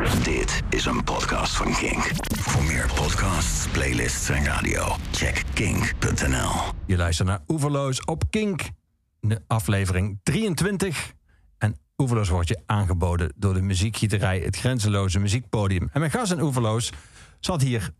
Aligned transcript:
Dit 0.00 0.62
is 0.68 0.84
een 0.84 1.04
podcast 1.04 1.56
van 1.56 1.72
Kink. 1.72 2.10
Voor 2.38 2.64
meer 2.64 2.90
podcasts, 2.94 3.68
playlists 3.68 4.28
en 4.28 4.44
radio, 4.44 4.96
check 5.10 5.42
kink.nl. 5.54 6.50
Je 6.86 6.96
luistert 6.96 7.28
naar 7.28 7.40
Oeverloos 7.48 8.04
op 8.04 8.22
Kink, 8.30 8.62
de 9.20 9.42
aflevering 9.46 10.20
23. 10.22 11.12
En 11.58 11.76
Oeverloos 11.96 12.28
wordt 12.28 12.48
je 12.48 12.62
aangeboden 12.66 13.32
door 13.36 13.54
de 13.54 13.62
muziekgieterij, 13.62 14.38
het 14.38 14.56
grenzeloze 14.56 15.18
muziekpodium. 15.18 15.88
En 15.92 16.00
mijn 16.00 16.12
gast 16.12 16.32
in 16.32 16.40
Oeverloos 16.40 16.92
zat 17.40 17.62
hier 17.62 17.90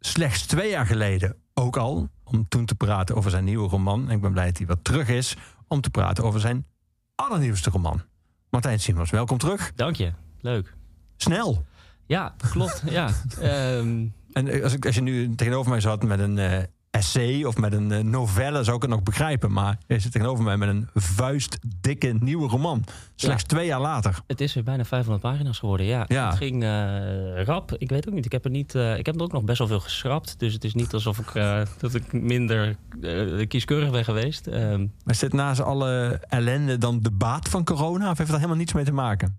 slechts 0.00 0.46
twee 0.46 0.70
jaar 0.70 0.86
geleden 0.86 1.36
ook 1.54 1.76
al... 1.76 2.08
om 2.24 2.48
toen 2.48 2.64
te 2.64 2.74
praten 2.74 3.16
over 3.16 3.30
zijn 3.30 3.44
nieuwe 3.44 3.68
roman. 3.68 4.08
En 4.08 4.14
ik 4.14 4.20
ben 4.20 4.32
blij 4.32 4.46
dat 4.46 4.58
hij 4.58 4.66
wat 4.66 4.84
terug 4.84 5.08
is 5.08 5.36
om 5.68 5.80
te 5.80 5.90
praten 5.90 6.24
over 6.24 6.40
zijn 6.40 6.66
allernieuwste 7.14 7.70
roman. 7.70 8.02
Martijn 8.50 8.80
Simons, 8.80 9.10
welkom 9.10 9.38
terug. 9.38 9.72
Dank 9.74 9.96
je. 9.96 10.12
Leuk. 10.40 10.74
Snel. 11.24 11.64
Ja, 12.06 12.34
klopt. 12.50 12.82
ja. 12.90 13.10
Ehm, 13.40 14.06
En 14.32 14.48
eh, 14.48 14.62
als, 14.62 14.72
ik, 14.72 14.86
als 14.86 14.94
je 14.94 15.00
nu 15.02 15.34
tegenover 15.34 15.70
mij 15.70 15.80
zat 15.80 16.02
met 16.02 16.18
een 16.18 16.38
eh, 16.38 16.62
essay 16.94 17.44
of 17.44 17.56
met 17.56 17.72
een 17.72 17.92
eh, 17.92 18.02
novelle, 18.02 18.64
zou 18.64 18.76
ik 18.76 18.82
het 18.82 18.90
nog 18.90 19.02
begrijpen. 19.02 19.52
Maar 19.52 19.78
je 19.86 19.98
zit 19.98 20.12
tegenover 20.12 20.44
mij 20.44 20.56
met 20.56 20.68
een 20.68 20.88
vuistdikke 20.94 22.14
nieuwe 22.20 22.48
roman. 22.48 22.84
Slechts 23.14 23.42
Ja. 23.42 23.48
twee 23.48 23.66
jaar 23.66 23.80
later. 23.80 24.18
het 24.26 24.40
is 24.40 24.54
weer 24.54 24.62
bijna 24.64 24.84
500 24.84 25.22
pagina's 25.22 25.58
geworden. 25.58 25.86
Ja, 25.86 26.04
Ja. 26.08 26.26
het 26.28 26.36
ging 26.36 26.62
eh, 26.62 27.42
rap. 27.44 27.72
Ik 27.78 27.88
weet 27.90 28.08
ook 28.08 28.14
niet. 28.14 28.24
Ik 28.24 28.32
heb 28.32 28.44
er 28.44 28.50
niet. 28.50 28.74
eh, 28.74 28.98
ik 28.98 29.06
heb 29.06 29.14
er 29.14 29.22
ook 29.22 29.32
nog 29.32 29.44
best 29.44 29.58
wel 29.58 29.66
veel 29.66 29.80
geschrapt. 29.80 30.38
Dus 30.38 30.52
het 30.52 30.64
is 30.64 30.74
niet 30.74 30.92
alsof 30.94 31.18
ik 31.18 31.32
dat 31.80 31.94
ik 31.94 32.12
minder 32.12 32.76
kieskeurig 33.48 33.90
ben 33.90 34.04
geweest. 34.04 34.46
Ehm, 34.46 34.86
Maar 35.04 35.14
zit 35.14 35.32
naast 35.32 35.60
alle 35.60 36.20
ellende 36.28 36.78
dan 36.78 37.00
de 37.00 37.10
baat 37.10 37.48
van 37.48 37.64
corona? 37.64 38.10
Of 38.10 38.16
heeft 38.18 38.30
dat 38.30 38.38
helemaal 38.38 38.58
niets 38.58 38.72
mee 38.72 38.84
te 38.84 38.92
maken? 38.92 39.38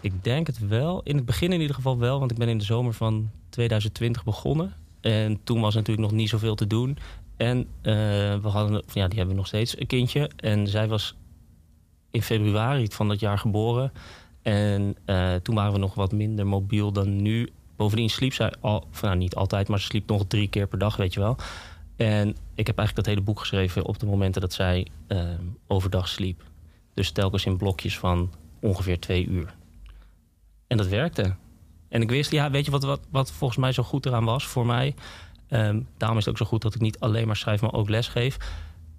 ik 0.00 0.24
denk 0.24 0.46
het 0.46 0.68
wel. 0.68 1.00
In 1.02 1.16
het 1.16 1.24
begin 1.24 1.52
in 1.52 1.60
ieder 1.60 1.74
geval 1.76 1.98
wel. 1.98 2.18
Want 2.18 2.30
ik 2.30 2.38
ben 2.38 2.48
in 2.48 2.58
de 2.58 2.64
zomer 2.64 2.92
van 2.92 3.30
2020 3.50 4.24
begonnen. 4.24 4.72
En 5.00 5.40
toen 5.44 5.60
was 5.60 5.74
natuurlijk 5.74 6.08
nog 6.08 6.16
niet 6.18 6.28
zoveel 6.28 6.54
te 6.54 6.66
doen. 6.66 6.98
En 7.36 7.58
eh, 7.82 7.92
we 8.36 8.48
hadden, 8.48 8.82
ja, 8.92 9.08
die 9.08 9.18
hebben 9.18 9.36
nog 9.36 9.46
steeds 9.46 9.80
een 9.80 9.86
kindje. 9.86 10.30
En 10.36 10.68
zij 10.68 10.88
was 10.88 11.14
in 12.10 12.22
februari 12.22 12.86
van 12.88 13.08
dat 13.08 13.20
jaar 13.20 13.38
geboren. 13.38 13.92
En 14.42 14.96
eh, 15.04 15.34
toen 15.34 15.54
waren 15.54 15.72
we 15.72 15.78
nog 15.78 15.94
wat 15.94 16.12
minder 16.12 16.46
mobiel 16.46 16.92
dan 16.92 17.22
nu. 17.22 17.52
Bovendien 17.76 18.10
sliep 18.10 18.32
zij 18.32 18.52
al, 18.60 18.86
nou 19.02 19.16
niet 19.16 19.34
altijd, 19.34 19.68
maar 19.68 19.80
ze 19.80 19.86
sliep 19.86 20.08
nog 20.08 20.24
drie 20.26 20.48
keer 20.48 20.66
per 20.66 20.78
dag, 20.78 20.96
weet 20.96 21.14
je 21.14 21.20
wel. 21.20 21.36
En 21.96 22.28
ik 22.54 22.66
heb 22.66 22.78
eigenlijk 22.78 22.94
dat 22.94 23.06
hele 23.06 23.20
boek 23.20 23.40
geschreven 23.40 23.84
op 23.84 23.98
de 23.98 24.06
momenten 24.06 24.40
dat 24.40 24.52
zij 24.52 24.86
eh, 25.06 25.18
overdag 25.66 26.08
sliep. 26.08 26.42
Dus 26.94 27.10
telkens 27.10 27.46
in 27.46 27.56
blokjes 27.56 27.98
van 27.98 28.32
ongeveer 28.60 29.00
twee 29.00 29.26
uur. 29.26 29.54
En 30.66 30.76
dat 30.76 30.86
werkte. 30.86 31.34
En 31.96 32.02
ik 32.02 32.10
wist, 32.10 32.30
ja, 32.30 32.50
weet 32.50 32.64
je 32.64 32.70
wat, 32.70 32.82
wat, 32.82 33.00
wat 33.10 33.32
volgens 33.32 33.58
mij 33.58 33.72
zo 33.72 33.82
goed 33.82 34.06
eraan 34.06 34.24
was 34.24 34.46
voor 34.46 34.66
mij? 34.66 34.94
Ehm, 35.48 35.80
daarom 35.96 36.18
is 36.18 36.24
het 36.24 36.34
ook 36.34 36.40
zo 36.40 36.46
goed 36.46 36.62
dat 36.62 36.74
ik 36.74 36.80
niet 36.80 36.98
alleen 37.00 37.26
maar 37.26 37.36
schrijf, 37.36 37.60
maar 37.60 37.72
ook 37.72 37.88
lesgeef. 37.88 38.36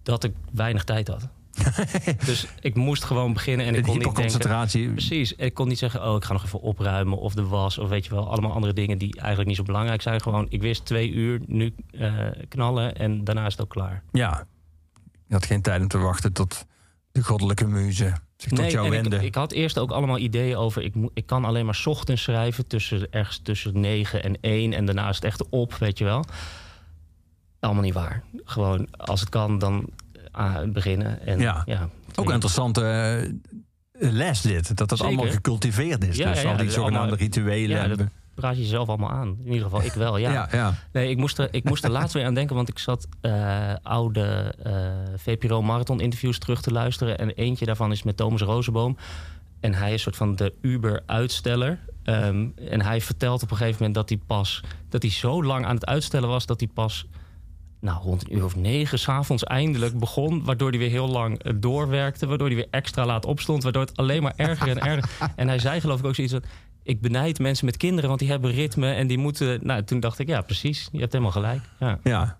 Dat 0.03 0.23
ik 0.23 0.33
weinig 0.51 0.83
tijd 0.83 1.07
had. 1.07 1.27
dus 2.25 2.47
ik 2.59 2.75
moest 2.75 3.03
gewoon 3.03 3.33
beginnen 3.33 3.65
en 3.65 3.75
ik 3.75 3.83
kon 3.83 3.97
niet 3.97 4.15
denken... 4.15 4.67
Precies. 4.91 5.33
Ik 5.33 5.53
kon 5.53 5.67
niet 5.67 5.77
zeggen, 5.77 6.07
oh, 6.09 6.15
ik 6.15 6.23
ga 6.23 6.33
nog 6.33 6.43
even 6.43 6.61
opruimen 6.61 7.17
of 7.17 7.33
de 7.33 7.43
was 7.43 7.77
of 7.77 7.89
weet 7.89 8.05
je 8.05 8.11
wel, 8.11 8.29
allemaal 8.29 8.51
andere 8.51 8.73
dingen 8.73 8.97
die 8.97 9.15
eigenlijk 9.15 9.47
niet 9.47 9.57
zo 9.57 9.63
belangrijk 9.63 10.01
zijn. 10.01 10.21
Gewoon, 10.21 10.45
ik 10.49 10.61
wist 10.61 10.85
twee 10.85 11.11
uur, 11.11 11.41
nu 11.45 11.73
eh, 11.91 12.13
knallen 12.47 12.95
en 12.95 13.23
daarna 13.23 13.45
is 13.45 13.51
het 13.51 13.61
ook 13.61 13.69
klaar. 13.69 14.03
Ja. 14.11 14.47
Je 15.27 15.33
had 15.33 15.45
geen 15.45 15.61
tijd 15.61 15.81
om 15.81 15.87
te 15.87 15.97
wachten 15.97 16.33
tot 16.33 16.65
de 17.11 17.23
goddelijke 17.23 17.67
muze 17.67 18.13
zich 18.37 18.51
tot 18.51 18.71
jou 18.71 18.85
en 18.85 18.91
wende. 18.91 19.15
ik, 19.15 19.21
ik 19.21 19.35
had 19.35 19.51
eerst 19.51 19.77
ook 19.79 19.91
allemaal 19.91 20.17
ideeën 20.17 20.55
over, 20.57 20.81
ik, 20.83 20.93
ik 21.13 21.25
kan 21.25 21.45
alleen 21.45 21.65
maar 21.65 21.75
's 21.75 21.85
ochtends 21.85 22.23
schrijven, 22.23 22.67
tussen, 22.67 23.07
ergens 23.11 23.39
tussen 23.43 23.79
9 23.79 24.23
en 24.23 24.37
1 24.41 24.73
en 24.73 24.85
daarna 24.85 25.09
is 25.09 25.15
het 25.15 25.25
echt 25.25 25.49
op, 25.49 25.73
weet 25.73 25.97
je 25.97 26.03
wel. 26.03 26.25
Allemaal 27.59 27.83
niet 27.83 27.93
waar. 27.93 28.23
Gewoon, 28.45 28.87
als 28.91 29.19
het 29.19 29.29
kan, 29.29 29.59
dan 29.59 29.89
ah, 30.31 30.71
beginnen. 30.71 31.25
En, 31.25 31.39
Ja. 31.39 31.63
ja 31.65 31.89
Ook 32.15 32.27
een 32.27 32.33
interessante 32.33 32.81
eh, 32.81 34.11
les 34.11 34.41
dit. 34.41 34.77
Dat 34.77 34.89
dat 34.89 34.97
Zeker. 34.97 35.05
allemaal 35.05 35.31
gecultiveerd 35.33 36.03
is. 36.07 36.17
Ja, 36.17 36.31
dus 36.31 36.41
ja, 36.41 36.51
al 36.51 36.57
die 36.57 36.69
zogenaamde 36.71 36.97
allemaal- 36.99 37.17
rituelen. 37.17 37.77
Ja, 37.77 37.83
en- 37.83 37.97
dat 37.97 38.07
praat 38.37 38.55
je 38.55 38.61
jezelf 38.61 38.87
allemaal 38.87 39.09
aan. 39.09 39.37
In 39.43 39.51
ieder 39.51 39.63
geval, 39.63 39.83
ik 39.83 39.93
wel, 39.93 40.17
ja. 40.17 40.31
ja, 40.37 40.47
ja. 40.51 40.73
Nee, 40.91 41.09
ik 41.09 41.17
moest 41.17 41.37
er, 41.37 41.47
ik 41.51 41.63
moest 41.63 41.83
er 41.83 41.91
laatst 41.91 42.13
weer 42.13 42.25
aan 42.25 42.33
denken, 42.33 42.55
want 42.55 42.69
ik 42.69 42.79
zat 42.79 43.07
eh, 43.21 43.73
oude 43.83 44.55
eh, 44.63 44.73
VPRO 45.15 45.61
Marathon 45.61 45.99
interviews 45.99 46.39
terug 46.39 46.61
te 46.61 46.71
luisteren. 46.71 47.17
En 47.17 47.29
eentje 47.29 47.65
daarvan 47.65 47.91
is 47.91 48.03
met 48.03 48.17
Thomas 48.17 48.41
Rozenboom. 48.41 48.97
En 49.59 49.73
hij 49.73 49.93
is 49.93 50.01
soort 50.01 50.15
van 50.15 50.35
de 50.35 50.53
Uber-uitsteller. 50.61 51.79
Ehm, 52.03 52.47
en 52.55 52.81
hij 52.81 53.01
vertelt 53.01 53.43
op 53.43 53.51
een 53.51 53.57
gegeven 53.57 53.77
moment 53.77 53.95
dat 53.95 54.09
hij 54.09 54.19
pas 54.27 54.61
dat 54.89 55.01
hij 55.01 55.11
zo 55.11 55.43
lang 55.43 55.65
aan 55.65 55.75
het 55.75 55.85
uitstellen 55.85 56.29
was 56.29 56.45
dat 56.45 56.59
hij 56.59 56.69
pas 56.73 57.07
nou, 57.79 58.01
rond 58.01 58.23
een 58.23 58.37
uur 58.37 58.43
of 58.43 58.55
negen 58.55 58.99
s'avonds 58.99 59.43
eindelijk 59.43 59.99
begon. 59.99 60.43
Waardoor 60.43 60.69
hij 60.69 60.79
weer 60.79 60.89
heel 60.89 61.07
lang 61.07 61.43
eh, 61.43 61.53
doorwerkte. 61.55 62.27
Waardoor 62.27 62.47
hij 62.47 62.55
weer 62.55 62.67
extra 62.71 63.05
laat 63.05 63.25
opstond. 63.25 63.63
Waardoor 63.63 63.81
het 63.81 63.97
alleen 63.97 64.23
maar 64.23 64.33
erger 64.35 64.69
en 64.69 64.79
erger. 64.79 65.09
En 65.35 65.47
hij 65.47 65.59
zei 65.59 65.81
geloof 65.81 65.99
ik 65.99 66.05
ook 66.05 66.15
zoiets 66.15 66.33
van... 66.33 66.43
Ik 66.87 67.01
benijd 67.01 67.39
mensen 67.39 67.65
met 67.65 67.77
kinderen, 67.77 68.07
want 68.07 68.19
die 68.19 68.29
hebben 68.29 68.51
ritme 68.51 68.93
en 68.93 69.07
die 69.07 69.17
moeten... 69.17 69.59
Nou, 69.63 69.83
toen 69.83 69.99
dacht 69.99 70.19
ik, 70.19 70.27
ja, 70.27 70.41
precies. 70.41 70.89
Je 70.91 70.99
hebt 70.99 71.11
helemaal 71.11 71.33
gelijk. 71.33 71.61
Ja. 71.79 71.99
Ja. 72.03 72.37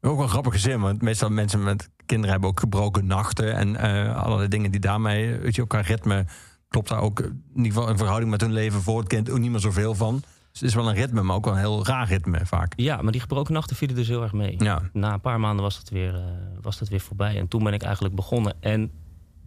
Ook 0.00 0.14
wel 0.14 0.22
een 0.22 0.28
grappige 0.28 0.58
zin, 0.58 0.80
want 0.80 1.02
meestal 1.02 1.30
mensen 1.30 1.62
met 1.62 1.90
kinderen 2.06 2.30
hebben 2.30 2.50
ook 2.50 2.60
gebroken 2.60 3.06
nachten 3.06 3.54
en 3.54 3.76
eh 3.76 4.22
allerlei 4.22 4.48
dingen 4.48 4.70
die 4.70 4.80
daarmee, 4.80 5.36
weet 5.36 5.54
je, 5.54 5.62
ook 5.62 5.68
qua 5.68 5.80
ritme 5.80 6.26
klopt 6.68 6.88
daar 6.88 7.00
ook 7.00 7.20
in 7.20 7.42
ieder 7.56 7.72
geval 7.72 7.88
in 7.88 7.96
verhouding 7.96 8.30
met 8.30 8.40
hun 8.40 8.52
leven 8.52 8.80
voor 8.82 8.98
het 8.98 9.08
kind 9.08 9.30
ook 9.30 9.38
niet 9.38 9.50
meer 9.50 9.60
zoveel 9.60 9.94
van. 9.94 10.14
Dus 10.50 10.60
het 10.60 10.68
is 10.68 10.74
wel 10.74 10.88
een 10.88 10.94
ritme, 10.94 11.22
maar 11.22 11.36
ook 11.36 11.44
wel 11.44 11.54
een 11.54 11.60
heel 11.60 11.86
raar 11.86 12.08
ritme 12.08 12.46
vaak. 12.46 12.72
ja, 12.76 13.02
maar 13.02 13.12
die 13.12 13.20
gebroken 13.20 13.52
nachten 13.54 13.76
vielen 13.76 13.96
dus 13.96 14.08
heel 14.08 14.22
erg 14.22 14.32
mee. 14.32 14.54
Ja, 14.58 14.82
Na 14.92 15.12
een 15.12 15.20
paar 15.20 15.40
maanden 15.40 15.62
was 15.64 15.76
dat, 15.76 15.88
weer, 15.88 16.14
eh, 16.14 16.22
was 16.60 16.78
dat 16.78 16.88
weer 16.88 17.00
voorbij. 17.00 17.38
En 17.38 17.48
toen 17.48 17.64
ben 17.64 17.72
ik 17.72 17.82
eigenlijk 17.82 18.14
begonnen. 18.14 18.54
En 18.60 18.90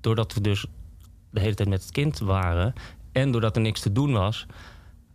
doordat 0.01 0.33
we 0.33 0.41
dus 0.41 0.65
de 1.29 1.39
hele 1.39 1.53
tijd 1.55 1.69
met 1.69 1.81
het 1.81 1.91
kind 1.91 2.19
waren... 2.19 2.73
en 3.11 3.31
doordat 3.31 3.55
er 3.55 3.61
niks 3.61 3.79
te 3.79 3.91
doen 3.91 4.11
was... 4.11 4.45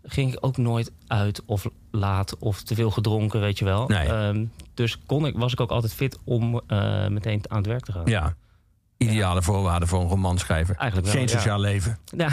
ging 0.05 0.33
ik 0.33 0.39
ook 0.41 0.57
nooit 0.57 0.93
uit 1.07 1.43
of 1.47 1.67
laat 1.91 2.37
of 2.39 2.63
te 2.63 2.75
veel 2.75 2.91
gedronken, 2.91 3.41
weet 3.41 3.59
je 3.59 3.65
wel. 3.65 3.87
Nee. 3.89 4.09
Ehm, 4.09 4.45
dus 4.75 4.99
kon 5.07 5.27
ik, 5.27 5.37
was 5.37 5.53
ik 5.53 5.61
ook 5.61 5.71
altijd 5.71 5.95
fit 5.95 6.19
om 6.25 6.61
eh, 6.67 7.07
meteen 7.07 7.43
aan 7.49 7.57
het 7.57 7.67
werk 7.67 7.85
te 7.85 7.93
gaan. 7.93 8.07
ja. 8.07 8.35
Ideale 8.99 9.43
voorwaarden 9.43 9.89
voor 9.89 10.01
een 10.01 10.09
roman 10.09 10.39
schrijven. 10.39 10.77
Eigenlijk 10.77 11.13
wel, 11.13 11.21
Geen 11.21 11.31
ja. 11.31 11.37
sociaal 11.37 11.61
leven. 11.61 11.99
Ja, 12.17 12.29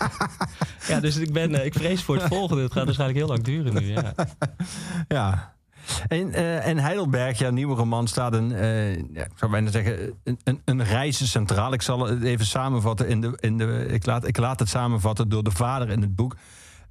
ja 0.88 1.00
dus 1.00 1.16
ik, 1.16 1.32
ben, 1.32 1.54
eh, 1.54 1.64
ik 1.64 1.74
vrees 1.74 2.02
voor 2.02 2.16
het 2.16 2.24
volgende. 2.24 2.62
Het 2.62 2.72
gaat 2.72 2.84
waarschijnlijk 2.84 3.18
heel 3.18 3.28
lang 3.28 3.42
duren 3.42 3.74
nu. 3.74 3.92
Ja. 3.92 4.14
Ja. 5.08 5.54
En, 6.08 6.32
eh, 6.32 6.66
en 6.66 6.78
Heidelberg, 6.78 7.38
ja, 7.38 7.50
nieuwe 7.50 7.74
roman, 7.74 8.08
staat 8.08 8.32
een, 8.32 8.52
eh, 8.52 8.96
ja, 8.96 9.24
ik 9.24 9.32
zou 9.34 9.50
bijna 9.50 9.70
zeggen, 9.70 10.12
een, 10.24 10.60
een. 10.64 11.72
Ik 11.72 11.82
zal 11.82 12.06
het 12.06 12.22
even 12.22 12.46
samenvatten. 12.46 13.08
In 13.08 13.20
de, 13.20 13.36
in 13.40 13.58
de, 13.58 13.86
ik, 13.90 14.06
laat, 14.06 14.26
ik 14.26 14.36
laat 14.36 14.58
het 14.58 14.68
samenvatten 14.68 15.28
door 15.28 15.42
de 15.42 15.50
vader 15.50 15.90
in 15.90 16.00
het 16.00 16.14
boek. 16.14 16.36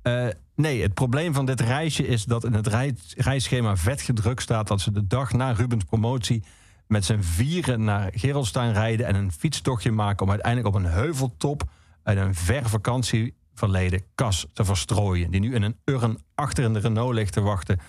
Eh, 0.02 0.28
nee, 0.56 0.81
het 0.81 0.94
probleem 0.94 1.34
van 1.34 1.46
dit 1.46 1.62
reisje 1.62 2.07
is 2.07 2.24
dat 2.24 2.44
in 2.44 2.53
het 2.53 2.68
reis, 2.68 2.94
reisschema 3.18 3.75
vet 3.75 4.02
gedrukt 4.02 4.41
staat 4.41 4.68
dat 4.68 4.81
ze 4.81 4.91
de 4.91 5.07
dag 5.07 5.34
na 5.34 5.52
Rubens 5.52 5.84
promotie 5.84 6.44
met 6.88 7.06
z'n 7.06 7.19
vieren 7.22 7.84
naar 7.84 8.12
Gerolstein 8.16 8.74
rijden 8.74 9.06
en 9.06 9.16
een 9.16 9.31
fietstochtje 9.31 9.91
maken 9.91 10.25
om 10.25 10.31
uiteindelijk 10.31 10.75
op 10.75 10.81
een 10.81 10.91
heuveltop 10.91 11.63
uit 12.03 12.18
een 12.18 12.36
ver 12.36 12.69
vakantieverleden 12.69 14.02
kas 14.16 14.47
te 14.53 14.66
verstrooien. 14.66 15.31
Die 15.31 15.40
nu 15.40 15.56
in 15.56 15.62
een 15.62 15.78
urn 15.86 16.18
achter 16.36 16.63
in 16.63 16.74
de 16.74 16.80
Renault 16.80 17.13
ligt 17.13 17.34
te 17.34 17.41
wachten 17.41 17.80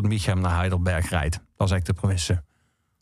tot 0.00 0.08
Michem 0.10 0.40
naar 0.40 0.56
Heidelberg 0.56 1.08
rijdt. 1.10 1.34
Dat 1.56 1.66
is 1.66 1.72
eigenlijk 1.72 1.86
de 1.86 1.92
premisse. 1.92 2.42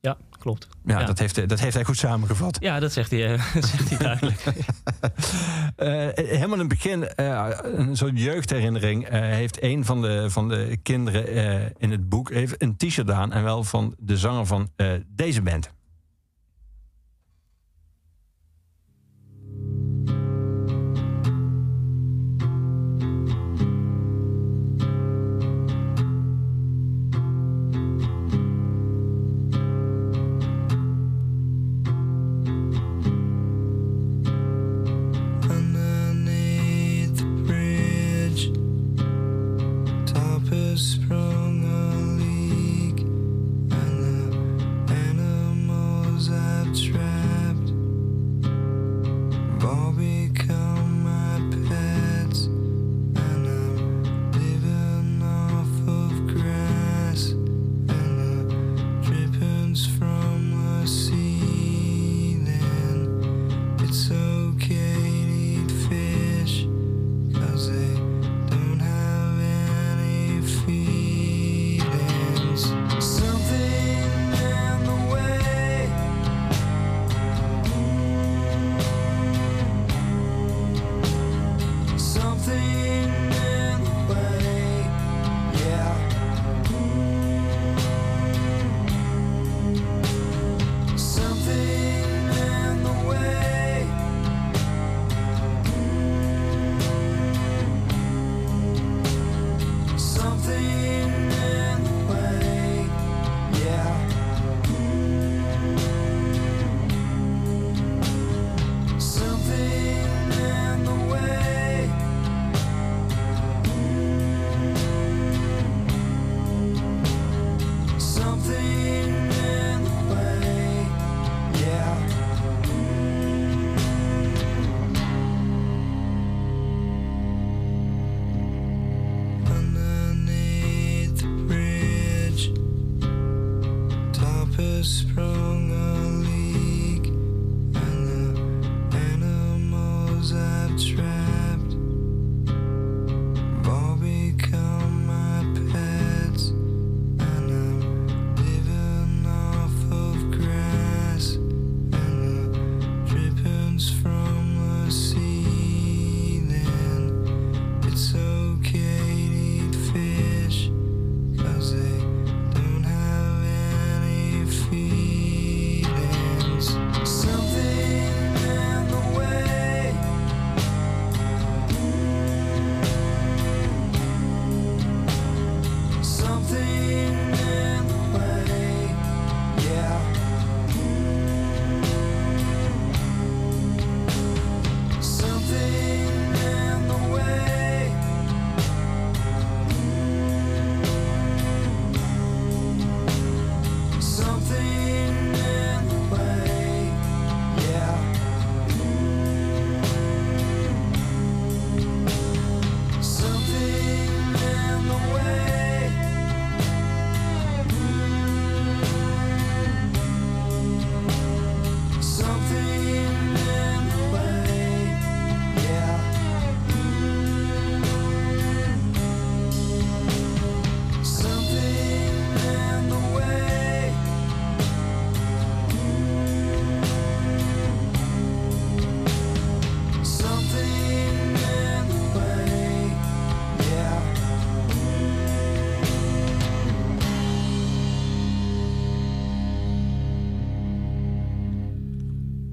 ja, 0.00 0.16
klopt. 0.38 0.68
Ja, 0.84 1.00
Ja. 1.00 1.06
Dat, 1.06 1.18
heeft, 1.18 1.48
dat 1.48 1.60
heeft 1.60 1.74
hij 1.74 1.84
goed 1.84 1.96
samengevat. 1.96 2.56
Ja, 2.60 2.80
dat 2.80 2.92
zegt 2.92 3.10
hij, 3.10 3.32
eh, 3.34 3.54
dat 3.54 3.64
zegt 3.64 3.88
hij 3.88 3.98
duidelijk. 3.98 4.44
Eh, 5.76 6.08
helemaal 6.14 6.52
in 6.52 6.58
het 6.58 6.68
begin, 6.68 7.08
eh, 7.08 7.48
een 7.62 7.96
soort 7.96 8.18
jeugdherinnering, 8.20 9.04
eh, 9.06 9.20
heeft 9.20 9.62
een 9.62 9.84
van 9.84 10.02
de, 10.02 10.30
van 10.30 10.48
de 10.48 10.78
kinderen 10.82 11.26
eh, 11.26 11.70
in 11.78 11.90
het 11.90 12.08
boek 12.08 12.30
heeft 12.30 12.62
een 12.62 12.76
t-shirt 12.76 13.10
aan. 13.10 13.32
En 13.32 13.42
wel 13.42 13.64
van 13.64 13.94
de 13.98 14.16
zanger 14.16 14.46
van 14.46 14.68
eh, 14.76 14.92
deze 15.08 15.42
band. 15.42 15.70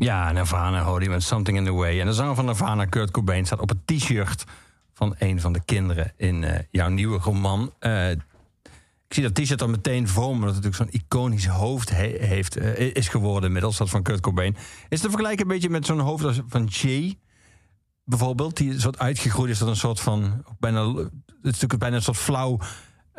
Ja, 0.04 0.32
Nirvana 0.32 0.84
hoorde 0.84 1.06
je 1.06 1.12
met 1.12 1.24
Something 1.24 1.58
in 1.58 1.66
the 1.66 1.72
Way. 1.72 2.00
En 2.00 2.06
de 2.06 2.14
zanger 2.14 2.36
van 2.36 2.46
Nirvana, 2.46 2.86
Kurt 2.86 3.12
Cobain, 3.12 3.46
staat 3.46 3.60
op 3.60 3.70
het 3.70 3.88
t-shirt 3.88 4.44
van 4.94 5.16
een 5.20 5.42
van 5.42 5.54
de 5.54 5.62
kinderen 5.66 6.14
in 6.18 6.44
eh, 6.44 6.60
jouw 6.72 6.90
nieuwe 6.90 7.18
roman. 7.18 7.74
Eh, 7.80 8.12
ik 8.12 8.20
zie 9.08 9.24
dat 9.24 9.36
t-shirt 9.36 9.60
dan 9.60 9.70
meteen 9.72 10.08
voor 10.08 10.38
me, 10.38 10.46
dat 10.46 10.56
het 10.56 10.64
natuurlijk 10.64 10.92
zo'n 10.92 11.02
iconisch 11.02 11.46
hoofd 11.46 11.90
he- 11.90 12.18
heeft, 12.20 12.58
eh, 12.58 12.96
is 12.96 13.08
geworden 13.08 13.46
inmiddels, 13.46 13.78
dat 13.78 13.90
van 13.90 14.04
Kurt 14.04 14.20
Cobain. 14.20 14.56
Is 14.90 15.02
te 15.02 15.10
vergelijken 15.10 15.42
een 15.42 15.52
beetje 15.52 15.70
met 15.70 15.86
zo'n 15.86 16.00
hoofd 16.00 16.24
als 16.24 16.42
van 16.48 16.66
Jay, 16.66 17.18
bijvoorbeeld, 18.04 18.58
die 18.58 18.80
soort 18.80 19.00
uitgegroeid 19.00 19.52
is 19.52 19.58
tot 19.58 19.68
een 19.68 19.76
soort 19.76 20.00
van, 20.00 20.44
bijna, 20.60 20.86
het 20.86 21.06
is 21.26 21.42
natuurlijk 21.42 21.80
bijna 21.80 21.96
een 21.96 22.02
soort 22.02 22.18
flauw 22.18 22.60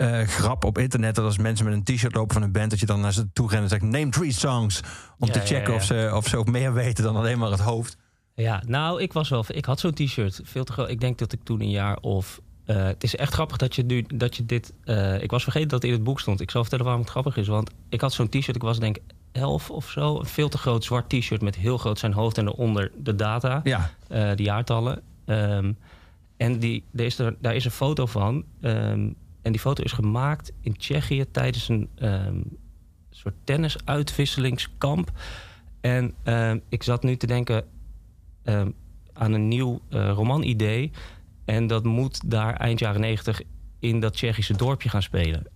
eh, 0.03 0.27
grap 0.27 0.65
op 0.65 0.79
internet, 0.79 1.15
dat 1.15 1.25
als 1.25 1.39
mensen 1.39 1.65
met 1.65 1.75
een 1.75 1.83
t-shirt 1.97 2.15
lopen 2.15 2.35
van 2.35 2.43
een 2.43 2.53
band, 2.53 2.71
dat 2.71 2.81
je 2.81 2.87
dan 2.87 3.01
naar 3.01 3.13
ze 3.13 3.33
toe 3.33 3.49
rent 3.51 3.63
en 3.63 3.69
zegt, 3.69 3.83
name 3.83 4.09
three 4.09 4.33
songs, 4.33 4.81
om 5.19 5.27
Ja, 5.27 5.33
te 5.33 5.41
checken 5.41 5.71
ja. 5.73 5.79
Of, 5.79 5.85
ze, 5.85 6.11
of 6.15 6.29
ze 6.29 6.37
ook 6.37 6.49
meer 6.51 6.73
weten 6.83 7.05
dan 7.05 7.17
alleen 7.17 7.39
maar 7.39 7.51
het 7.51 7.61
hoofd. 7.61 7.97
Ja, 8.35 8.63
nou, 8.67 9.03
ik 9.03 9.13
was 9.13 9.29
wel. 9.29 9.45
Ik 9.49 9.65
had 9.65 9.81
zo'n 9.81 9.93
t-shirt. 9.93 10.41
Veel 10.45 10.65
te 10.65 10.73
groot. 10.73 10.89
Ik 10.89 11.01
denk 11.01 11.19
dat 11.19 11.33
ik 11.33 11.41
toen 11.45 11.61
een 11.61 11.71
jaar 11.71 11.97
of. 12.01 12.41
eh, 12.65 12.85
het 12.85 13.03
is 13.03 13.17
echt 13.17 13.33
grappig 13.35 13.57
dat 13.57 13.75
je 13.75 13.83
nu 13.85 14.05
dat 14.15 14.37
je 14.37 14.47
dit. 14.47 14.73
eh, 14.85 15.23
ik 15.23 15.31
was 15.31 15.43
vergeten 15.43 15.69
dat 15.69 15.83
het 15.83 15.91
in 15.91 15.97
het 15.97 16.05
boek 16.07 16.21
stond. 16.21 16.41
Ik 16.41 16.51
zal 16.51 16.61
vertellen 16.61 16.85
waarom 16.85 17.03
het 17.03 17.11
grappig 17.13 17.37
is. 17.37 17.47
Want 17.49 17.71
ik 17.89 18.01
had 18.01 18.13
zo'n 18.13 18.29
t-shirt. 18.29 18.57
Ik 18.57 18.63
was 18.63 18.79
denk 18.79 18.97
ik 18.97 19.03
elf 19.33 19.71
of 19.71 19.91
zo. 19.91 20.19
Een 20.19 20.27
veel 20.27 20.49
te 20.49 20.59
groot 20.59 20.85
zwart 20.85 21.09
t-shirt 21.09 21.43
met 21.43 21.57
heel 21.57 21.79
groot 21.79 21.99
zijn 21.99 22.13
hoofd 22.13 22.39
en 22.39 22.47
eronder 22.47 22.91
de 22.97 23.15
data, 23.15 23.61
Ja, 23.65 23.91
de 24.09 24.43
jaartallen. 24.43 25.03
Ehm, 25.27 25.73
en 26.37 26.59
die, 26.59 26.85
daar, 26.93 27.07
is 27.07 27.19
er, 27.19 27.37
daar 27.41 27.55
is 27.55 27.65
een 27.65 27.71
foto 27.71 28.07
van. 28.07 28.45
Ehm, 28.61 29.09
en 29.43 29.53
die 29.53 29.61
foto 29.61 29.83
is 29.83 29.93
gemaakt 29.93 30.53
in 30.61 30.77
Tsjechië 30.77 31.31
tijdens 31.31 31.69
een 31.69 31.89
ehm, 31.95 32.41
soort 33.11 33.35
tennisuitwisselingskamp. 33.45 35.11
En 35.81 36.15
ehm, 36.23 36.59
ik 36.69 36.83
zat 36.83 37.03
nu 37.03 37.17
te 37.17 37.27
denken 37.27 37.65
ehm, 38.43 38.71
aan 39.13 39.33
een 39.33 39.49
nieuw 39.49 39.81
eh, 39.89 40.11
romanidee. 40.15 40.91
En 41.45 41.67
dat 41.67 41.85
moet 41.85 42.31
daar 42.31 42.55
eind 42.55 42.79
jaren 42.79 43.01
negentig 43.01 43.43
in 43.79 44.01
dat 44.01 44.13
Tsjechische 44.13 44.57
dorpje 44.57 44.89
gaan 44.89 45.03
spelen. 45.03 45.47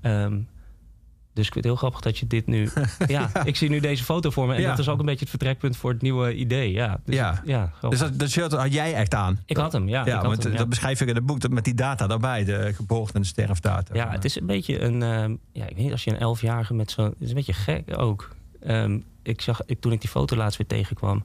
Dus 1.36 1.46
ik 1.46 1.52
vind 1.52 1.54
het 1.54 1.64
heel 1.64 1.76
grappig 1.76 2.00
dat 2.00 2.18
je 2.18 2.26
dit 2.26 2.46
nu... 2.46 2.68
ja, 3.06 3.44
ik 3.44 3.56
zie 3.56 3.68
nu 3.68 3.80
deze 3.80 4.04
foto 4.04 4.30
voor 4.30 4.46
me. 4.46 4.54
En 4.54 4.60
Ja. 4.60 4.68
dat 4.70 4.78
is 4.78 4.88
ook 4.88 4.98
een 4.98 5.04
beetje 5.04 5.20
het 5.20 5.28
vertrekpunt 5.30 5.76
voor 5.76 5.90
het 5.92 6.02
nieuwe 6.02 6.34
idee. 6.34 6.72
Ja, 6.72 7.00
dus 7.04 7.14
Ja. 7.14 7.42
ja 7.44 7.72
dus 7.88 7.98
dat, 7.98 8.18
dat 8.18 8.30
shirt 8.30 8.52
had 8.52 8.72
jij 8.72 8.94
echt 8.94 9.14
aan. 9.14 9.38
ik 9.46 9.56
had 9.56 9.72
hem, 9.72 9.88
ja. 9.88 10.06
Ja, 10.06 10.22
want 10.22 10.42
hem, 10.42 10.56
dat 10.56 10.68
beschrijf 10.68 11.00
ik 11.00 11.08
in 11.08 11.14
het 11.14 11.26
boek 11.26 11.40
dat 11.40 11.50
met 11.50 11.64
die 11.64 11.74
data 11.74 12.06
daarbij, 12.06 12.44
de 12.44 12.72
geboorte 12.74 13.12
en 13.14 13.20
de 13.20 13.26
sterfdata. 13.26 13.94
Ja, 13.94 14.10
het 14.10 14.24
is 14.24 14.40
een 14.40 14.46
beetje 14.46 14.80
een. 14.82 15.02
ehm, 15.02 15.34
ja, 15.52 15.62
ik 15.66 15.74
weet 15.74 15.84
niet, 15.84 15.92
als 15.92 16.04
je 16.04 16.10
een 16.10 16.18
elfjarige 16.18 16.74
met 16.74 16.90
zo'n. 16.90 17.04
Het 17.04 17.14
is 17.18 17.28
een 17.28 17.34
beetje 17.34 17.52
gek 17.52 17.98
ook. 17.98 18.34
Ehm, 18.62 18.98
ik 19.22 19.40
zag, 19.40 19.60
ik, 19.66 19.80
toen 19.80 19.92
ik 19.92 20.00
die 20.00 20.10
foto 20.10 20.36
laatst 20.36 20.58
weer 20.58 20.66
tegenkwam. 20.66 21.24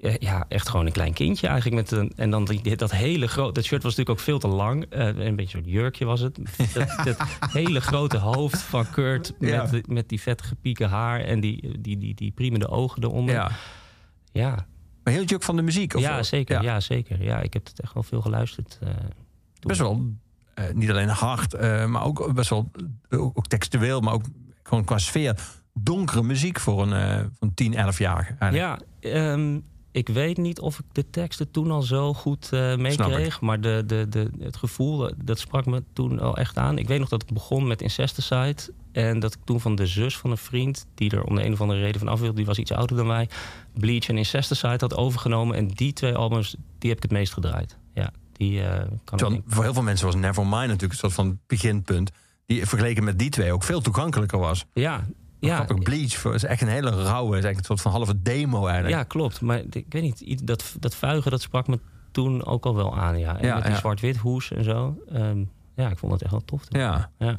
Eh, 0.00 0.14
Ja, 0.18 0.44
echt 0.48 0.68
gewoon 0.68 0.86
een 0.86 0.92
klein 0.92 1.12
kindje 1.12 1.46
eigenlijk. 1.46 1.76
Met 1.76 1.90
een, 2.00 2.12
en 2.16 2.30
dan 2.30 2.44
die, 2.44 2.76
dat 2.76 2.90
hele 2.90 3.26
grote. 3.28 3.52
Dat 3.52 3.64
shirt 3.64 3.82
was 3.82 3.96
natuurlijk 3.96 4.18
ook 4.18 4.24
veel 4.24 4.38
te 4.38 4.48
lang. 4.56 4.84
eh, 4.84 5.06
een 5.06 5.14
beetje 5.14 5.58
een 5.58 5.64
soort 5.64 5.74
jurkje 5.74 6.04
was 6.04 6.20
het. 6.20 6.38
Dat, 6.74 6.88
dat 7.04 7.16
hele 7.52 7.80
grote 7.80 8.16
hoofd 8.16 8.62
van 8.62 8.90
Kurt. 8.90 9.32
Met, 9.38 9.50
Ja. 9.50 9.68
met 9.86 10.08
die 10.08 10.20
vettige 10.20 10.54
pieken 10.54 10.88
haar. 10.88 11.20
En 11.20 11.40
die, 11.40 11.80
die, 11.80 11.98
die, 11.98 12.14
die 12.14 12.30
priemende 12.30 12.68
ogen 12.68 13.02
eronder. 13.02 13.34
Ja. 13.34 13.50
ja, 14.32 14.66
Maar 15.04 15.12
heel 15.14 15.24
ook 15.34 15.42
van 15.42 15.56
de 15.56 15.62
muziek? 15.62 15.94
Of 15.94 16.00
ja, 16.02 16.22
zeker. 16.22 16.56
Ja. 16.56 16.72
Ja. 16.72 16.80
zeker. 16.80 17.22
Ja, 17.22 17.40
ik 17.40 17.52
heb 17.52 17.66
het 17.66 17.80
echt 17.80 17.94
wel 17.94 18.02
veel 18.02 18.20
geluisterd. 18.20 18.78
eh, 18.82 18.88
Best 19.60 19.80
wel, 19.80 20.12
niet 20.74 20.90
alleen 20.90 21.08
hard, 21.08 21.60
maar 21.88 22.04
ook 22.04 22.34
best 22.34 22.50
wel, 22.50 22.70
ook, 23.10 23.38
ook 23.38 23.46
textueel, 23.46 24.00
maar 24.00 24.12
ook 24.14 24.24
gewoon 24.62 24.84
qua 24.84 24.98
sfeer. 24.98 25.34
Donkere 25.74 26.22
muziek 26.22 26.60
voor 26.60 26.82
een 26.82 26.92
eh, 27.18 27.24
van 27.38 27.54
10, 27.54 27.72
11-jarige. 27.72 28.34
eigenlijk. 28.38 28.82
Ja, 29.00 29.10
ehm, 29.10 29.58
ik 29.92 30.08
weet 30.08 30.36
niet 30.36 30.60
of 30.60 30.78
ik 30.78 30.84
de 30.92 31.10
teksten 31.10 31.50
toen 31.50 31.70
al 31.70 31.82
zo 31.82 32.14
goed 32.14 32.52
eh 32.52 32.76
meekreeg. 32.76 33.40
Maar 33.40 33.60
de, 33.60 33.82
de, 33.86 34.06
de, 34.08 34.30
het 34.38 34.56
gevoel, 34.56 35.08
eh, 35.08 35.14
dat 35.24 35.38
sprak 35.38 35.66
me 35.66 35.82
toen 35.92 36.20
al 36.20 36.36
echt 36.36 36.56
aan. 36.56 36.78
Ik 36.78 36.88
weet 36.88 36.98
nog 36.98 37.08
dat 37.08 37.22
ik 37.22 37.32
begon 37.32 37.66
met 37.66 37.82
Incesticide. 37.82 38.56
En 38.92 39.20
dat 39.20 39.34
ik 39.34 39.40
toen 39.44 39.60
van 39.60 39.74
de 39.74 39.86
zus 39.86 40.16
van 40.16 40.30
een 40.30 40.36
vriend... 40.36 40.86
die 40.94 41.10
er 41.10 41.24
om 41.24 41.34
de 41.34 41.44
een 41.44 41.52
of 41.52 41.60
andere 41.60 41.80
reden 41.80 41.98
van 41.98 42.08
af 42.08 42.20
wilde... 42.20 42.36
die 42.36 42.46
was 42.46 42.58
iets 42.58 42.72
ouder 42.72 42.96
dan 42.96 43.06
mij... 43.06 43.28
Bleach 43.74 44.08
en 44.08 44.18
Incesticide 44.18 44.76
had 44.78 44.96
overgenomen. 44.96 45.56
En 45.56 45.68
die 45.68 45.92
twee 45.92 46.14
albums, 46.14 46.56
die 46.78 46.88
heb 46.88 46.96
ik 46.96 47.02
het 47.02 47.12
meest 47.12 47.32
gedraaid. 47.32 47.76
Ja, 47.94 48.12
die 48.32 48.62
eh, 48.62 48.86
kan 49.04 49.32
ik 49.32 49.42
voor 49.46 49.62
heel 49.62 49.72
veel 49.72 49.82
mensen 49.82 50.06
was 50.06 50.14
Nevermind 50.14 50.66
natuurlijk 50.66 50.92
een 50.92 50.98
soort 50.98 51.12
van 51.12 51.38
beginpunt. 51.46 52.10
Die 52.46 52.66
vergeleken 52.66 53.04
met 53.04 53.18
die 53.18 53.30
twee 53.30 53.52
ook 53.52 53.62
veel 53.62 53.80
toegankelijker 53.80 54.38
was. 54.38 54.64
Ja, 54.72 55.04
Ja. 55.40 55.64
Bleach 55.64 56.24
is 56.24 56.44
echt 56.44 56.62
een 56.62 56.68
hele 56.68 56.90
rauwe, 56.90 57.38
is 57.38 57.44
echt 57.44 57.58
een 57.58 57.64
soort 57.64 57.80
van 57.80 57.92
halve 57.92 58.22
demo 58.22 58.66
eigenlijk. 58.66 58.94
ja, 58.96 59.02
klopt. 59.02 59.40
Maar 59.40 59.58
ik 59.70 59.86
weet 59.88 60.02
niet, 60.02 60.46
dat, 60.46 60.76
dat 60.78 60.94
vuigen, 60.94 61.30
dat 61.30 61.40
sprak 61.40 61.66
me 61.66 61.80
toen 62.12 62.44
ook 62.44 62.64
al 62.64 62.74
wel 62.74 62.98
aan. 62.98 63.18
Ja. 63.18 63.38
En 63.38 63.46
Ja, 63.46 63.54
met 63.54 63.62
die 63.62 63.72
ja. 63.72 63.78
zwart-wit 63.78 64.16
hoes 64.16 64.52
en 64.52 64.64
zo. 64.64 64.96
Ehm, 65.12 65.44
ja, 65.76 65.88
ik 65.90 65.98
vond 65.98 66.12
het 66.12 66.22
echt 66.22 66.30
wel 66.30 66.44
tof. 66.44 66.62
Ja. 66.68 67.10
Ja. 67.18 67.38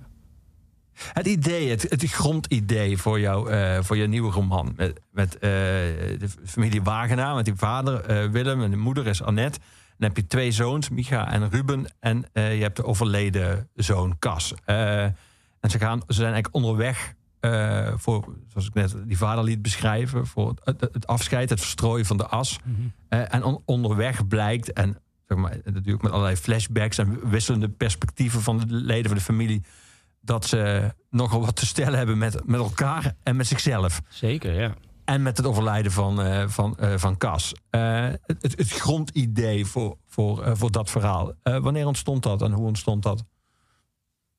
Het 0.93 1.27
idee, 1.27 1.70
het, 1.70 1.81
het 1.81 2.03
grondidee 2.03 2.98
voor, 2.98 3.20
jou, 3.20 3.50
eh, 3.50 3.77
voor 3.81 3.98
je 3.98 4.08
nieuwe 4.08 4.31
roman. 4.31 4.74
Met, 4.75 5.01
met 5.12 5.34
eh, 5.34 5.39
de 5.39 6.27
familie 6.46 6.81
Wagenaar, 6.81 7.36
met 7.36 7.46
die 7.46 7.55
vader 7.55 8.01
eh, 8.01 8.29
Willem 8.29 8.63
en 8.63 8.72
de 8.72 8.77
moeder 8.77 9.08
is 9.08 9.24
Annette. 9.24 9.60
Dan 9.98 10.08
heb 10.10 10.17
je 10.17 10.27
twee 10.27 10.51
zoons, 10.51 10.89
Micha 10.89 11.31
en 11.31 11.50
Ruben. 11.50 11.86
En 12.00 12.25
eh, 12.34 12.55
je 12.55 12.62
hebt 12.62 12.75
de 12.75 12.86
overleden 12.86 13.70
zoon 13.75 14.20
Cas. 14.20 14.53
Eh, 14.65 15.03
en 15.03 15.70
ze, 15.70 15.79
gaan, 15.79 16.00
ze 16.08 16.13
zijn 16.13 16.34
eigenlijk 16.34 16.55
onderweg 16.55 17.13
eh, 17.42 17.94
voor, 17.96 18.36
zoals 18.48 18.68
ik 18.68 18.74
net 18.74 18.96
die 19.06 19.18
vader 19.18 19.44
liet 19.44 19.62
beschrijven, 19.62 20.28
voor 20.28 20.54
het, 20.64 20.82
het 20.82 21.08
afscheid, 21.08 21.50
het 21.50 21.60
verstrooien 21.60 22.06
van 22.06 22.18
de 22.18 22.28
as. 22.28 22.60
Eh, 23.10 23.34
en 23.34 23.44
on- 23.44 23.62
onderweg 23.66 24.28
blijkt, 24.28 24.74
en 24.74 24.98
zeg 25.28 25.38
maar, 25.38 25.58
natuurlijk 25.64 26.02
met 26.02 26.12
allerlei 26.12 26.36
flashbacks 26.36 26.98
en 26.98 27.30
wisselende 27.30 27.70
perspectieven 27.70 28.42
van 28.42 28.58
de 28.58 28.66
leden 28.68 29.06
van 29.06 29.18
de 29.18 29.24
familie, 29.24 29.64
dat 30.22 30.46
ze 30.46 30.94
nogal 31.10 31.42
wat 31.42 31.56
te 31.56 31.66
stellen 31.66 31.98
hebben 31.98 32.18
met, 32.18 32.48
met 32.48 32.60
elkaar 32.60 33.16
en 33.24 33.36
met 33.36 33.48
zichzelf. 33.48 34.02
Zeker, 34.10 34.54
ja. 34.54 34.74
En 35.06 35.22
met 35.22 35.38
het 35.38 35.46
overlijden 35.46 35.92
van, 35.92 36.22
eh, 36.22 36.48
van, 36.48 36.78
van 36.96 37.18
Cas. 37.18 37.54
Het, 37.70 38.20
het, 38.26 38.58
het 38.58 38.72
grondidee 38.72 39.66
voor, 39.66 39.98
voor, 40.08 40.58
voor 40.58 40.72
dat 40.72 40.90
verhaal. 40.90 41.34
Wanneer 41.44 41.88
ontstond 41.88 42.24
dat 42.24 42.42
en 42.42 42.52
hoe 42.52 42.68
ontstond 42.68 43.04
dat? 43.04 43.24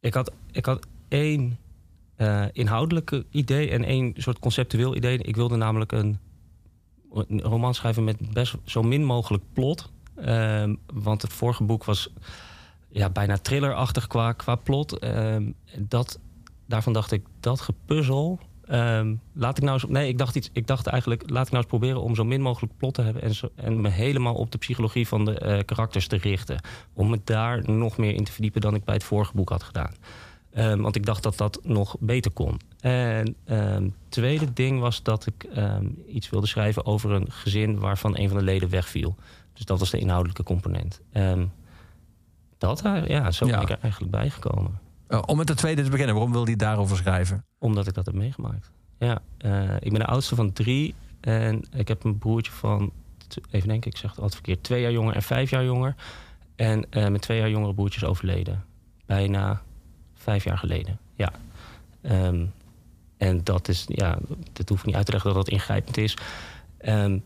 Ik 0.01 0.15
had, 0.15 0.33
ik 0.51 0.67
had 0.67 0.87
één 1.09 1.59
eh 2.23 2.45
inhoudelijke 2.53 3.27
idee 3.31 3.71
en 3.71 3.85
één 3.85 4.13
soort 4.17 4.39
conceptueel 4.39 4.97
idee. 4.97 5.19
Ik 5.19 5.37
wilde 5.37 5.57
namelijk 5.57 5.93
een, 5.93 6.19
een 7.13 7.41
roman 7.41 7.75
schrijven 7.75 8.05
met 8.05 8.33
best 8.33 8.55
zo 8.65 8.83
min 8.83 9.05
mogelijk 9.05 9.45
plot. 9.53 9.91
Ehm, 10.17 10.75
want 10.93 11.23
het 11.23 11.33
vorige 11.33 11.65
boek 11.65 11.85
was 11.85 12.13
ja, 12.89 13.11
bijna 13.11 13.37
thrillerachtig 13.37 14.07
qua, 14.07 14.33
qua 14.33 14.55
plot. 14.55 14.99
Ehm, 14.99 15.51
dat, 15.79 16.19
daarvan 16.67 16.93
dacht 16.93 17.13
ik, 17.13 17.27
dat 17.41 17.61
gepuzzel... 17.61 18.39
ehm, 18.65 19.15
laat 19.33 19.57
ik 19.57 19.65
nou 19.65 19.75
eens, 19.81 19.91
nee, 19.91 20.09
ik 20.09 20.19
dacht, 20.19 20.37
iets, 20.37 20.51
ik 20.53 20.67
dacht 20.67 20.87
eigenlijk, 20.87 21.23
laat 21.31 21.47
ik 21.47 21.53
nou 21.53 21.63
eens 21.63 21.73
proberen 21.73 22.03
om 22.03 22.15
zo 22.15 22.25
min 22.25 22.43
mogelijk 22.43 22.77
plot 22.77 22.95
te 22.95 23.03
hebben 23.03 23.23
en, 23.23 23.33
en 23.55 23.81
me 23.81 23.89
helemaal 23.89 24.35
op 24.35 24.51
de 24.51 24.59
psychologie 24.59 25.09
van 25.09 25.25
de 25.25 25.39
eh, 25.39 25.65
karakters 25.65 26.07
te 26.07 26.17
richten. 26.17 26.61
Om 26.93 27.11
me 27.11 27.21
daar 27.25 27.71
nog 27.71 27.97
meer 27.97 28.15
in 28.15 28.25
te 28.25 28.33
verdiepen 28.33 28.61
dan 28.61 28.75
ik 28.75 28.85
bij 28.85 28.95
het 28.95 29.05
vorige 29.05 29.33
boek 29.35 29.49
had 29.49 29.63
gedaan. 29.63 29.93
Ehm, 30.53 30.81
want 30.81 30.97
ik 30.97 31.07
dacht 31.07 31.23
dat 31.23 31.37
dat 31.37 31.61
nog 31.63 31.97
beter 32.01 32.31
kon. 32.31 32.61
En 32.81 33.37
ehm 33.45 33.89
tweede 34.09 34.53
ding 34.53 34.81
was 34.81 35.03
dat 35.03 35.27
ik 35.27 35.45
ehm, 35.45 35.87
iets 36.09 36.31
wilde 36.31 36.47
schrijven 36.47 36.87
over 36.87 37.11
een 37.11 37.31
gezin 37.31 37.79
waarvan 37.79 38.19
een 38.19 38.29
van 38.29 38.39
de 38.39 38.45
leden 38.45 38.69
wegviel. 38.69 39.15
Dus 39.53 39.65
dat 39.65 39.79
was 39.79 39.91
de 39.91 39.99
inhoudelijke 39.99 40.43
component. 40.43 41.01
Dat, 42.59 42.83
eh, 42.83 43.07
ja, 43.07 43.31
zo 43.31 43.47
Ja. 43.47 43.53
ben 43.53 43.63
ik 43.63 43.71
er 43.71 43.79
eigenlijk 43.81 44.13
bijgekomen. 44.13 44.79
Eh, 45.07 45.23
om 45.27 45.37
met 45.37 45.47
de 45.47 45.55
tweede 45.55 45.83
te 45.83 45.91
beginnen, 45.91 46.15
waarom 46.15 46.33
wil 46.33 46.45
hij 46.45 46.57
daarover 46.57 46.97
schrijven? 46.97 47.45
Omdat 47.59 47.87
ik 47.87 47.95
dat 47.95 48.07
heb 48.07 48.15
meegemaakt. 48.15 48.71
Ja, 48.99 49.23
eh, 49.39 49.75
ik 49.81 49.91
ben 49.91 50.01
de 50.01 50.07
oudste 50.07 50.35
van 50.35 50.53
drie. 50.53 50.95
En 51.21 51.63
ik 51.75 51.89
heb 51.89 52.05
een 52.05 52.19
broertje 52.19 52.53
van, 52.53 52.93
even 53.51 53.69
denken, 53.69 53.91
ik 53.91 53.97
zeg 53.97 54.11
het 54.11 54.21
altijd 54.21 54.35
verkeerd, 54.35 54.63
twee 54.63 54.83
jaar 54.83 54.93
jonger 54.93 55.15
en 55.15 55.23
vijf 55.23 55.51
jaar 55.51 55.65
jonger. 55.65 55.95
En 56.57 56.87
eh 56.91 57.03
mijn 57.03 57.21
twee 57.21 57.39
jaar 57.39 57.51
jongere 57.51 57.75
broertje 57.75 58.01
is 58.01 58.07
overleden. 58.07 58.65
Bijna 59.07 59.63
vijf 60.23 60.45
jaar 60.45 60.59
geleden. 60.59 60.99
Ja. 61.15 61.33
Ehm, 62.01 62.45
en 63.17 63.45
dat 63.45 63.69
is, 63.69 63.85
ja, 63.89 64.19
dat 64.53 64.69
hoef 64.69 64.79
ik 64.79 64.87
niet 64.87 64.95
uit 64.95 65.07
te 65.07 65.13
leggen 65.13 65.35
dat 65.35 65.45
dat 65.45 65.55
ingrijpend 65.55 65.97
is. 65.97 66.17
Ehm, 66.79 67.19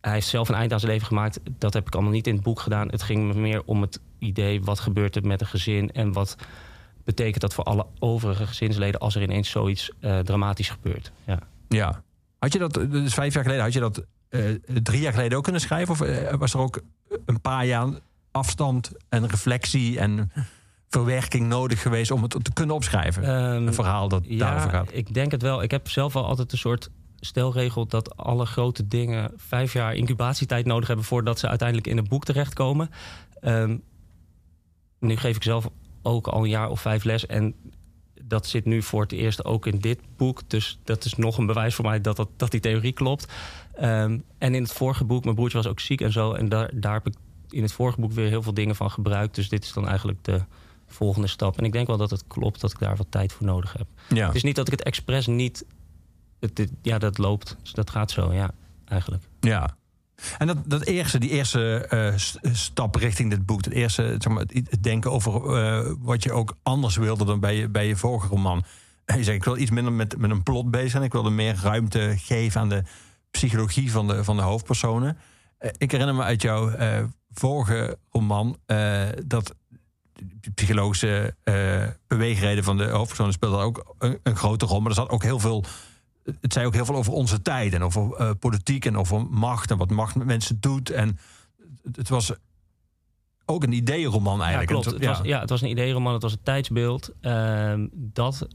hij 0.00 0.12
heeft 0.12 0.26
zelf 0.26 0.48
een 0.48 0.54
eind 0.54 0.72
aan 0.72 0.80
zijn 0.80 0.92
leven 0.92 1.06
gemaakt. 1.06 1.40
Dat 1.58 1.72
heb 1.72 1.86
ik 1.86 1.94
allemaal 1.94 2.12
niet 2.12 2.26
in 2.26 2.34
het 2.34 2.42
boek 2.42 2.60
gedaan. 2.60 2.88
Het 2.88 3.02
ging 3.02 3.26
me 3.26 3.40
meer 3.40 3.62
om 3.64 3.80
het 3.80 4.00
idee, 4.18 4.62
wat 4.62 4.80
gebeurt 4.80 5.16
er 5.16 5.26
met 5.26 5.40
een 5.40 5.46
gezin 5.46 5.92
en 5.92 6.12
wat 6.12 6.36
betekent 7.04 7.40
dat 7.40 7.54
voor 7.54 7.64
alle 7.64 7.86
overige 7.98 8.46
gezinsleden 8.46 9.00
als 9.00 9.14
er 9.14 9.22
ineens 9.22 9.50
zoiets 9.50 9.90
eh, 10.00 10.18
dramatisch 10.18 10.70
gebeurt. 10.70 11.12
Ja. 11.24 11.38
Ja. 11.68 12.02
Had 12.38 12.52
je 12.52 12.58
dat, 12.58 12.74
dus 12.74 13.14
vijf 13.14 13.34
jaar 13.34 13.42
geleden, 13.42 13.64
had 13.64 13.72
je 13.72 13.80
dat 13.80 14.04
eh, 14.28 14.42
drie 14.82 15.00
jaar 15.00 15.12
geleden 15.12 15.38
ook 15.38 15.44
kunnen 15.44 15.60
schrijven? 15.60 15.94
Of 15.94 16.00
eh, 16.00 16.34
was 16.34 16.54
er 16.54 16.60
ook 16.60 16.80
een 17.26 17.40
paar 17.40 17.66
jaar 17.66 17.88
afstand 18.30 18.92
en 19.08 19.28
reflectie 19.28 19.98
en 19.98 20.32
verwerking 20.88 21.46
nodig 21.46 21.82
geweest 21.82 22.10
om 22.10 22.22
het 22.22 22.44
te 22.44 22.52
kunnen 22.52 22.74
opschrijven? 22.74 23.22
Ehm, 23.22 23.66
een 23.66 23.74
verhaal 23.74 24.08
dat 24.08 24.24
daarover 24.28 24.70
gaat. 24.70 24.90
ik 24.92 25.14
denk 25.14 25.30
het 25.30 25.42
wel. 25.42 25.62
Ik 25.62 25.70
heb 25.70 25.88
zelf 25.88 26.12
wel 26.12 26.26
altijd 26.26 26.52
een 26.52 26.58
soort 26.58 26.90
stelregel 27.20 27.86
dat 27.86 28.16
alle 28.16 28.46
grote 28.46 28.88
dingen 28.88 29.32
vijf 29.36 29.72
jaar 29.72 29.94
incubatietijd 29.94 30.66
nodig 30.66 30.86
hebben 30.86 31.06
voordat 31.06 31.38
ze 31.38 31.48
uiteindelijk 31.48 31.88
in 31.88 31.98
een 31.98 32.08
boek 32.08 32.24
terechtkomen. 32.24 32.90
Ehm, 33.40 33.76
nu 34.98 35.16
geef 35.16 35.36
ik 35.36 35.42
zelf 35.42 35.68
ook 36.02 36.26
al 36.26 36.42
een 36.42 36.48
jaar 36.48 36.68
of 36.68 36.80
vijf 36.80 37.04
les 37.04 37.26
en 37.26 37.54
dat 38.22 38.46
zit 38.46 38.64
nu 38.64 38.82
voor 38.82 39.02
het 39.02 39.12
eerst 39.12 39.44
ook 39.44 39.66
in 39.66 39.78
dit 39.78 40.00
boek. 40.16 40.42
Dus 40.46 40.78
dat 40.84 41.04
is 41.04 41.14
nog 41.14 41.38
een 41.38 41.46
bewijs 41.46 41.74
voor 41.74 41.84
mij 41.84 42.00
dat, 42.00 42.16
dat, 42.16 42.28
dat 42.36 42.50
die 42.50 42.60
theorie 42.60 42.92
klopt. 42.92 43.32
Ehm, 43.74 44.18
en 44.38 44.54
in 44.54 44.62
het 44.62 44.72
vorige 44.72 45.04
boek, 45.04 45.24
mijn 45.24 45.34
broertje 45.36 45.56
was 45.56 45.66
ook 45.66 45.80
ziek 45.80 46.00
en 46.00 46.12
zo. 46.12 46.32
En 46.32 46.48
daar, 46.48 46.70
daar 46.74 46.92
heb 46.92 47.06
ik 47.06 47.14
in 47.50 47.62
het 47.62 47.72
vorige 47.72 48.00
boek 48.00 48.12
weer 48.12 48.28
heel 48.28 48.42
veel 48.42 48.54
dingen 48.54 48.76
van 48.76 48.90
gebruikt. 48.90 49.34
Dus 49.34 49.48
dit 49.48 49.64
is 49.64 49.72
dan 49.72 49.88
eigenlijk 49.88 50.24
de 50.24 50.40
volgende 50.88 51.28
stap. 51.28 51.58
En 51.58 51.64
ik 51.64 51.72
denk 51.72 51.86
wel 51.86 51.96
dat 51.96 52.10
het 52.10 52.24
klopt 52.26 52.60
dat 52.60 52.70
ik 52.70 52.78
daar 52.78 52.96
wat 52.96 53.06
tijd 53.10 53.32
voor 53.32 53.46
nodig 53.46 53.72
heb. 53.72 53.86
Ja. 54.08 54.26
Het 54.26 54.34
is 54.34 54.42
niet 54.42 54.56
dat 54.56 54.66
ik 54.66 54.72
het 54.72 54.82
expres 54.82 55.26
niet... 55.26 55.64
Het, 56.40 56.70
ja, 56.82 56.98
dat 56.98 57.18
loopt. 57.18 57.56
Dus 57.62 57.72
dat 57.72 57.90
gaat 57.90 58.10
zo, 58.10 58.32
ja, 58.32 58.50
eigenlijk. 58.84 59.22
Ja. 59.40 59.76
En 60.38 60.46
dat, 60.46 60.56
dat 60.66 60.84
eerste, 60.84 61.18
die 61.18 61.30
eerste 61.30 61.86
eh, 61.88 62.16
st- 62.16 62.38
stap 62.42 62.94
richting 62.94 63.30
dit 63.30 63.46
boek, 63.46 63.64
het 63.64 63.74
eerste 63.74 64.14
zeg 64.18 64.32
maar, 64.32 64.44
het 64.48 64.82
denken 64.82 65.12
over 65.12 65.56
eh, 65.56 65.92
wat 65.98 66.22
je 66.22 66.32
ook 66.32 66.56
anders 66.62 66.96
wilde 66.96 67.24
dan 67.24 67.40
bij 67.40 67.56
je, 67.56 67.68
bij 67.68 67.86
je 67.86 67.96
vorige 67.96 68.26
roman. 68.26 68.64
Je 69.06 69.24
zegt, 69.24 69.36
ik 69.36 69.44
wil 69.44 69.56
iets 69.56 69.70
minder 69.70 69.92
met, 69.92 70.18
met 70.18 70.30
een 70.30 70.42
plot 70.42 70.70
bezig 70.70 70.90
zijn. 70.90 71.02
Ik 71.02 71.12
wilde 71.12 71.30
meer 71.30 71.58
ruimte 71.62 72.14
geven 72.16 72.60
aan 72.60 72.68
de 72.68 72.82
psychologie 73.30 73.92
van 73.92 74.08
de, 74.08 74.24
van 74.24 74.36
de 74.36 74.42
hoofdpersonen. 74.42 75.18
Eh, 75.58 75.70
ik 75.76 75.90
herinner 75.90 76.14
me 76.14 76.22
uit 76.22 76.42
jouw 76.42 76.70
vorige 77.30 77.98
roman 78.10 78.58
dat 79.26 79.54
de 80.40 80.50
psychologische 80.50 81.34
eh 81.44 81.86
beweegreden 82.06 82.64
van 82.64 82.76
de 82.76 82.88
hoofdpersonen 82.88 83.32
speelde 83.32 83.56
ook 83.56 83.94
een, 83.98 84.18
een 84.22 84.36
grote 84.36 84.66
rol. 84.66 84.80
Maar 84.80 84.90
er 84.90 84.96
zat 84.96 85.10
ook 85.10 85.22
heel 85.22 85.38
veel 85.38 85.64
het 86.40 86.52
zei 86.52 86.66
ook 86.66 86.74
heel 86.74 86.84
veel 86.84 86.94
over 86.94 87.12
onze 87.12 87.42
tijd 87.42 87.72
en 87.72 87.82
over 87.82 88.14
eh, 88.14 88.30
politiek 88.38 88.84
en 88.84 88.96
over 88.96 89.26
macht 89.30 89.70
en 89.70 89.76
wat 89.76 89.90
macht 89.90 90.14
met 90.14 90.26
mensen 90.26 90.60
doet. 90.60 90.90
En 90.90 91.18
het, 91.82 91.96
het 91.96 92.08
was 92.08 92.32
ook 93.44 93.62
een 93.62 93.72
ideeënroman 93.72 94.38
Ja, 94.38 94.44
eigenlijk. 94.44 94.70
klopt. 94.70 94.86
En 94.86 94.92
Het 94.92 95.02
ja. 95.02 95.08
was, 95.08 95.20
ja, 95.26 95.40
het 95.40 95.50
was 95.50 95.62
een 95.62 95.70
ideeroman, 95.70 96.12
het 96.12 96.22
was 96.22 96.32
een 96.32 96.42
tijdsbeeld. 96.42 97.12
Ehm, 97.20 97.86
dat, 97.92 98.46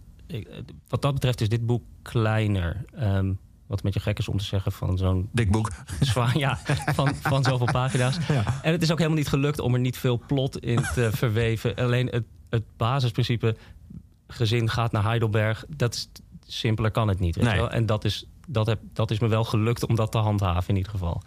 wat 0.87 1.01
dat 1.01 1.13
betreft 1.13 1.41
is 1.41 1.49
dit 1.49 1.65
boek 1.65 1.83
kleiner. 2.01 2.85
Ehm, 2.93 3.33
wat 3.67 3.77
een 3.77 3.83
beetje 3.83 3.99
gek 3.99 4.17
is 4.19 4.27
om 4.27 4.37
te 4.37 4.43
zeggen 4.43 4.71
van 4.71 4.97
zo'n 4.97 5.29
Dik 5.31 5.51
boek. 5.51 5.69
zwaar, 5.99 6.37
ja, 6.37 6.59
van, 6.93 7.15
van 7.15 7.43
zoveel 7.43 7.71
pagina's. 7.71 8.17
En 8.61 8.71
het 8.71 8.81
is 8.81 8.91
ook 8.91 8.97
helemaal 8.97 9.17
niet 9.19 9.27
gelukt 9.27 9.59
om 9.59 9.73
er 9.73 9.79
niet 9.79 9.97
veel 9.97 10.21
plot 10.27 10.57
in 10.59 10.81
te 10.93 11.09
verweven. 11.21 11.75
Alleen 11.75 12.07
het, 12.07 12.23
het 12.49 12.63
basisprincipe 12.77 13.55
gezin 14.27 14.69
gaat 14.69 14.91
naar 14.91 15.03
Heidelberg, 15.03 15.65
dat 15.69 15.93
is 15.93 16.09
simpeler 16.45 16.91
kan 16.91 17.07
het 17.07 17.19
niet. 17.19 17.35
Weet 17.35 17.45
Nee. 17.45 17.55
wel? 17.57 17.71
En 17.71 17.85
dat 17.85 18.03
is, 18.05 18.25
dat, 18.47 18.65
heb, 18.65 18.79
dat 18.93 19.11
is 19.11 19.19
me 19.19 19.27
wel 19.27 19.43
gelukt 19.43 19.87
om 19.87 19.95
dat 19.95 20.11
te 20.11 20.17
handhaven 20.17 20.69
in 20.69 20.75
ieder 20.75 20.91
geval. 20.91 21.21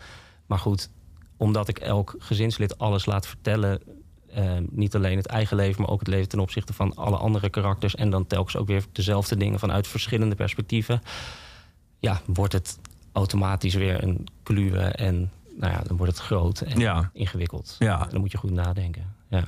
Maar 0.47 0.59
goed, 0.59 0.91
omdat 1.37 1.69
ik 1.69 1.79
elk 1.79 2.15
gezinslid 2.19 2.79
alles 2.79 3.07
laat 3.07 3.27
vertellen. 3.27 3.81
eh, 4.31 4.53
niet 4.71 4.95
alleen 4.95 5.17
het 5.17 5.27
eigen 5.27 5.57
leven, 5.57 5.81
maar 5.83 5.91
ook 5.91 5.99
het 5.99 6.09
leven 6.09 6.29
ten 6.29 6.39
opzichte 6.41 6.73
van 6.73 6.95
alle 6.95 7.17
andere 7.17 7.51
karakters. 7.51 7.95
En 7.95 8.11
dan 8.11 8.27
telkens 8.27 8.57
ook 8.57 8.67
weer 8.67 8.85
dezelfde 8.93 9.37
dingen 9.37 9.59
vanuit 9.59 9.87
verschillende 9.87 10.35
perspectieven. 10.35 11.01
Ja, 11.99 12.21
wordt 12.27 12.53
het 12.53 12.79
automatisch 13.13 13.75
weer 13.75 14.03
een 14.03 14.27
kluwe. 14.43 14.81
En 14.81 15.31
nou 15.57 15.73
ja, 15.73 15.81
dan 15.87 15.97
wordt 15.97 16.13
het 16.13 16.23
groot 16.27 16.61
en 16.61 16.79
Ja. 16.79 17.11
ingewikkeld. 17.13 17.77
Ja. 17.79 18.03
En 18.05 18.11
dan 18.11 18.21
moet 18.21 18.33
je 18.33 18.39
goed 18.39 18.51
nadenken. 18.51 19.15
Ja. 19.29 19.45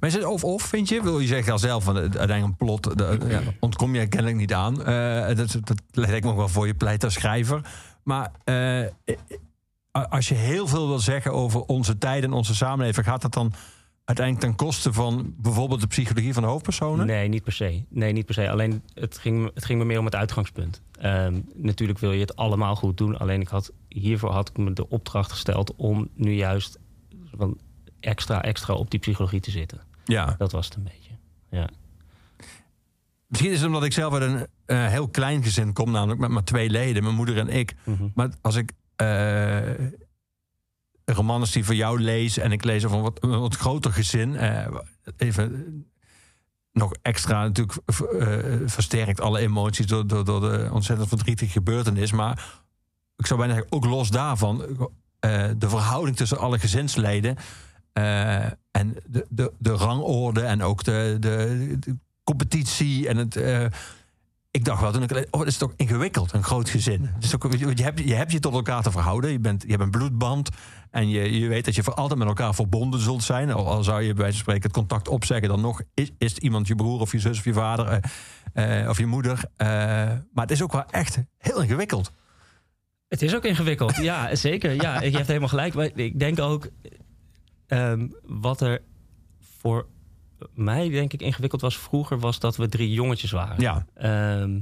Maar 0.00 0.08
is 0.08 0.14
het 0.14 0.24
of-of, 0.24 0.62
vind 0.62 0.88
je? 0.88 1.02
Wil 1.02 1.18
je 1.20 1.26
zeggen 1.26 1.52
al 1.52 1.58
zelf, 1.58 1.84
van 1.84 1.94
de- 1.94 2.00
uiteindelijk 2.00 2.44
een 2.46 2.56
plot, 2.56 2.98
de- 2.98 3.18
ja, 3.28 3.40
ontkom 3.60 3.94
je 3.94 4.06
kennelijk 4.06 4.36
niet 4.38 4.52
aan. 4.54 4.84
Eh, 4.84 5.36
dat, 5.36 5.58
dat 5.64 5.80
leg 5.90 6.10
ik 6.10 6.24
me 6.24 6.30
ook 6.30 6.36
wel 6.36 6.48
voor 6.48 6.66
je 6.66 6.74
pleit 6.74 7.04
als 7.04 7.14
schrijver. 7.14 7.60
Maar 8.02 8.32
eh, 8.44 8.86
als 10.08 10.28
je 10.28 10.34
heel 10.34 10.66
veel 10.66 10.88
wil 10.88 10.98
zeggen 10.98 11.32
over 11.32 11.60
onze 11.60 11.98
tijd 11.98 12.24
en 12.24 12.32
onze 12.32 12.54
samenleving, 12.54 13.06
gaat 13.06 13.22
dat 13.22 13.32
dan 13.32 13.52
uiteindelijk 14.04 14.46
ten 14.46 14.66
koste 14.66 14.92
van 14.92 15.34
bijvoorbeeld 15.36 15.80
de 15.80 15.86
psychologie 15.86 16.32
van 16.32 16.42
de 16.42 16.48
hoofdpersonen? 16.48 17.06
Nee, 17.06 17.28
niet 17.28 17.42
per 17.42 17.52
se. 17.52 17.84
Nee, 17.88 18.12
niet 18.12 18.24
per 18.24 18.34
se. 18.34 18.50
Alleen 18.50 18.82
het 18.94 19.18
ging, 19.18 19.50
het 19.54 19.64
ging 19.64 19.78
me 19.78 19.84
meer 19.84 19.98
om 19.98 20.04
het 20.04 20.14
uitgangspunt. 20.14 20.82
Ehm, 20.98 21.40
natuurlijk 21.54 21.98
wil 21.98 22.12
je 22.12 22.20
het 22.20 22.36
allemaal 22.36 22.76
goed 22.76 22.96
doen. 22.96 23.18
Alleen 23.18 23.40
ik 23.40 23.48
had, 23.48 23.72
hiervoor 23.88 24.30
had 24.30 24.48
ik 24.48 24.56
me 24.56 24.72
de 24.72 24.88
opdracht 24.88 25.30
gesteld 25.30 25.74
om 25.76 26.08
nu 26.14 26.32
juist 26.32 26.78
van 27.36 27.58
extra, 28.00 28.42
extra 28.42 28.74
op 28.74 28.90
die 28.90 29.00
psychologie 29.00 29.40
te 29.40 29.50
zitten. 29.50 29.80
Ja. 30.04 30.34
Dat 30.38 30.52
was 30.52 30.66
het 30.66 30.74
een 30.74 30.82
beetje. 30.82 31.10
Ja. 31.50 31.68
Misschien 33.26 33.50
is 33.50 33.58
het 33.58 33.66
omdat 33.66 33.84
ik 33.84 33.92
zelf 33.92 34.12
uit 34.12 34.22
een 34.22 34.46
eh, 34.66 34.86
heel 34.86 35.08
klein 35.08 35.42
gezin 35.42 35.72
kom, 35.72 35.90
namelijk 35.90 36.20
met 36.20 36.30
maar 36.30 36.44
twee 36.44 36.70
leden, 36.70 37.02
mijn 37.02 37.14
moeder 37.14 37.38
en 37.38 37.48
ik. 37.48 37.74
Mhm. 37.84 38.08
Maar 38.14 38.30
als 38.40 38.54
ik 38.54 38.72
eh 38.96 39.70
romans 41.12 41.52
die 41.52 41.64
voor 41.64 41.74
jou 41.74 42.00
lees 42.00 42.38
en 42.38 42.52
ik 42.52 42.64
lees 42.64 42.84
over 42.84 42.96
een 42.96 43.02
wat, 43.02 43.22
een 43.22 43.40
wat 43.40 43.56
groter 43.56 43.92
gezin, 43.92 44.36
eh, 44.36 44.66
even 45.16 45.84
nog 46.76 46.92
extra 47.02 47.42
natuurlijk 47.42 47.78
eh, 47.86 48.38
versterkt 48.66 49.20
alle 49.20 49.40
emoties 49.40 49.86
door, 49.86 50.06
door, 50.06 50.24
door 50.24 50.40
de 50.40 50.68
ontzettend 50.72 51.08
verdrietige 51.08 51.52
gebeurtenis. 51.52 52.12
Maar 52.12 52.60
ik 53.16 53.26
zou 53.26 53.38
bijna 53.38 53.54
zeggen, 53.54 53.72
ook 53.72 53.84
los 53.84 54.10
daarvan, 54.10 54.64
eh, 55.18 55.44
de 55.56 55.68
verhouding 55.68 56.16
tussen 56.16 56.38
alle 56.38 56.58
gezinsleden 56.58 57.36
eh, 57.92 58.44
en 58.70 58.96
de, 59.06 59.26
de, 59.28 59.52
de 59.58 59.72
rangorde 59.72 60.40
en 60.40 60.62
ook 60.62 60.84
de, 60.84 61.16
de, 61.20 61.78
competitie 62.24 63.08
en 63.08 63.16
het. 63.16 63.36
ik 64.50 64.64
dacht 64.64 64.80
wel 64.80 64.92
toen 64.92 65.02
ik 65.02 65.26
oh, 65.30 65.40
het 65.40 65.48
is 65.48 65.56
toch 65.56 65.72
ingewikkeld, 65.76 66.32
een 66.32 66.44
groot 66.44 66.68
gezin. 66.68 67.10
Is 67.20 67.34
ook, 67.34 67.52
je, 67.52 67.82
hebt, 67.82 67.98
je 67.98 68.14
hebt 68.14 68.32
je 68.32 68.40
tot 68.40 68.54
elkaar 68.54 68.82
te 68.82 68.90
verhouden. 68.90 69.30
Je, 69.30 69.38
bent, 69.38 69.62
je 69.62 69.70
hebt 69.70 69.82
een 69.82 69.90
bloedband. 69.90 70.48
En 70.96 71.08
je, 71.08 71.38
je 71.40 71.48
weet 71.48 71.64
dat 71.64 71.74
je 71.74 71.82
voor 71.82 71.94
altijd 71.94 72.18
met 72.18 72.28
elkaar 72.28 72.54
verbonden 72.54 73.00
zult 73.00 73.22
zijn. 73.22 73.52
Al, 73.52 73.66
al 73.66 73.84
zou 73.84 74.02
je 74.02 74.06
bij 74.06 74.22
wijze 74.22 74.32
van 74.32 74.42
spreken 74.42 74.62
het 74.62 74.72
contact 74.72 75.08
opzeggen, 75.08 75.48
dan 75.48 75.60
nog 75.60 75.82
is, 75.94 76.10
is 76.18 76.34
het 76.34 76.42
iemand 76.42 76.66
je 76.66 76.74
broer 76.74 77.00
of 77.00 77.12
je 77.12 77.18
zus 77.18 77.38
of 77.38 77.44
je 77.44 77.52
vader 77.52 78.00
eh, 78.52 78.80
eh, 78.80 78.88
of 78.88 78.98
je 78.98 79.06
moeder. 79.06 79.44
Eh, 79.56 79.66
maar 80.32 80.44
het 80.44 80.50
is 80.50 80.62
ook 80.62 80.72
wel 80.72 80.84
echt 80.90 81.18
heel 81.38 81.62
ingewikkeld. 81.62 82.12
Het 83.08 83.22
is 83.22 83.34
ook 83.34 83.44
ingewikkeld, 83.44 83.96
ja, 83.96 84.34
zeker. 84.48 84.74
Ja, 84.74 85.02
je 85.02 85.16
hebt 85.16 85.26
helemaal 85.26 85.48
gelijk. 85.48 85.74
Maar 85.74 85.90
ik 85.94 86.18
denk 86.18 86.40
ook, 86.40 86.68
ehm, 87.66 88.08
wat 88.22 88.60
er 88.60 88.82
voor 89.58 89.86
mij 90.54 90.88
denk 90.88 91.12
ik 91.12 91.22
ingewikkeld 91.22 91.60
was 91.60 91.78
vroeger... 91.78 92.18
was 92.18 92.38
dat 92.38 92.56
we 92.56 92.68
drie 92.68 92.92
jongetjes 92.92 93.30
waren. 93.30 93.60
Ja, 93.60 93.86
Ehm, 93.94 94.58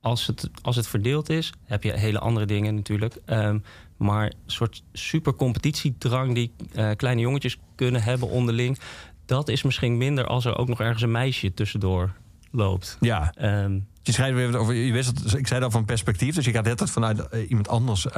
als, 0.00 0.26
het, 0.26 0.50
als 0.62 0.76
het 0.76 0.86
verdeeld 0.86 1.28
is, 1.28 1.52
heb 1.64 1.82
je 1.82 1.92
hele 1.92 2.18
andere 2.18 2.46
dingen 2.46 2.74
natuurlijk. 2.74 3.16
Ehm, 3.24 3.58
maar 4.02 4.24
een 4.24 4.32
soort 4.46 4.82
super 4.92 5.34
competitiedrang 5.34 6.34
die 6.34 6.52
eh, 6.74 6.90
kleine 6.96 7.20
jongetjes 7.20 7.58
kunnen 7.74 8.02
hebben 8.02 8.28
onderling... 8.28 8.78
dat 9.26 9.48
is 9.48 9.62
misschien 9.62 9.96
minder 9.96 10.26
als 10.26 10.44
er 10.44 10.56
ook 10.56 10.68
nog 10.68 10.80
ergens 10.80 11.02
een 11.02 11.10
meisje 11.10 11.54
tussendoor 11.54 12.12
loopt. 12.50 12.96
ja. 13.00 13.32
Ehm, 13.36 13.80
Je 14.02 14.12
schrijft 14.12 14.34
weer 14.34 14.56
over, 14.56 14.74
je 14.74 14.92
wist 14.92 15.08
het, 15.08 15.34
ik 15.34 15.46
zei 15.46 15.60
dat 15.60 15.72
van 15.72 15.84
perspectief. 15.84 16.34
Dus 16.34 16.44
je 16.44 16.50
gaat 16.52 16.68
altijd 16.68 16.90
vanuit 16.90 17.20
eh, 17.28 17.48
iemand 17.48 17.68
anders. 17.68 18.06
eh, 18.06 18.12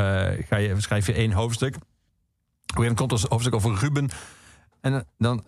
ga 0.49 0.57
je, 0.57 0.75
schrijf 0.79 1.07
je 1.07 1.13
één 1.13 1.33
hoofdstuk. 1.33 1.77
Op 2.77 2.83
een 2.83 2.95
komt 2.95 3.13
een 3.13 3.19
hoofdstuk 3.29 3.55
over 3.55 3.75
Ruben. 3.75 4.09
En 4.81 5.07
dan 5.19 5.43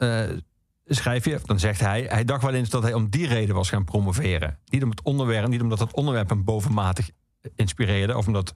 schrijf 0.87 1.25
je, 1.25 1.41
dan 1.45 1.59
zegt 1.59 1.81
hij, 1.81 2.03
hij 2.09 2.25
dacht 2.25 2.43
wel 2.43 2.55
eens 2.55 2.71
dat 2.71 2.83
hij 2.83 2.95
om 2.95 3.11
die 3.11 3.27
reden 3.27 3.55
was 3.55 3.69
gaan 3.69 3.85
promoveren. 3.85 4.59
Niet 4.69 4.83
om 4.83 4.91
het 4.91 5.03
onderwerp, 5.03 5.49
niet 5.49 5.61
omdat 5.61 5.79
het 5.79 5.95
onderwerp 5.95 6.29
hem 6.29 6.45
bovenmatig 6.45 7.11
inspireerde. 7.55 8.17
Of 8.17 8.27
omdat 8.27 8.55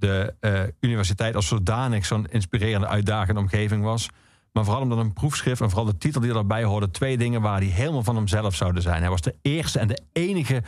de 0.00 0.34
eh, 0.40 0.62
universiteit 0.80 1.34
als 1.34 1.46
zodanig 1.46 2.06
zo'n 2.06 2.26
inspirerende, 2.30 2.86
uitdagende 2.86 3.40
omgeving 3.40 3.82
was. 3.82 4.08
Maar 4.52 4.64
vooral 4.64 4.82
omdat 4.82 4.98
een 4.98 5.12
proefschrift 5.12 5.60
en 5.60 5.70
vooral 5.70 5.86
de 5.86 5.98
titel 5.98 6.20
die 6.20 6.34
erbij 6.34 6.64
hoorde, 6.64 6.90
twee 6.90 7.18
dingen 7.18 7.42
waren 7.42 7.60
die 7.60 7.70
helemaal 7.70 8.02
van 8.02 8.16
hemzelf 8.16 8.54
zouden 8.54 8.82
zijn. 8.82 9.00
Hij 9.00 9.10
was 9.10 9.20
de 9.20 9.34
eerste 9.42 9.78
en 9.78 9.88
de 9.88 10.02
enige 10.12 10.62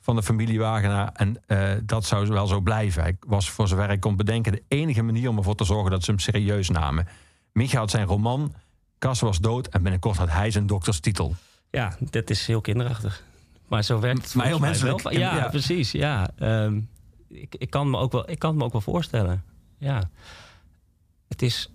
van 0.00 0.16
de 0.16 0.22
familie 0.22 0.58
Wagenaar. 0.58 1.10
En 1.12 1.36
eh, 1.46 1.70
dat 1.82 2.04
zou 2.04 2.28
wel 2.28 2.46
zo 2.46 2.60
blijven. 2.60 3.02
Hij 3.02 3.16
was, 3.26 3.50
voor 3.50 3.68
zover 3.68 3.90
ik 3.90 4.00
kon 4.00 4.16
bedenken, 4.16 4.52
de 4.52 4.62
enige 4.68 5.02
manier 5.02 5.28
om 5.28 5.36
ervoor 5.36 5.54
te 5.54 5.64
zorgen 5.64 5.90
dat 5.90 6.04
ze 6.04 6.10
hem 6.10 6.20
serieus 6.20 6.68
namen. 6.68 7.06
Micha 7.52 7.78
had 7.78 7.90
zijn 7.90 8.06
roman, 8.06 8.54
Cas 8.98 9.20
was 9.20 9.38
dood 9.38 9.66
en 9.66 9.82
binnenkort 9.82 10.16
had 10.16 10.30
hij 10.30 10.50
zijn 10.50 10.66
dokterstitel. 10.66 11.34
Ja, 11.70 11.96
dat 12.10 12.30
is 12.30 12.46
heel 12.46 12.60
kinderachtig. 12.60 13.22
Maar 13.68 13.82
zo 13.82 14.00
werkt 14.00 14.24
het 14.24 14.34
Maar 14.34 14.46
heel 14.46 14.58
mij 14.58 14.78
wel. 14.78 15.12
Ja. 15.12 15.48
precies. 15.48 15.92
Ja. 15.92 16.30
Ehm, 16.38 16.80
ik, 17.28 17.54
ik, 17.58 17.70
kan 17.70 17.90
me 17.90 17.98
ook 17.98 18.12
wel, 18.12 18.30
ik 18.30 18.38
kan 18.38 18.50
het 18.50 18.58
me 18.58 18.64
ook 18.64 18.72
wel 18.72 18.80
voorstellen. 18.80 19.44
Ja. 19.78 20.10
Het 21.28 21.42
is, 21.42 21.70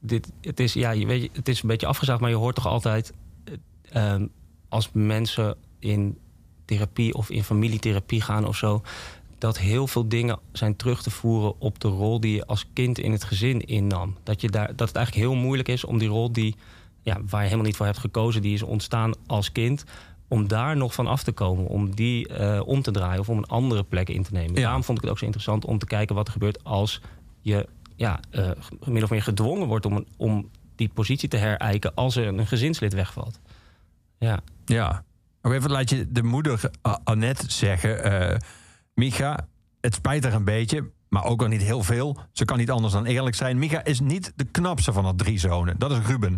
dit, 0.00 0.32
het 0.40 0.60
is, 0.60 0.72
ja, 0.72 0.90
je 0.90 1.06
weet, 1.06 1.36
het 1.36 1.48
is 1.48 1.62
een 1.62 1.68
beetje 1.68 1.86
afgezaagd, 1.86 2.20
maar 2.20 2.30
je 2.30 2.36
hoort 2.36 2.54
toch 2.54 2.66
altijd... 2.66 3.12
eh, 3.44 3.54
ehm, 4.12 4.26
als 4.68 4.90
mensen 4.92 5.56
in 5.78 6.18
therapie 6.64 7.14
of 7.14 7.30
in 7.30 7.44
familietherapie 7.44 8.20
gaan 8.20 8.46
of 8.46 8.56
zo... 8.56 8.82
dat 9.38 9.58
heel 9.58 9.86
veel 9.86 10.08
dingen 10.08 10.38
zijn 10.52 10.76
terug 10.76 11.02
te 11.02 11.10
voeren 11.10 11.60
op 11.60 11.80
de 11.80 11.88
rol 11.88 12.20
die 12.20 12.34
je 12.34 12.46
als 12.46 12.66
kind 12.72 12.98
in 12.98 13.12
het 13.12 13.24
gezin 13.24 13.60
innam. 13.60 14.16
Dat, 14.22 14.40
je 14.40 14.48
daar, 14.48 14.76
dat 14.76 14.88
het 14.88 14.96
eigenlijk 14.96 15.26
heel 15.26 15.36
moeilijk 15.40 15.68
is 15.68 15.84
om 15.84 15.98
die 15.98 16.08
rol 16.08 16.32
die 16.32 16.56
ja, 17.06 17.20
waar 17.26 17.40
je 17.40 17.46
helemaal 17.46 17.66
niet 17.66 17.76
voor 17.76 17.86
hebt 17.86 17.98
gekozen, 17.98 18.42
die 18.42 18.54
is 18.54 18.62
ontstaan 18.62 19.14
als 19.26 19.52
kind, 19.52 19.84
om 20.28 20.48
daar 20.48 20.76
nog 20.76 20.94
van 20.94 21.06
af 21.06 21.22
te 21.22 21.32
komen, 21.32 21.66
om 21.66 21.94
die 21.94 22.28
eh, 22.28 22.60
om 22.66 22.82
te 22.82 22.90
draaien 22.90 23.20
of 23.20 23.28
om 23.28 23.38
een 23.38 23.46
andere 23.46 23.82
plek 23.84 24.08
in 24.08 24.22
te 24.22 24.32
nemen. 24.32 24.54
Ja. 24.54 24.60
Daarom 24.62 24.84
vond 24.84 24.96
ik 24.98 25.02
het 25.04 25.12
ook 25.12 25.18
zo 25.18 25.24
interessant 25.24 25.64
om 25.64 25.78
te 25.78 25.86
kijken 25.86 26.14
wat 26.14 26.26
er 26.26 26.32
gebeurt 26.32 26.64
als 26.64 27.00
je 27.40 27.68
ja, 27.96 28.20
eh, 28.30 28.50
min 28.84 29.02
of 29.02 29.10
meer 29.10 29.22
gedwongen 29.22 29.66
wordt 29.66 29.86
om, 29.86 29.92
een- 29.96 30.06
om 30.16 30.50
die 30.76 30.88
positie 30.94 31.28
te 31.28 31.36
herijken 31.36 31.94
als 31.94 32.16
er 32.16 32.26
een 32.26 32.46
gezinslid 32.46 32.92
wegvalt. 32.94 33.40
Ja, 34.18 34.40
Ja. 34.64 35.04
Even 35.42 35.70
laat 35.70 35.90
je 35.90 36.06
de 36.12 36.22
moeder 36.22 36.70
A- 36.88 37.00
Annette 37.04 37.50
zeggen... 37.52 38.04
eh 38.30 38.36
Micha, 38.94 39.46
het 39.80 39.94
spijt 39.94 40.24
haar 40.24 40.32
een 40.34 40.44
beetje, 40.44 40.90
maar 41.08 41.24
ook 41.24 41.42
al 41.42 41.48
niet 41.48 41.62
heel 41.62 41.82
veel. 41.82 42.16
Ze 42.32 42.44
kan 42.44 42.58
niet 42.58 42.70
anders 42.70 42.92
dan 42.92 43.04
eerlijk 43.04 43.34
zijn. 43.36 43.58
Micha 43.58 43.84
is 43.84 44.00
niet 44.00 44.32
de 44.36 44.44
knapste 44.44 44.92
van 44.92 45.04
haar 45.04 45.14
drie 45.14 45.38
zonen. 45.38 45.78
Dat 45.78 45.90
is 45.90 45.98
Ruben. 46.06 46.36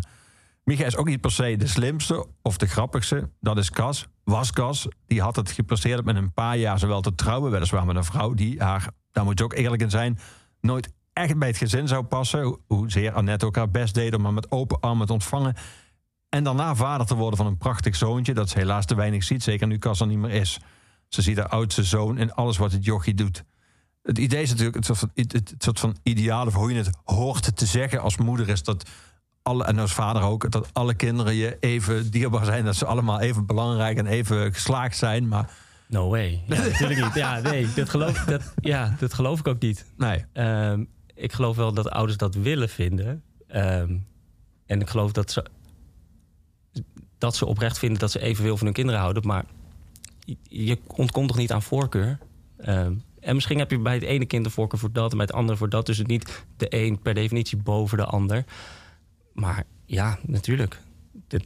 Micha 0.63 0.85
is 0.85 0.95
ook 0.95 1.07
niet 1.07 1.21
per 1.21 1.31
se 1.31 1.55
de 1.57 1.67
slimste 1.67 2.27
of 2.41 2.57
de 2.57 2.67
grappigste. 2.67 3.29
Dat 3.39 3.57
is 3.57 3.69
Cas. 3.69 4.07
Was 4.23 4.51
Cas. 4.51 4.87
Die 5.07 5.21
had 5.21 5.35
het 5.35 5.51
gepresteerd 5.51 6.05
met 6.05 6.15
een 6.15 6.33
paar 6.33 6.57
jaar 6.57 6.79
zowel 6.79 7.01
te 7.01 7.15
trouwen... 7.15 7.51
weliswaar 7.51 7.85
met 7.85 7.95
een 7.95 8.03
vrouw 8.03 8.33
die 8.33 8.63
haar, 8.63 8.89
daar 9.11 9.23
moet 9.23 9.37
je 9.37 9.43
ook 9.43 9.53
eerlijk 9.53 9.81
in 9.81 9.89
zijn... 9.89 10.19
nooit 10.61 10.93
echt 11.13 11.37
bij 11.37 11.47
het 11.47 11.57
gezin 11.57 11.87
zou 11.87 12.03
passen. 12.03 12.41
Hoe- 12.43 12.59
Hoezeer 12.67 13.13
Annette 13.13 13.45
ook 13.45 13.55
haar 13.55 13.71
best 13.71 13.93
deed 13.93 14.15
om 14.15 14.23
haar 14.23 14.33
met 14.33 14.51
open 14.51 14.79
armen 14.79 15.07
te 15.07 15.13
ontvangen... 15.13 15.55
En 16.29 16.43
daarna 16.43 16.75
vader 16.75 17.07
te 17.07 17.15
worden 17.15 17.37
van 17.37 17.47
een 17.47 17.57
prachtig 17.57 17.95
zoontje... 17.95 18.33
dat 18.33 18.49
ze 18.49 18.57
helaas 18.57 18.85
te 18.85 18.95
weinig 18.95 19.23
ziet, 19.23 19.43
zeker 19.43 19.67
nu 19.67 19.77
Cas 19.77 19.99
er 19.99 20.07
niet 20.07 20.17
meer 20.17 20.31
is. 20.31 20.59
Ze 21.07 21.21
ziet 21.21 21.37
haar 21.37 21.47
oudste 21.47 21.83
zoon 21.83 22.17
in 22.17 22.33
alles 22.33 22.57
wat 22.57 22.71
het 22.71 22.85
jochie 22.85 23.13
doet. 23.13 23.43
Het 24.03 24.17
idee 24.17 24.41
is 24.41 24.49
natuurlijk, 24.49 24.75
het 24.75 24.85
soort 24.85 24.97
van, 24.97 25.11
het 25.13 25.55
soort 25.57 25.79
van 25.79 25.97
ideaal... 26.03 26.45
of 26.45 26.53
hoe 26.53 26.71
je 26.71 26.77
het 26.77 26.97
hoort 27.03 27.57
te 27.57 27.65
zeggen 27.65 28.01
als 28.01 28.17
moeder 28.17 28.49
is... 28.49 28.63
dat 28.63 28.89
alle, 29.41 29.63
en 29.63 29.79
als 29.79 29.93
vader 29.93 30.21
ook, 30.21 30.51
dat 30.51 30.69
alle 30.73 30.93
kinderen 30.93 31.35
je 31.35 31.57
even 31.59 32.11
dierbaar 32.11 32.45
zijn... 32.45 32.65
dat 32.65 32.75
ze 32.75 32.85
allemaal 32.85 33.19
even 33.19 33.45
belangrijk 33.45 33.97
en 33.97 34.05
even 34.05 34.53
geslaagd 34.53 34.97
zijn. 34.97 35.27
Maar 35.27 35.51
no 35.87 36.09
way. 36.09 36.43
Ja, 36.47 36.61
natuurlijk 36.61 37.03
niet. 37.03 37.13
Ja, 37.13 37.39
nee, 37.39 37.73
dat 37.73 37.89
geloof, 37.89 38.23
dat, 38.25 38.53
ja, 38.59 38.95
dat 38.99 39.13
geloof 39.13 39.39
ik 39.39 39.47
ook 39.47 39.59
niet. 39.59 39.85
nee, 39.97 40.25
Ehm, 40.33 40.83
ik 41.15 41.33
geloof 41.33 41.55
wel 41.55 41.73
dat 41.73 41.89
ouders 41.89 42.17
dat 42.17 42.35
willen 42.35 42.69
vinden. 42.69 43.23
Ehm, 43.47 43.97
en 44.65 44.81
ik 44.81 44.89
geloof 44.89 45.11
dat 45.11 45.31
ze, 45.31 45.45
dat 47.17 47.35
ze 47.35 47.45
oprecht 47.45 47.79
vinden 47.79 47.99
dat 47.99 48.11
ze 48.11 48.21
evenveel 48.21 48.57
van 48.57 48.65
hun 48.65 48.75
kinderen 48.75 49.01
houden. 49.01 49.27
Maar 49.27 49.45
je, 50.43 50.79
ontkomt 50.87 51.27
toch 51.27 51.37
niet 51.37 51.51
aan 51.51 51.61
voorkeur? 51.61 52.19
Ehm, 52.57 52.93
en 53.19 53.35
misschien 53.35 53.59
heb 53.59 53.71
je 53.71 53.79
bij 53.79 53.93
het 53.93 54.03
ene 54.03 54.25
kind 54.25 54.45
een 54.45 54.51
voorkeur 54.51 54.79
voor 54.79 54.91
dat 54.91 55.11
en 55.11 55.17
bij 55.17 55.25
het 55.25 55.35
andere 55.35 55.57
voor 55.57 55.69
dat. 55.69 55.85
Dus 55.85 55.97
het 55.97 56.07
niet 56.07 56.45
de 56.57 56.67
een 56.69 56.99
per 56.99 57.13
definitie 57.13 57.57
boven 57.57 57.97
de 57.97 58.05
ander. 58.05 58.45
Maar 59.39 59.63
ja, 59.85 60.17
natuurlijk. 60.21 60.81
Dit 61.27 61.43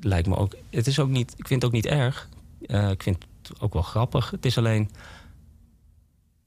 lijkt 0.00 0.28
me 0.28 0.36
ook. 0.36 0.54
Het 0.70 0.86
is 0.86 0.98
ook 0.98 1.08
niet. 1.08 1.32
Ik 1.36 1.46
vind 1.46 1.62
het 1.62 1.70
ook 1.70 1.76
niet 1.76 1.86
erg. 1.86 2.28
Eh, 2.66 2.90
ik 2.90 3.02
vind 3.02 3.26
het 3.42 3.60
ook 3.60 3.72
wel 3.72 3.82
grappig. 3.82 4.30
Het 4.30 4.44
is 4.46 4.58
alleen 4.58 4.90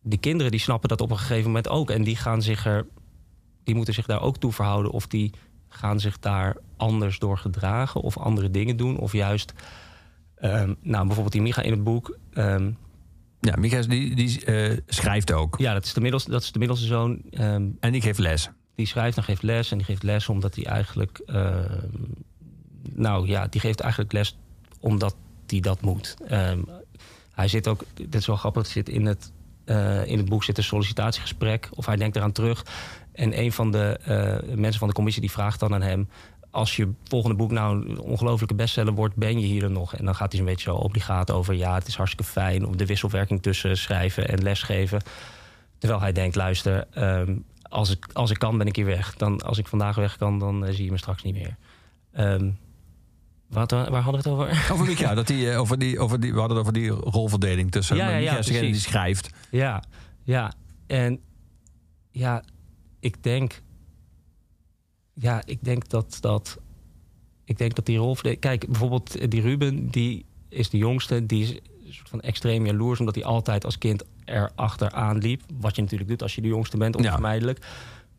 die 0.02 0.20
kinderen 0.20 0.52
die 0.52 0.60
snappen 0.62 0.90
dat 0.90 1.02
op 1.02 1.12
een 1.12 1.18
gegeven 1.18 1.46
moment 1.46 1.70
ook. 1.70 1.90
En 1.90 2.04
die 2.04 2.16
gaan 2.16 2.42
zich 2.42 2.66
er. 2.66 2.86
Die 3.64 3.76
moeten 3.76 3.94
zich 3.94 4.06
daar 4.06 4.22
ook 4.22 4.38
toe 4.38 4.52
verhouden. 4.52 4.92
Of 4.92 5.08
die 5.08 5.34
gaan 5.68 6.00
zich 6.00 6.20
daar 6.20 6.58
anders 6.78 7.20
door 7.20 7.38
gedragen. 7.38 8.02
Of 8.02 8.18
andere 8.18 8.52
dingen 8.52 8.78
doen. 8.78 8.98
Of 8.98 9.12
juist. 9.14 9.54
ehm, 10.36 10.74
nou, 10.82 11.02
bijvoorbeeld 11.06 11.32
die 11.32 11.42
Micha 11.42 11.62
in 11.62 11.72
het 11.72 11.84
boek. 11.84 12.18
ehm, 12.34 12.72
ja, 13.40 13.56
Micha 13.58 13.82
die, 13.82 14.16
die 14.16 14.46
eh, 14.46 14.78
schrijft 14.88 15.32
ook. 15.34 15.58
ja, 15.58 15.74
dat 15.74 15.86
is 15.86 15.94
de 15.94 16.02
middelste, 16.02 16.32
dat 16.32 16.42
is 16.42 16.52
de 16.52 16.60
middelste 16.60 16.86
zoon. 16.86 17.22
ehm, 17.32 17.68
En 17.80 17.92
die 17.92 18.02
geeft 18.02 18.20
les. 18.20 18.50
Die 18.80 18.88
schrijft 18.88 19.18
en 19.18 19.24
geeft 19.24 19.44
les. 19.44 19.72
En 19.72 19.78
die 19.78 19.86
geeft 19.86 20.04
les 20.04 20.30
omdat 20.30 20.56
hij 20.56 20.65
eigenlijk. 20.65 21.22
ehm, 21.26 21.88
nou 22.94 23.28
ja, 23.28 23.48
die 23.48 23.62
geeft 23.62 23.80
eigenlijk 23.80 24.12
les 24.12 24.38
omdat 24.80 25.15
hij 25.48 25.60
dat 25.60 25.82
moet. 25.82 26.15
Ehm, 26.28 26.60
hij 27.32 27.48
zit 27.48 27.68
ook. 27.68 27.84
Dit 27.94 28.15
is 28.15 28.26
wel 28.26 28.36
grappig. 28.36 28.65
Zit 28.65 28.89
in 28.89 29.06
het, 29.06 29.32
eh, 29.65 30.06
in 30.06 30.18
het 30.18 30.30
boek 30.30 30.44
zit 30.44 30.58
een 30.58 30.63
sollicitatiegesprek. 30.63 31.70
Of 31.74 31.86
hij 31.86 31.96
denkt 31.96 32.15
eraan 32.15 32.32
terug. 32.32 32.65
En 33.12 33.39
een 33.39 33.52
van 33.52 33.72
de 33.72 34.00
eh, 34.04 34.56
mensen 34.56 34.80
van 34.80 34.88
de 34.88 34.94
commissie 34.94 35.22
die 35.22 35.32
vraagt 35.32 35.60
dan 35.60 35.74
aan 35.74 35.82
hem. 35.82 36.10
Als 36.52 36.76
je 36.76 36.92
volgende 37.04 37.36
boek 37.36 37.52
nou 37.52 37.89
een 37.89 38.00
ongelofelijke 38.00 38.56
bestseller 38.56 38.94
wordt, 38.94 39.15
ben 39.15 39.39
je 39.39 39.46
hier 39.46 39.62
dan 39.62 39.72
nog? 39.72 39.96
En 39.96 40.06
dan 40.06 40.15
gaat 40.15 40.32
hij 40.32 40.42
een 40.42 40.48
beetje 40.48 40.70
zo 40.70 40.76
obligaat 40.76 41.32
over. 41.32 41.54
Ja, 41.54 41.74
het 41.74 41.88
is 41.88 41.96
hartstikke 41.96 42.32
fijn 42.32 42.65
om 42.65 42.78
de 42.78 42.86
wisselwerking 42.86 43.42
tussen 43.42 43.78
schrijven 43.78 44.28
en 44.28 44.42
lesgeven. 44.42 45.02
Terwijl 45.78 46.02
hij 46.02 46.12
denkt, 46.12 46.36
luister, 46.36 46.88
ehm, 46.92 47.36
als, 47.70 47.90
ik, 47.90 48.08
als 48.14 48.32
ik 48.32 48.40
kan, 48.40 48.58
ben 48.58 48.68
ik 48.68 48.76
hier 48.76 48.86
weg. 48.86 49.14
Dan, 49.14 49.42
als 49.42 49.58
ik 49.58 49.68
vandaag 49.68 49.96
weg 49.96 50.18
kan, 50.18 50.40
dan 50.40 50.66
eh, 50.66 50.74
zie 50.74 50.86
je 50.86 50.92
me 50.92 50.98
straks 50.98 51.24
niet 51.24 51.34
meer. 51.34 51.58
Ehm, 52.12 52.52
wat, 53.48 53.72
waar 53.72 54.02
hadden 54.02 54.24
we 54.24 54.30
het 54.30 54.40
over? 54.40 54.48
Over 54.74 54.86
Micha, 54.86 55.14
dat 55.14 55.28
die, 55.28 55.52
eh, 55.52 55.60
over 55.60 55.80
die, 55.80 56.00
over 56.00 56.20
die, 56.20 56.34
we 56.34 56.40
hadden 56.40 56.58
het 56.58 56.68
over 56.68 56.80
die 56.80 56.90
rolverdeling 56.90 57.72
tussen 57.72 57.96
Ja, 57.96 58.10
ja, 58.10 58.40
ja, 58.42 58.62
die 58.62 58.76
schrijft. 58.76 59.30
Ja, 59.52 59.84
ja. 60.24 60.54
En 60.88 61.20
ja, 62.12 62.44
ik 63.00 63.24
denk. 63.24 63.62
Ja, 65.14 65.42
ik 65.46 65.64
denk 65.64 65.90
dat 65.90 66.18
dat. 66.20 66.58
Ik 67.44 67.58
denk 67.58 67.76
dat 67.76 67.86
die 67.86 67.98
rol. 67.98 68.16
Kijk, 68.40 68.66
bijvoorbeeld 68.68 69.16
eh, 69.16 69.30
die 69.30 69.42
Ruben, 69.42 69.90
die 69.90 70.26
is 70.50 70.70
de 70.70 70.78
jongste. 70.78 71.26
Die 71.26 71.44
is 71.44 71.60
een 71.89 71.95
soort 71.95 72.10
van 72.10 72.21
extreem 72.21 72.65
jaloers, 72.65 72.99
omdat 72.99 73.15
hij 73.15 73.23
altijd 73.23 73.65
als 73.65 73.78
kind 73.78 74.04
erachteraan 74.25 75.17
liep. 75.17 75.41
Wat 75.60 75.75
je 75.75 75.82
natuurlijk 75.82 76.10
doet 76.10 76.21
als 76.21 76.36
je 76.36 76.41
de 76.41 76.47
jongste 76.47 76.78
bent, 76.78 76.95
onvermijdelijk. 76.95 77.65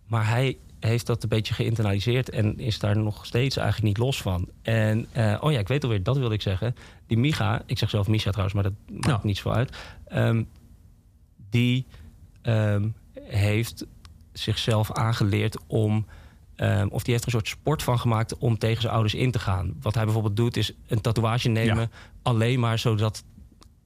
Maar 0.07 0.29
hij 0.29 0.57
heeft 0.81 1.07
dat 1.07 1.23
een 1.23 1.29
beetje 1.29 1.55
geïnternaliseerd 1.55 2.31
en 2.31 2.59
is 2.59 2.79
daar 2.79 2.97
nog 2.99 3.27
steeds 3.27 3.57
eigenlijk 3.57 3.87
niet 3.89 3.99
los 4.07 4.23
van. 4.23 4.49
En, 4.63 5.07
eh, 5.13 5.37
oh 5.41 5.53
ja, 5.53 5.59
ik 5.59 5.69
weet 5.69 5.83
alweer, 5.85 6.03
dat 6.03 6.17
wilde 6.17 6.35
ik 6.35 6.43
zeggen. 6.43 6.75
Die 7.07 7.19
Micha, 7.19 7.63
ik 7.67 7.79
zeg 7.79 7.91
zelf 7.91 8.09
Misha 8.09 8.31
trouwens, 8.31 8.55
maar 8.55 8.65
dat 8.65 8.73
maakt 8.91 9.07
Ja. 9.07 9.21
niet 9.23 9.39
zo 9.39 9.49
uit. 9.51 9.77
Ehm, 10.07 10.43
die 11.51 11.87
ehm, 12.43 12.89
heeft 13.23 13.87
zichzelf 14.33 14.93
aangeleerd 14.93 15.57
om. 15.67 16.07
ehm, 16.57 16.87
of 16.91 17.03
die 17.03 17.13
heeft 17.13 17.27
er 17.27 17.35
een 17.35 17.41
soort 17.41 17.59
sport 17.61 17.83
van 17.83 17.99
gemaakt 17.99 18.39
om 18.39 18.59
tegen 18.59 18.81
zijn 18.81 18.93
ouders 18.93 19.15
in 19.15 19.31
te 19.31 19.39
gaan. 19.39 19.75
Wat 19.81 19.95
hij 19.95 20.05
bijvoorbeeld 20.05 20.37
doet, 20.37 20.57
is 20.57 20.73
een 20.87 21.01
tatoeage 21.01 21.49
nemen. 21.49 21.81
Ja. 21.81 21.89
Alleen 22.23 22.61
maar 22.61 22.79
zodat 22.79 23.25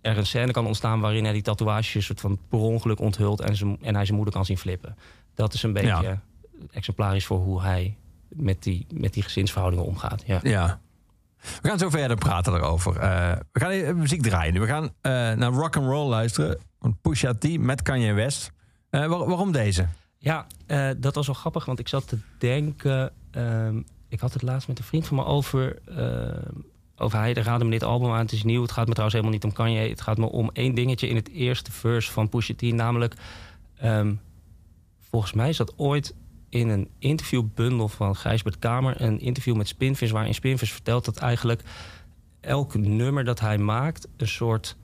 er 0.05 0.19
een 0.19 0.27
scène 0.27 0.53
kan 0.53 0.67
ontstaan 0.67 1.01
waarin 1.01 1.25
hij 1.25 1.33
die 1.33 1.43
tatoeage 1.43 2.01
soort 2.01 2.21
van 2.21 2.39
per 2.49 2.59
ongeluk 2.59 3.01
onthult 3.01 3.41
en, 3.41 3.57
zijn, 3.57 3.77
en 3.83 3.95
hij 3.95 4.05
zijn 4.05 4.17
moeder 4.17 4.35
kan 4.35 4.45
zien 4.45 4.59
flippen. 4.59 4.97
Dat 5.35 5.55
is 5.55 5.63
een 5.63 5.73
beetje 5.73 5.89
Ja. 6.03 6.21
exemplarisch 6.71 7.27
voor 7.27 7.39
hoe 7.39 7.63
hij 7.63 7.97
met 8.29 8.63
die, 8.63 8.87
met 8.93 9.13
die 9.13 9.23
gezinsverhoudingen 9.23 9.87
omgaat. 9.87 10.23
Ja. 10.27 10.39
Ja. 10.43 10.81
We 11.63 11.69
gaan 11.69 11.79
zo 11.79 11.91
verder 11.91 12.17
praten 12.17 12.55
erover. 12.55 12.97
Eh, 12.99 13.33
we 13.53 13.61
gaan 13.61 13.71
even 13.71 13.99
muziek 13.99 14.23
draaien. 14.23 14.61
We 14.61 14.67
gaan 14.67 14.85
eh, 15.01 15.13
naar 15.13 15.51
rock 15.53 15.77
and 15.77 15.87
roll 15.87 16.09
luisteren 16.09 16.59
van 16.81 16.99
Pusha 17.01 17.33
T 17.35 17.59
met 17.59 17.83
Kanye 17.83 18.13
West. 18.13 18.53
Eh, 18.91 19.01
waar- 19.07 19.27
waarom 19.27 19.53
deze? 19.53 19.87
Ja, 20.19 20.47
dat 20.97 21.15
was 21.15 21.27
wel 21.27 21.35
grappig, 21.35 21.65
want 21.65 21.79
ik 21.79 21.89
zat 21.89 22.09
te 22.09 22.19
denken. 22.39 23.13
ehm, 23.31 23.81
ik 24.09 24.21
had 24.21 24.33
het 24.33 24.43
laatst 24.43 24.69
met 24.69 24.79
een 24.79 24.85
vriend 24.85 25.07
van 25.07 25.17
me 25.17 25.25
over. 25.25 25.79
Over 26.97 27.19
hij 27.19 27.33
raadde 27.33 27.65
me 27.65 27.71
dit 27.71 27.83
album 27.83 28.11
aan. 28.11 28.19
Het 28.19 28.33
is 28.33 28.45
nieuw. 28.45 28.63
Het 28.63 28.73
gaat 28.73 28.87
me 28.87 28.93
trouwens 28.93 29.15
helemaal 29.15 29.39
niet 29.41 29.45
om 29.45 29.53
Kanye. 29.53 29.89
Het 29.89 30.01
gaat 30.01 30.19
me 30.19 30.31
om 30.31 30.51
één 30.53 30.75
dingetje 30.75 31.09
in 31.09 31.17
het 31.17 31.31
eerste 31.31 31.73
verse 31.73 32.13
van 32.13 32.29
Pusha 32.29 32.55
T. 32.57 32.63
Namelijk, 32.63 33.15
ehm, 33.77 34.15
volgens 35.01 35.33
mij 35.33 35.49
is 35.49 35.57
dat 35.57 35.75
ooit 35.77 36.15
in 36.49 36.69
een 36.69 36.89
interviewbundel 36.99 37.89
van 37.89 38.17
Gijsbert 38.17 38.59
Kamer. 38.59 39.01
Een 39.01 39.21
interview 39.21 39.57
met 39.57 39.69
Spinvis, 39.69 40.11
waarin 40.11 40.35
Spinvis 40.35 40.73
vertelt 40.73 41.05
dat 41.05 41.17
eigenlijk 41.17 41.63
elk 42.41 42.75
nummer 42.75 43.25
dat 43.25 43.41
hij 43.41 43.59
maakt 43.59 44.09
een 44.17 44.29
soort 44.29 44.77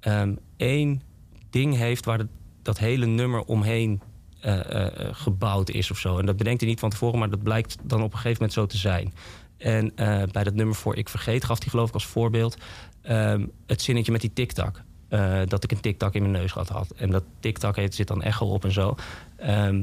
ehm, 0.00 0.34
één 0.56 1.02
ding 1.50 1.76
heeft 1.76 2.04
waar 2.04 2.26
dat 2.62 2.78
hele 2.78 3.06
nummer 3.06 3.44
omheen 3.44 4.00
eh, 4.40 4.86
eh, 4.86 5.08
gebouwd 5.12 5.70
is 5.70 5.90
of 5.90 5.98
zo. 5.98 6.18
En 6.18 6.26
dat 6.26 6.36
bedenkt 6.36 6.60
hij 6.60 6.70
niet 6.70 6.80
van 6.80 6.90
tevoren, 6.90 7.18
maar 7.18 7.30
dat 7.30 7.42
blijkt 7.42 7.76
dan 7.82 8.02
op 8.02 8.12
een 8.12 8.18
gegeven 8.18 8.32
moment 8.32 8.52
zo 8.52 8.66
te 8.66 8.76
zijn. 8.76 9.12
En 9.56 9.96
eh, 9.96 10.22
bij 10.32 10.44
dat 10.44 10.54
nummer 10.54 10.74
voor 10.74 10.96
Ik 10.96 11.08
Vergeet 11.08 11.44
gaf 11.44 11.58
hij 11.58 11.68
geloof 11.68 11.88
ik 11.88 11.94
als 11.94 12.06
voorbeeld 12.06 12.56
ehm, 13.02 13.46
het 13.66 13.82
zinnetje 13.82 14.12
met 14.12 14.20
die 14.20 14.32
tik-tak. 14.32 14.82
Eh, 15.08 15.40
dat 15.46 15.64
ik 15.64 15.72
een 15.72 15.80
tik-tak 15.80 16.14
in 16.14 16.20
mijn 16.20 16.34
neus 16.34 16.52
had. 16.52 16.90
En 16.96 17.10
dat 17.10 17.24
tik-tak 17.40 17.76
heet, 17.76 17.94
zit 17.94 18.08
dan 18.08 18.22
echo 18.22 18.46
op 18.46 18.64
en 18.64 18.72
zo. 18.72 18.94
Ehm, 19.36 19.82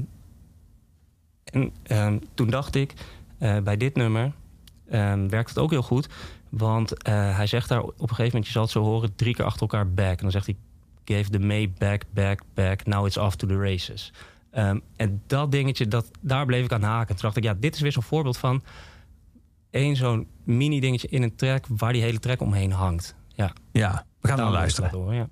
en 1.43 1.71
ehm, 1.83 2.17
toen 2.33 2.49
dacht 2.49 2.75
ik, 2.75 2.93
eh, 3.37 3.57
bij 3.57 3.77
dit 3.77 3.95
nummer 3.95 4.31
werkt 5.29 5.49
het 5.49 5.59
ook 5.59 5.69
heel 5.71 5.81
goed. 5.81 6.07
Want 6.49 6.93
hij 7.03 7.47
zegt 7.47 7.69
daar 7.69 7.81
op 7.81 7.99
een 7.99 8.07
gegeven 8.07 8.25
moment, 8.25 8.45
je 8.45 8.51
zal 8.51 8.61
het 8.61 8.71
zo 8.71 8.83
horen, 8.83 9.15
drie 9.15 9.35
keer 9.35 9.45
achter 9.45 9.61
elkaar 9.61 9.89
back. 9.93 10.11
En 10.11 10.21
dan 10.21 10.31
zegt 10.31 10.45
hij, 10.45 10.55
gave 11.05 11.29
the 11.29 11.39
May 11.39 11.71
back, 11.77 12.03
back, 12.13 12.41
back. 12.53 12.85
Now 12.85 13.05
it's 13.05 13.17
off 13.17 13.35
to 13.35 13.47
the 13.47 13.57
races. 13.57 14.13
En 14.95 15.21
dat 15.27 15.51
dingetje, 15.51 15.87
dat, 15.87 16.11
daar 16.21 16.45
bleef 16.45 16.65
ik 16.65 16.71
aan 16.71 16.83
haken. 16.83 17.15
Toen 17.15 17.23
dacht 17.23 17.37
ik, 17.37 17.43
ja, 17.43 17.53
dit 17.53 17.75
is 17.75 17.81
weer 17.81 17.91
zo'n 17.91 18.03
voorbeeld 18.03 18.37
van... 18.37 18.63
één 19.71 19.95
zo'n 19.95 20.27
mini 20.43 20.79
dingetje 20.79 21.07
in 21.07 21.23
een 21.23 21.35
track... 21.35 21.65
waar 21.67 21.93
die 21.93 22.01
hele 22.01 22.19
track 22.19 22.41
omheen 22.41 22.71
hangt. 22.71 23.15
Ja, 23.27 23.53
Ja, 23.71 24.05
we 24.19 24.27
gaan 24.27 24.39
ik 24.39 24.51
luisteren. 24.53 24.89
horen, 24.91 25.15
ja. 25.15 25.29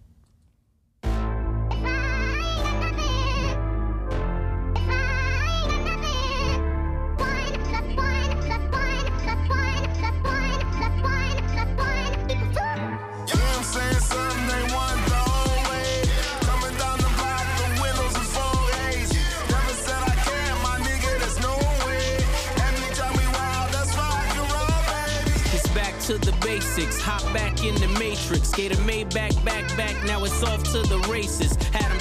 In 27.64 27.76
the 27.76 27.88
matrix. 28.00 28.54
Gator 28.54 28.82
made 28.82 29.14
back, 29.14 29.34
back, 29.44 29.66
back. 29.76 29.96
Now 30.06 30.24
it's 30.24 30.44
off 30.44 30.64
to 30.72 30.82
the 30.84 31.00
races. 31.10 31.49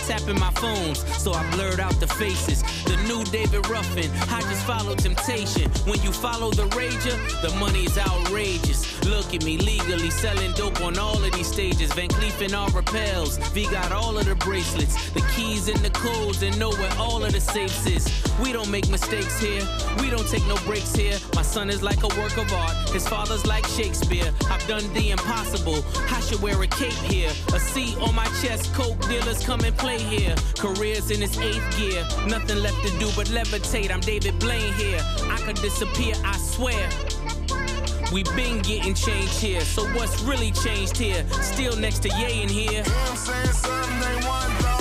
Tapping 0.08 0.40
my 0.40 0.50
phones, 0.52 1.04
so 1.22 1.34
I 1.34 1.44
blurred 1.50 1.80
out 1.80 2.00
the 2.00 2.06
faces. 2.06 2.62
The 2.84 2.96
new 3.06 3.22
David 3.24 3.68
Ruffin. 3.68 4.10
I 4.30 4.40
just 4.40 4.64
follow 4.64 4.94
temptation. 4.94 5.70
When 5.84 6.00
you 6.00 6.12
follow 6.12 6.50
the 6.50 6.66
rager, 6.68 7.16
the 7.42 7.54
money's 7.58 7.98
outrageous. 7.98 8.88
Look 9.04 9.34
at 9.34 9.44
me 9.44 9.58
legally 9.58 10.08
selling 10.08 10.52
dope 10.52 10.80
on 10.80 10.98
all 10.98 11.22
of 11.22 11.32
these 11.32 11.46
stages. 11.46 11.92
Van 11.92 12.08
Cleef 12.08 12.40
and 12.42 12.54
all 12.54 12.70
repels. 12.70 13.36
V 13.52 13.64
got 13.70 13.92
all 13.92 14.16
of 14.16 14.24
the 14.24 14.34
bracelets, 14.36 15.10
the 15.10 15.20
keys 15.36 15.68
and 15.68 15.78
the 15.80 15.90
codes, 15.90 16.42
and 16.42 16.58
know 16.58 16.70
where 16.70 16.92
all 16.98 17.22
of 17.22 17.32
the 17.32 17.40
safes 17.40 17.86
is. 17.86 18.08
We 18.40 18.52
don't 18.52 18.70
make 18.70 18.88
mistakes 18.88 19.38
here. 19.38 19.62
We 20.00 20.08
don't 20.08 20.28
take 20.28 20.46
no 20.46 20.56
breaks 20.64 20.94
here. 20.94 21.18
My 21.34 21.42
son 21.42 21.68
is 21.68 21.82
like 21.82 22.02
a 22.02 22.20
work 22.20 22.38
of 22.38 22.50
art. 22.52 22.74
His 22.90 23.06
father's 23.06 23.44
like 23.44 23.66
Shakespeare. 23.66 24.32
I've 24.48 24.66
done 24.66 24.90
the 24.94 25.10
impossible. 25.10 25.84
I 26.10 26.20
should 26.20 26.40
wear 26.40 26.62
a 26.62 26.66
cape 26.66 27.02
here. 27.12 27.30
A 27.52 27.60
C 27.60 27.94
on 28.00 28.14
my 28.14 28.26
chest. 28.40 28.72
Coke 28.72 29.00
dealers 29.06 29.44
come 29.44 29.60
and 29.60 29.76
play 29.76 29.97
here. 29.98 30.34
Careers 30.58 31.10
in 31.10 31.22
its 31.22 31.38
eighth 31.38 31.76
gear. 31.76 32.06
Nothing 32.26 32.58
left 32.58 32.80
to 32.86 32.98
do 32.98 33.10
but 33.16 33.28
levitate. 33.28 33.90
I'm 33.90 34.00
David 34.00 34.38
Blaine 34.38 34.72
here. 34.74 35.00
I 35.30 35.38
could 35.44 35.56
disappear, 35.56 36.14
I 36.24 36.36
swear. 36.36 36.88
We 38.12 38.22
been 38.34 38.62
getting 38.62 38.94
changed 38.94 39.38
here. 39.38 39.60
So 39.60 39.84
what's 39.94 40.22
really 40.22 40.52
changed 40.52 40.96
here? 40.96 41.26
Still 41.42 41.76
next 41.76 42.00
to 42.00 42.08
Ye 42.08 42.42
in 42.42 42.48
here. 42.48 42.84
Saying 42.84 43.46
something 43.52 44.00
they 44.00 44.26
want 44.26 44.58
the 44.60 44.77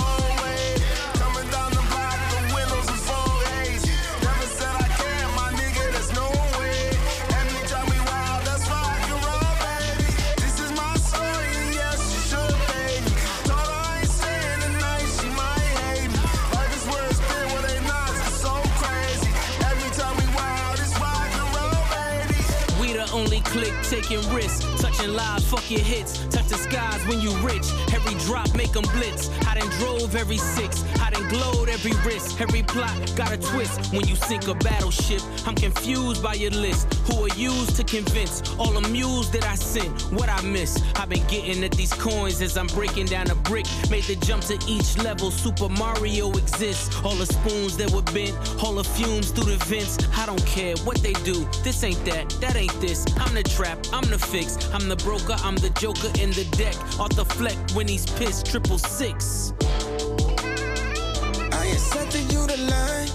click 23.48 23.72
taking 23.82 24.20
risks, 24.30 24.77
touching 24.80 25.12
lives, 25.14 25.44
fuck 25.46 25.70
your 25.70 25.80
hits. 25.80 26.18
Touch 26.28 26.48
the 26.48 26.56
skies 26.56 27.06
when 27.06 27.20
you 27.20 27.30
rich. 27.38 27.66
Every 27.92 28.14
drop 28.26 28.54
make 28.54 28.74
'em 28.76 28.84
blitz. 28.94 29.30
I 29.46 29.58
done 29.58 29.70
drove 29.78 30.14
every 30.14 30.38
six. 30.38 30.84
I 31.00 31.10
done 31.10 31.28
glowed 31.28 31.68
every 31.68 31.92
wrist. 32.04 32.40
Every 32.40 32.62
plot 32.62 32.94
got 33.16 33.32
a 33.32 33.36
twist. 33.36 33.92
When 33.92 34.06
you 34.06 34.16
sink 34.16 34.48
a 34.48 34.54
battleship, 34.54 35.22
I'm 35.46 35.54
confused 35.54 36.22
by 36.22 36.34
your 36.34 36.50
list. 36.50 36.86
Who 37.06 37.24
are 37.24 37.36
used 37.36 37.76
to 37.76 37.84
convince 37.84 38.42
all 38.58 38.72
the 38.72 38.88
mules 38.88 39.30
that 39.32 39.44
I 39.44 39.54
sent? 39.54 39.90
What 40.12 40.28
I 40.28 40.40
miss? 40.42 40.82
I've 40.96 41.08
been 41.08 41.26
getting 41.26 41.62
at 41.64 41.72
these 41.72 41.92
coins 41.92 42.40
as 42.40 42.56
I'm 42.56 42.68
breaking 42.68 43.06
down 43.06 43.30
a 43.30 43.34
brick. 43.34 43.66
Made 43.90 44.04
the 44.04 44.16
jump 44.16 44.42
to 44.44 44.58
each 44.66 44.96
level. 44.98 45.30
Super 45.30 45.68
Mario 45.68 46.30
exists. 46.32 46.94
All 47.04 47.14
the 47.14 47.26
spoons 47.26 47.76
that 47.76 47.90
were 47.90 48.02
bent, 48.02 48.34
all 48.62 48.74
the 48.74 48.84
fumes 48.84 49.30
through 49.30 49.56
the 49.56 49.64
vents. 49.64 49.98
I 50.16 50.26
don't 50.26 50.44
care 50.46 50.76
what 50.84 50.98
they 50.98 51.14
do. 51.24 51.46
This 51.62 51.82
ain't 51.84 52.02
that, 52.04 52.30
that 52.40 52.56
ain't 52.56 52.78
this. 52.80 53.04
I'm 53.18 53.34
the 53.34 53.42
trap, 53.42 53.78
I'm 53.92 54.08
the 54.10 54.18
fix. 54.18 54.56
I'm 54.72 54.88
the 54.88 54.96
broker, 54.96 55.34
I'm 55.42 55.56
the 55.56 55.70
joker 55.70 56.08
in 56.20 56.30
the 56.30 56.44
deck. 56.56 56.74
The 57.16 57.24
fleck 57.24 57.56
when 57.74 57.88
he's 57.88 58.06
pissed, 58.06 58.46
triple 58.46 58.78
six. 58.78 59.52
I 61.52 61.66
setting 61.76 62.28
you 62.30 62.46
the 62.46 62.56
line. 62.70 63.08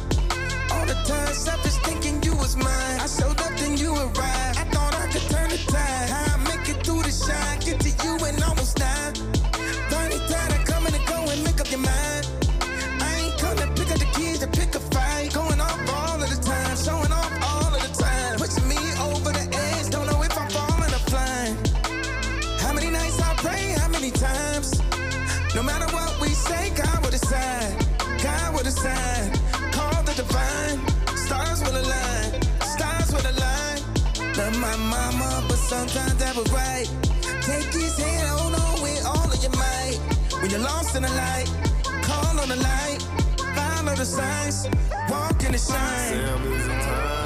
All 0.71 0.85
the 0.85 0.95
time, 1.07 1.33
selfish 1.33 1.75
thinking 1.85 2.21
you 2.23 2.35
was 2.35 2.55
mine. 2.57 2.99
I 2.99 3.07
showed 3.07 3.39
up, 3.39 3.55
then 3.57 3.77
you 3.77 3.93
arrived. 3.93 4.57
I 4.57 4.65
thought 4.73 4.95
I 4.95 5.07
could 5.11 5.21
turn 5.29 5.49
the 5.49 5.57
tide. 5.71 6.09
How 6.09 6.35
I 6.35 6.57
make 6.57 6.67
it 6.69 6.85
through 6.85 7.03
the 7.03 7.11
shine, 7.11 7.59
get 7.59 7.79
to 7.81 7.89
you 8.03 8.25
and 8.25 8.37
die. 8.37 8.62
Sometimes 35.63 36.15
that 36.15 36.35
was 36.35 36.51
right. 36.51 36.87
Take 37.41 37.73
his 37.73 37.97
hand, 37.97 38.27
hold 38.27 38.53
on 38.53 38.81
with 38.81 39.05
all 39.05 39.31
of 39.31 39.41
your 39.41 39.51
might. 39.51 39.99
When 40.41 40.51
you're 40.51 40.59
lost 40.59 40.95
in 40.95 41.03
the 41.03 41.09
light, 41.09 41.49
call 42.03 42.39
on 42.39 42.49
the 42.49 42.57
light. 42.57 42.99
Follow 43.55 43.95
the 43.95 44.05
signs. 44.05 44.67
Walk 45.09 45.43
in 45.43 45.53
the 45.53 45.57
shine. 45.57 47.22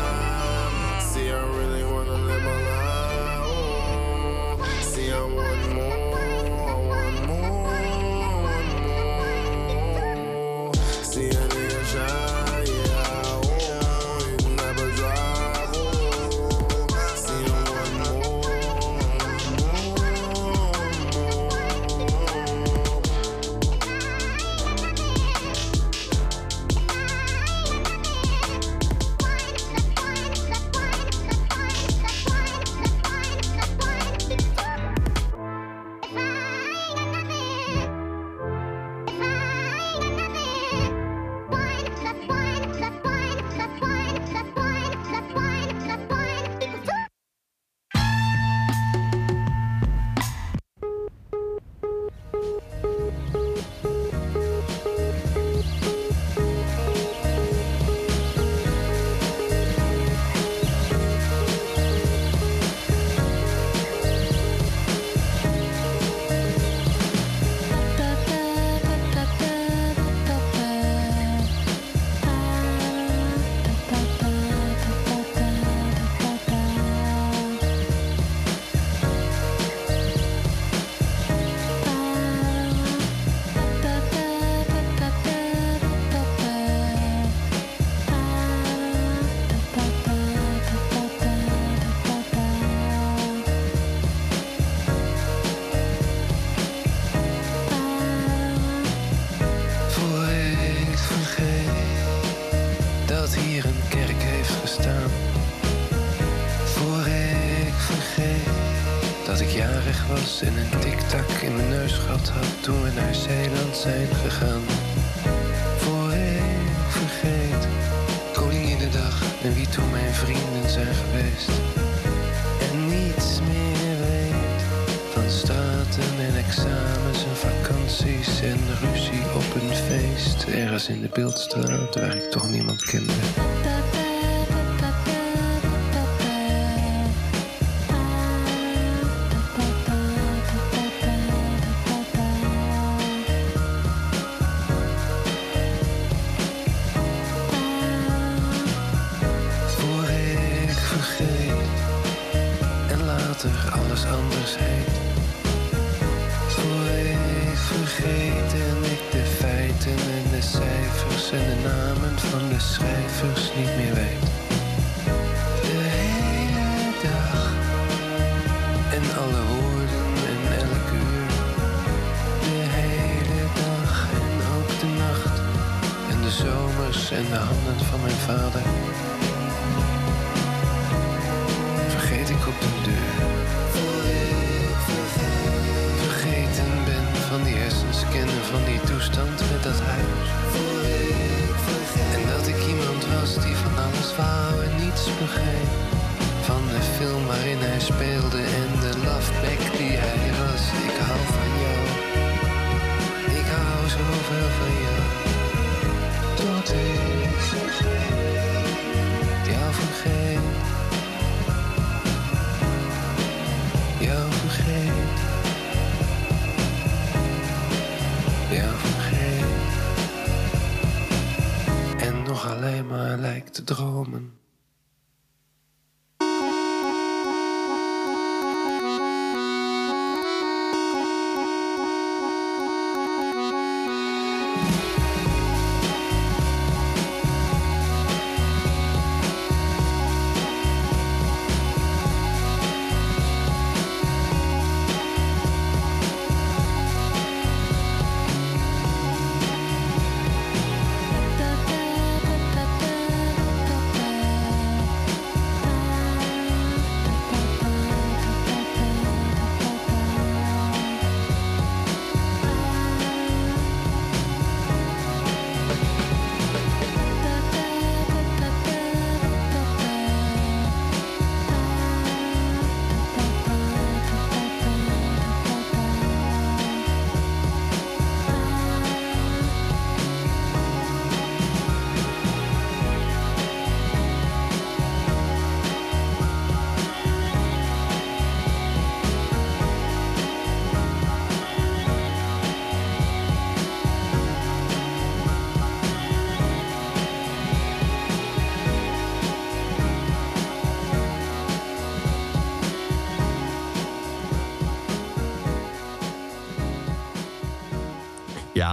De 131.18 131.24
beeldstraat 131.24 131.96
waar 131.96 132.16
ik 132.16 132.32
toch 132.32 132.50
niemand 132.50 132.84
kende. 132.84 133.14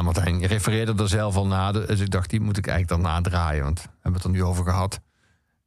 Martijn, 0.02 0.46
refereerde 0.46 1.02
er 1.02 1.08
zelf 1.08 1.36
al 1.36 1.46
naar. 1.46 1.72
Dus 1.72 2.00
ik 2.00 2.10
dacht, 2.10 2.30
die 2.30 2.40
moet 2.40 2.56
ik 2.58 2.66
eigenlijk 2.66 3.02
dan 3.02 3.12
nadraaien. 3.12 3.62
Want 3.64 3.82
we 3.82 3.88
hebben 3.92 4.12
het 4.12 4.24
er 4.24 4.30
nu 4.36 4.42
over 4.44 4.64
gehad. 4.64 5.00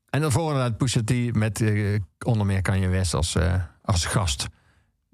En 0.10 0.22
daarvoor 0.22 0.48
inderdaad 0.52 0.78
Pusha 0.78 1.02
T 1.06 1.34
met 1.36 1.62
eh, 1.62 2.00
onder 2.26 2.46
meer 2.46 2.62
Kanye 2.62 2.88
West 2.88 3.14
als, 3.14 3.36
eh, 3.36 3.54
als 3.82 4.06
gast. 4.06 4.48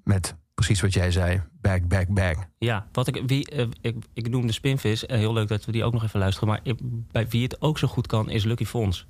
Met 0.03 0.35
precies 0.53 0.81
wat 0.81 0.93
jij 0.93 1.11
zei. 1.11 1.41
Back, 1.61 1.87
back, 1.87 2.07
back. 2.07 2.37
Ja, 2.57 2.87
wat 2.91 3.07
ik, 3.07 3.23
wie, 3.25 3.49
eh, 3.49 3.67
ik, 3.81 3.95
ik 4.13 4.29
noemde 4.29 4.51
Spinvis. 4.53 5.05
En 5.05 5.17
heel 5.19 5.33
leuk 5.33 5.47
dat 5.47 5.65
we 5.65 5.71
die 5.71 5.83
ook 5.83 5.93
nog 5.93 6.03
even 6.03 6.19
luisteren. 6.19 6.47
Maar 6.49 6.59
ik- 6.63 6.79
bij 7.11 7.27
wie 7.27 7.43
het 7.43 7.61
ook 7.61 7.77
zo 7.77 7.87
goed 7.87 8.07
kan, 8.07 8.29
is 8.29 8.43
Lucky 8.43 8.65
Fons. 8.65 9.07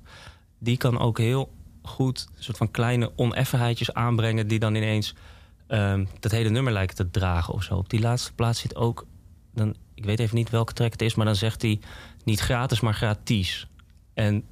Die 0.58 0.76
kan 0.76 0.98
ook 0.98 1.18
heel 1.18 1.52
goed 1.82 2.28
een 2.36 2.42
soort 2.42 2.56
van 2.56 2.70
kleine 2.70 3.12
oneffenheidjes 3.16 3.92
aanbrengen... 3.94 4.46
die 4.48 4.58
dan 4.58 4.74
ineens 4.74 5.14
ehm, 5.66 6.04
dat 6.20 6.30
hele 6.30 6.48
nummer 6.48 6.72
lijken 6.72 6.96
te 6.96 7.10
dragen 7.10 7.54
of 7.54 7.62
zo. 7.62 7.74
Op 7.76 7.88
die 7.90 8.00
laatste 8.00 8.32
plaats 8.32 8.60
zit 8.60 8.76
ook... 8.76 9.06
Dan, 9.54 9.74
ik 10.04 10.10
weet 10.10 10.20
even 10.20 10.36
niet 10.36 10.50
welke 10.50 10.72
track 10.72 10.92
het 10.92 11.02
is, 11.02 11.14
maar 11.14 11.26
dan 11.26 11.36
zegt 11.36 11.62
hij... 11.62 11.80
niet 12.24 12.40
gratis, 12.40 12.80
maar 12.80 12.94
gratis. 12.94 13.66
En 14.14 14.44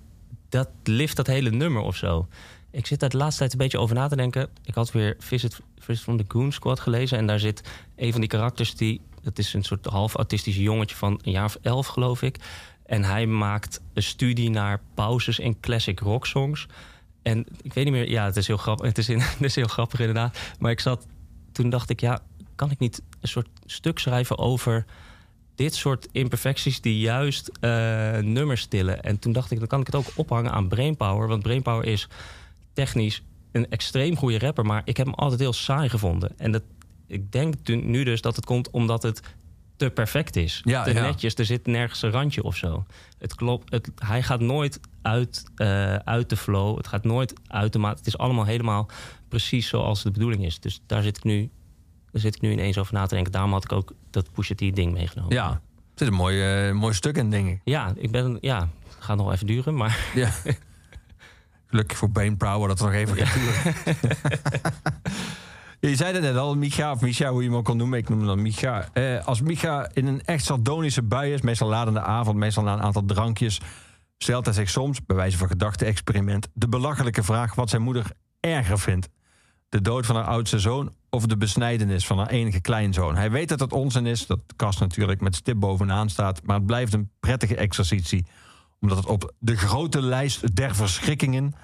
dat 0.48 0.68
lift 0.84 1.16
dat 1.16 1.26
hele 1.26 1.50
nummer 1.50 1.82
of 1.82 1.96
zo. 1.96 2.28
Ik 2.70 2.86
zit 2.86 3.00
daar 3.00 3.08
de 3.08 3.16
laatste 3.16 3.38
tijd 3.38 3.52
een 3.52 3.58
beetje 3.58 3.78
over 3.78 3.94
na 3.94 4.08
te 4.08 4.16
denken. 4.16 4.48
Ik 4.64 4.74
had 4.74 4.92
weer 4.92 5.16
Visit, 5.18 5.60
Visit 5.78 6.02
from 6.02 6.16
the 6.16 6.24
Goon 6.28 6.52
Squad 6.52 6.80
gelezen. 6.80 7.18
En 7.18 7.26
daar 7.26 7.38
zit 7.38 7.70
een 7.96 8.10
van 8.12 8.20
die 8.20 8.30
karakters 8.30 8.74
die... 8.74 9.00
Dat 9.22 9.38
is 9.38 9.54
een 9.54 9.62
soort 9.62 9.86
half 9.86 10.14
autistisch 10.14 10.56
jongetje 10.56 10.96
van 10.96 11.20
een 11.22 11.32
jaar 11.32 11.44
of 11.44 11.58
elf, 11.62 11.86
geloof 11.86 12.22
ik. 12.22 12.36
En 12.86 13.04
hij 13.04 13.26
maakt 13.26 13.80
een 13.92 14.02
studie 14.02 14.50
naar 14.50 14.80
pauzes 14.94 15.38
in 15.38 15.60
classic 15.60 16.00
rock 16.00 16.26
songs. 16.26 16.66
En 17.22 17.46
ik 17.62 17.72
weet 17.72 17.84
niet 17.84 17.92
meer... 17.92 18.10
Ja, 18.10 18.24
het 18.24 18.36
is 18.36 18.46
heel 18.46 18.56
grappig, 18.56 18.86
het 18.86 18.98
is, 18.98 19.08
in, 19.08 19.20
het 19.38 19.42
is 19.42 19.54
heel 19.54 19.66
grappig 19.66 20.00
inderdaad. 20.00 20.38
Maar 20.58 20.70
ik 20.70 20.80
zat... 20.80 21.06
Toen 21.52 21.70
dacht 21.70 21.90
ik, 21.90 22.00
ja, 22.00 22.22
kan 22.54 22.70
ik 22.70 22.78
niet 22.78 23.02
een 23.20 23.28
soort 23.28 23.48
stuk 23.64 23.98
schrijven 23.98 24.38
over 24.38 24.84
dit 25.54 25.74
soort 25.74 26.08
imperfecties 26.12 26.80
die 26.80 26.98
juist 26.98 27.50
eh, 27.60 28.18
nummers 28.18 28.60
stillen. 28.60 29.02
En 29.02 29.18
toen 29.18 29.32
dacht 29.32 29.50
ik, 29.50 29.58
dan 29.58 29.68
kan 29.68 29.80
ik 29.80 29.86
het 29.86 29.94
ook 29.94 30.12
ophangen 30.14 30.52
aan 30.52 30.68
Brainpower. 30.68 31.28
Want 31.28 31.42
Brainpower 31.42 31.84
is 31.84 32.08
technisch 32.72 33.22
een 33.52 33.70
extreem 33.70 34.16
goede 34.16 34.38
rapper, 34.38 34.64
maar 34.64 34.82
ik 34.84 34.96
heb 34.96 35.06
hem 35.06 35.14
altijd 35.14 35.40
heel 35.40 35.52
saai 35.52 35.88
gevonden. 35.88 36.38
En 36.38 36.52
dat, 36.52 36.62
ik 37.06 37.32
denk 37.32 37.54
nu 37.66 38.04
dus 38.04 38.20
dat 38.20 38.36
het 38.36 38.44
komt 38.44 38.70
omdat 38.70 39.02
het 39.02 39.20
te 39.76 39.90
perfect 39.90 40.36
is. 40.36 40.60
Ja, 40.64 40.82
te 40.82 40.92
ja. 40.92 41.02
netjes, 41.02 41.34
er 41.34 41.44
zit 41.44 41.66
nergens 41.66 42.02
een 42.02 42.10
randje 42.10 42.42
of 42.42 42.56
zo. 42.56 42.84
Het 43.18 43.34
klopt, 43.34 43.72
het, 43.72 43.90
hij 43.94 44.22
gaat 44.22 44.40
nooit 44.40 44.80
uit, 45.02 45.44
eh, 45.56 45.94
uit 45.94 46.28
de 46.28 46.36
flow. 46.36 46.76
Het 46.76 46.86
gaat 46.86 47.04
nooit 47.04 47.34
uit 47.46 47.72
de 47.72 47.78
maat. 47.78 47.98
Het 47.98 48.06
is 48.06 48.18
allemaal 48.18 48.44
helemaal 48.44 48.88
precies 49.28 49.68
zoals 49.68 50.02
de 50.02 50.10
bedoeling 50.10 50.44
is. 50.44 50.60
Dus 50.60 50.80
daar 50.86 51.02
zit 51.02 51.16
ik 51.16 51.24
nu, 51.24 51.50
daar 52.12 52.20
zit 52.20 52.34
ik 52.34 52.40
nu 52.40 52.50
ineens 52.50 52.78
over 52.78 52.94
na 52.94 53.06
te 53.06 53.14
denken. 53.14 53.32
Daarom 53.32 53.52
had 53.52 53.64
ik 53.64 53.72
ook 53.72 53.92
dat 54.10 54.32
Pusha 54.32 54.54
T 54.54 54.58
ding 54.58 54.92
meegenomen. 54.92 55.34
Ja, 55.34 55.60
het 55.90 56.00
is 56.00 56.06
een 56.06 56.14
mooi, 56.14 56.66
eh, 56.68 56.74
mooi 56.74 56.94
stuk 56.94 57.16
in, 57.16 57.30
denk 57.30 57.48
ik. 57.48 57.60
Ja, 57.64 57.92
ik 57.96 58.10
ben, 58.10 58.38
ja, 58.40 58.58
het 58.88 58.96
gaat 59.04 59.16
nog 59.16 59.32
even 59.32 59.46
duren, 59.46 59.74
maar 59.74 59.98
Ja. 60.14 60.30
Gelukkig 61.66 61.98
voor 61.98 62.10
Brain 62.10 62.36
Power 62.36 62.68
dat 62.68 62.78
het 62.78 62.88
nog 62.88 62.96
even 62.96 63.16
gaat 63.16 63.34
duren. 63.34 63.74
je 65.90 65.96
zei 65.96 66.12
het 66.12 66.22
net 66.22 66.36
al, 66.36 66.56
Micha 66.56 66.92
of 66.92 67.00
Micha, 67.00 67.30
hoe 67.30 67.42
je 67.42 67.48
hem 67.48 67.56
ook 67.56 67.64
kon 67.64 67.76
noemen. 67.76 67.98
Ik 67.98 68.08
noem 68.08 68.18
hem 68.18 68.26
dan 68.26 68.42
Micha. 68.42 68.88
Eh, 68.92 69.26
als 69.26 69.40
Micha 69.40 69.88
in 69.92 70.06
een 70.06 70.24
echt 70.24 70.44
sardonische 70.44 71.02
bui 71.02 71.32
is, 71.32 71.40
meestal 71.40 71.68
laat 71.68 71.86
in 71.86 71.92
de 71.92 72.00
avond, 72.00 72.36
meestal 72.36 72.62
na 72.62 72.72
een 72.72 72.82
aantal 72.82 73.04
drankjes, 73.04 73.60
stelt 74.18 74.44
hij 74.44 74.54
zich 74.54 74.70
soms, 74.70 75.04
bij 75.06 75.16
wijze 75.16 75.38
van 75.38 75.48
gedachte-experiment, 75.48 76.48
de 76.52 76.68
belachelijke 76.68 77.22
vraag 77.22 77.54
wat 77.54 77.70
zijn 77.70 77.82
moeder 77.82 78.06
erger 78.40 78.78
vindt. 78.78 79.08
De 79.72 79.80
dood 79.80 80.06
van 80.06 80.16
haar 80.16 80.24
oudste 80.24 80.58
zoon 80.58 80.92
of 81.10 81.26
de 81.26 81.36
besnijdenis 81.36 82.06
van 82.06 82.18
haar 82.18 82.28
enige 82.28 82.60
kleinzoon. 82.60 83.16
Hij 83.16 83.30
weet 83.30 83.48
dat 83.48 83.60
het 83.60 83.72
onzin 83.72 84.06
is, 84.06 84.26
dat 84.26 84.40
Kast 84.56 84.80
natuurlijk 84.80 85.20
met 85.20 85.34
stip 85.34 85.60
bovenaan 85.60 86.10
staat, 86.10 86.42
maar 86.42 86.56
het 86.56 86.66
blijft 86.66 86.92
een 86.92 87.10
prettige 87.20 87.56
exercitie 87.56 88.26
omdat 88.80 88.98
het 88.98 89.06
op 89.06 89.32
de 89.38 89.56
grote 89.56 90.02
lijst 90.02 90.56
der 90.56 90.74
verschrikkingen, 90.74 91.54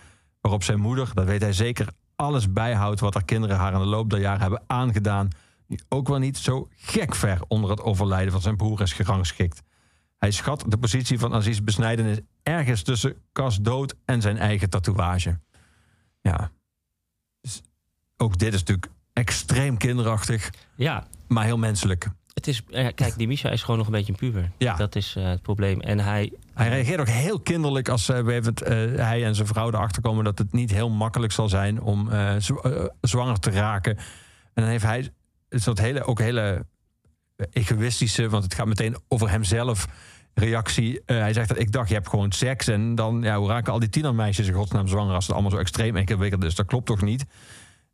waarop 0.41 0.63
zijn 0.63 0.81
moeder, 0.81 1.11
dat 1.15 1.25
weet 1.25 1.41
hij 1.41 1.53
zeker, 1.53 1.89
alles 2.17 2.53
bijhoudt 2.53 3.01
wat 3.01 3.15
haar 3.15 3.25
kinderen 3.25 3.57
haar 3.57 3.73
in 3.73 3.79
de 3.79 3.85
loop 3.85 4.11
der 4.11 4.21
jaren 4.21 4.41
hebben 4.41 4.63
aangedaan, 4.67 5.29
die 5.67 5.83
ook 5.89 6.09
wel 6.09 6.19
niet 6.19 6.39
zo 6.39 6.69
gek 6.77 7.15
ver 7.15 7.41
onder 7.49 7.71
het 7.71 7.83
overlijden 7.83 8.33
van 8.33 8.41
zijn 8.41 8.57
broer 8.57 8.81
is 8.81 8.93
gerangschikt. 8.93 9.63
Hij 10.19 10.31
schat 10.31 10.65
de 10.69 10.79
positie 10.79 11.19
van 11.19 11.35
Aziz 11.35 11.61
besnijdenis 11.61 12.19
ergens 12.43 12.83
tussen 12.83 13.17
Cas 13.33 13.57
dood 13.57 13.95
en 14.05 14.21
zijn 14.21 14.39
eigen 14.39 14.71
tatoeage. 14.71 15.41
Ja. 16.21 16.51
Ook 18.21 18.39
dit 18.39 18.53
is 18.55 18.59
natuurlijk 18.61 18.89
extreem 19.13 19.77
kinderachtig, 19.77 20.51
Ja, 20.75 21.07
maar 21.29 21.45
heel 21.45 21.59
menselijk. 21.59 22.09
het 22.35 22.47
is, 22.47 22.63
eh, 22.71 22.87
kijk, 22.95 23.17
die 23.17 23.27
Misha 23.27 23.51
is 23.51 23.61
gewoon 23.63 23.77
nog 23.77 23.87
een 23.87 23.93
beetje 23.93 24.13
een 24.13 24.19
puber. 24.19 24.51
Ja. 24.59 24.77
Dat 24.77 24.97
is 24.97 25.15
eh, 25.17 25.25
het 25.25 25.43
probleem. 25.43 25.81
En 25.81 25.99
hij, 25.99 26.33
Hij 26.55 26.69
reageert 26.69 27.01
ook 27.01 27.09
heel 27.09 27.41
kinderlijk 27.41 27.89
als 27.89 28.09
eh, 28.09 28.21
we 28.21 28.33
even 28.33 28.55
het, 28.55 28.69
hij 28.99 29.25
en 29.25 29.35
zijn 29.35 29.47
vrouw 29.47 29.69
erachter 29.69 30.03
komen 30.03 30.25
dat 30.25 30.39
het 30.39 30.53
niet 30.53 30.71
heel 30.71 30.91
makkelijk 30.91 31.33
zal 31.33 31.49
zijn 31.49 31.81
om 31.81 32.11
zw- 32.39 32.87
zwanger 33.01 33.39
te 33.39 33.51
raken. 33.51 33.97
En 33.97 34.63
dan 34.63 34.67
heeft 34.67 34.85
hij 34.85 35.09
is 35.49 35.65
dat 35.65 35.79
hele, 35.79 36.05
ook 36.05 36.19
hele 36.19 36.67
egoïstische, 37.51 38.29
want 38.29 38.45
het 38.45 38.55
gaat 38.55 38.67
meteen 38.67 38.97
over 39.09 39.31
hemzelf. 39.31 39.87
Reactie. 40.35 41.01
Hij 41.07 41.33
zegt 41.33 41.49
dat 41.49 41.59
ik 41.59 41.73
dacht, 41.73 41.89
je 41.89 41.95
hebt 41.95 42.09
gewoon 42.09 42.33
seks. 42.33 42.69
En 42.69 42.95
dan, 42.95 43.23
ja, 43.23 43.39
hoe 43.39 43.49
raken 43.49 43.73
al 43.73 43.79
die 43.79 43.89
tienermeisjes 43.89 44.47
in 44.47 44.53
godsnaam 44.55 44.89
zwanger 44.89 45.15
als 45.15 45.25
het 45.25 45.33
allemaal 45.33 45.51
zo 45.51 45.57
extreem 45.59 45.97
ingewikkeld 45.97 46.45
is? 46.45 46.55
Dat 46.55 46.67
klopt 46.67 46.87
toch 46.87 47.03
niet? 47.03 47.25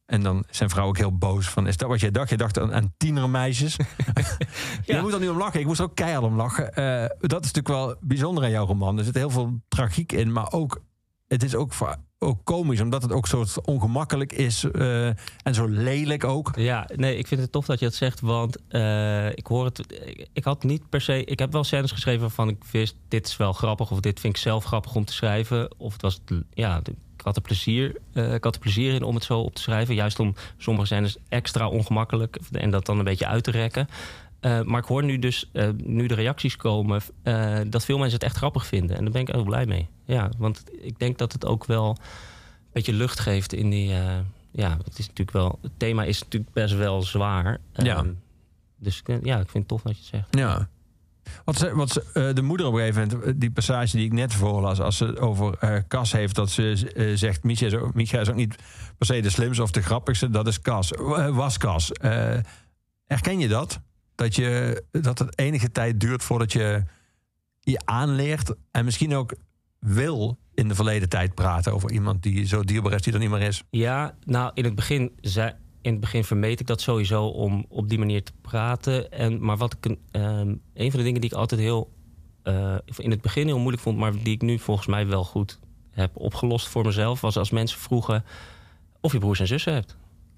En 0.07 0.23
dan 0.23 0.45
zijn 0.51 0.71
vrouw 0.71 0.87
ook 0.87 0.97
heel 0.97 1.19
boos 1.19 1.49
van, 1.49 1.67
is 1.67 1.77
dat 1.77 1.89
wat 1.89 2.01
jij 2.01 2.11
dacht? 2.11 2.31
Je 2.31 2.37
dacht 2.37 2.59
aan, 2.59 2.75
aan 2.75 2.95
tienermeisjes? 2.97 3.77
Je 4.87 4.99
moet 5.03 5.13
er 5.13 5.21
nu 5.21 5.29
om 5.29 5.39
lachen. 5.39 5.61
Ik 5.61 5.67
moest 5.67 5.79
er 5.79 5.85
ook 5.85 5.95
keihard 5.95 6.25
om 6.25 6.37
lachen. 6.37 6.75
Eh, 6.75 7.09
dat 7.21 7.45
is 7.45 7.53
natuurlijk 7.53 7.69
wel 7.69 7.95
bijzonder 8.01 8.45
aan 8.45 8.51
jouw 8.51 8.67
roman. 8.67 8.99
Er 8.99 9.05
zit 9.05 9.15
heel 9.15 9.31
veel 9.31 9.61
tragiek 9.69 10.13
in, 10.13 10.33
maar 10.33 10.53
ook, 10.53 10.83
het 11.27 11.43
is 11.43 11.55
ook, 11.55 11.73
ook 12.19 12.45
komisch, 12.45 12.81
omdat 12.81 13.03
het 13.03 13.13
ook 13.13 13.27
zo 13.27 13.45
ongemakkelijk 13.65 14.33
is 14.33 14.65
eh, 14.65 15.07
en 15.43 15.55
zo 15.55 15.67
lelijk 15.67 16.25
ook. 16.25 16.51
Ja, 16.57 16.89
nee, 16.95 17.17
ik 17.17 17.27
vind 17.27 17.41
het 17.41 17.53
tof 17.53 17.67
dat 17.67 17.79
je 17.79 17.85
dat 17.85 17.95
zegt, 17.95 18.21
want 18.21 18.57
eh, 18.69 19.29
ik 19.31 19.47
hoor 19.47 19.65
het. 19.65 19.97
Ik, 20.33 20.45
had 20.45 20.63
niet 20.63 20.89
per 20.89 21.01
se. 21.01 21.25
Ik 21.25 21.39
heb 21.39 21.53
wel 21.53 21.65
scènes 21.65 21.93
geschreven 21.93 22.21
waarvan 22.21 22.49
ik 22.49 22.65
wist: 22.71 22.97
dit 23.09 23.27
is 23.27 23.37
wel 23.37 23.53
grappig, 23.53 23.91
of 23.91 24.01
dit 24.01 24.21
vind 24.21 24.37
ik 24.37 24.43
zelf 24.43 24.65
grappig 24.65 24.95
om 24.95 25.05
te 25.05 25.13
schrijven. 25.13 25.75
Of 25.79 25.93
het 25.93 26.03
was. 26.03 26.21
Ja, 26.51 26.83
had 27.25 27.37
er 27.37 27.43
plezier, 27.43 27.97
eh, 28.13 28.35
ik 28.35 28.45
had 28.45 28.55
er 28.55 28.61
plezier 28.61 28.95
in 28.95 29.03
om 29.03 29.15
het 29.15 29.25
zo 29.25 29.41
op 29.41 29.55
te 29.55 29.63
schrijven. 29.63 29.95
Juist 29.95 30.21
om 30.21 30.35
sommige 30.57 30.87
scènes 30.87 31.17
extra 31.29 31.69
ongemakkelijk 31.69 32.39
en 32.53 32.71
dat 32.71 32.87
dan 32.87 32.99
een 32.99 33.05
beetje 33.05 33.27
uit 33.27 33.45
te 33.45 33.51
rekken. 33.51 33.89
Eh, 34.41 34.63
maar 34.63 34.81
ik 34.81 34.87
hoor 34.87 35.05
nu 35.05 35.19
dus, 35.19 35.51
eh, 35.53 35.69
nu 35.77 36.07
de 36.07 36.15
reacties 36.15 36.57
komen, 36.57 37.03
dat 37.71 37.85
veel 37.85 37.99
mensen 37.99 38.15
het 38.15 38.23
echt 38.23 38.37
grappig 38.37 38.67
vinden. 38.67 38.97
En 38.97 39.03
daar 39.03 39.13
ben 39.13 39.21
ik 39.21 39.29
heel 39.29 39.45
blij 39.45 39.67
mee. 39.67 39.89
Ja, 40.05 40.31
want 40.39 40.65
ik 40.81 40.99
denk 40.99 41.19
dat 41.19 41.33
het 41.33 41.47
ook 41.47 41.65
wel 41.65 41.89
een 41.89 42.71
beetje 42.73 42.93
lucht 42.93 43.21
geeft 43.21 43.53
in 43.53 43.71
die. 43.71 43.89
ja, 44.51 44.77
het 44.85 44.99
is 44.99 45.07
natuurlijk 45.07 45.37
wel. 45.37 45.59
Het 45.63 45.73
thema 45.77 46.05
is 46.05 46.23
natuurlijk 46.23 46.53
best 46.53 46.75
wel 46.75 47.03
zwaar. 47.03 47.59
Ja. 47.73 47.97
Ehm, 47.97 48.13
dus 48.79 49.03
ja, 49.23 49.39
ik 49.39 49.49
vind 49.49 49.53
het 49.53 49.69
tof 49.69 49.83
dat 49.83 49.93
je 49.93 49.99
het 49.99 50.09
zegt. 50.09 50.37
Ja. 50.39 50.69
Wat, 51.45 51.57
ze, 51.57 51.75
wat 51.75 51.97
eh, 51.97 52.29
de 52.35 52.43
moeder 52.43 52.67
op 52.67 52.73
een 52.73 52.79
gegeven 52.79 53.09
moment, 53.09 53.25
eh, 53.25 53.33
die 53.37 53.51
passage 53.51 53.97
die 53.97 54.07
ik 54.07 54.13
net 54.13 54.35
voorlas, 54.35 54.81
als 54.81 54.97
ze 54.97 55.19
over 55.19 55.57
eh 55.59 55.79
Cas 55.89 56.13
heeft, 56.13 56.35
dat 56.35 56.51
ze 56.51 57.13
zegt: 57.15 57.43
Micha 57.43 57.67
is, 57.67 57.75
ook, 57.75 57.95
is 57.97 58.29
ook 58.29 58.35
niet 58.35 58.57
per 58.99 59.07
se 59.07 59.21
de 59.21 59.31
slimste 59.31 59.63
of 59.63 59.71
de 59.71 59.83
grappigste, 59.83 60.31
dat 60.31 60.47
is 60.47 60.61
Cas. 60.61 60.91
Was 61.31 61.59
Cas. 61.59 61.93
Eh, 61.93 62.35
herken 63.07 63.39
je 63.39 63.49
dat? 63.49 63.81
Dat, 64.15 64.35
je, 64.35 64.83
dat 64.91 65.19
het 65.19 65.39
enige 65.39 65.73
tijd 65.73 66.01
duurt 66.01 66.23
voordat 66.23 66.53
je 66.53 66.83
je 67.61 67.81
aanleert 67.85 68.55
en 68.71 68.85
misschien 68.85 69.15
ook 69.15 69.35
wil 69.79 70.39
in 70.55 70.69
de 70.69 70.75
verleden 70.75 71.09
tijd 71.09 71.35
praten 71.35 71.73
over 71.73 71.91
iemand 71.91 72.23
die 72.23 72.47
zo 72.47 72.63
dierbaar 72.63 72.93
is, 72.93 73.03
die 73.03 73.13
er 73.13 73.19
niet 73.19 73.31
meer 73.31 73.41
is. 73.41 73.63
Ja, 73.71 74.15
nou, 74.25 74.51
in 74.55 74.65
het 74.65 74.75
begin, 74.75 75.13
zei, 75.21 75.53
in 75.85 75.93
het 75.93 76.01
begin 76.01 76.25
vermeed 76.25 76.61
ik 76.61 76.67
dat 76.67 76.81
sowieso 76.81 77.27
om 77.27 77.65
op 77.69 77.89
die 77.89 77.99
manier 77.99 78.23
te 78.23 78.33
praten. 78.41 79.13
En, 79.13 79.45
maar 79.45 79.57
wat 79.57 79.73
ik, 79.73 79.85
een- 79.85 79.99
ehm, 80.11 80.55
van 80.91 80.99
de 80.99 81.03
dingen 81.03 81.21
die 81.21 81.31
ik 81.31 81.37
altijd 81.37 81.61
heel, 81.61 81.91
eh, 82.43 82.75
in 82.97 83.11
het 83.11 83.21
begin 83.21 83.47
heel 83.47 83.59
moeilijk 83.59 83.83
vond, 83.83 83.99
maar 83.99 84.13
die 84.13 84.35
ik 84.35 84.43
nu 84.43 84.59
volgens 84.59 84.87
mij 84.87 85.07
wel 85.07 85.25
goed 85.25 85.59
heb 85.91 86.11
opgelost 86.17 86.69
voor 86.69 86.85
mezelf, 86.85 87.21
was 87.21 87.37
als 87.37 87.51
mensen 87.51 87.79
vroegen 87.79 88.25
of 89.01 89.13
je 89.13 89.19
broers 89.19 89.41
en 89.41 89.47
zussen 89.47 89.73
hebt. 89.73 89.97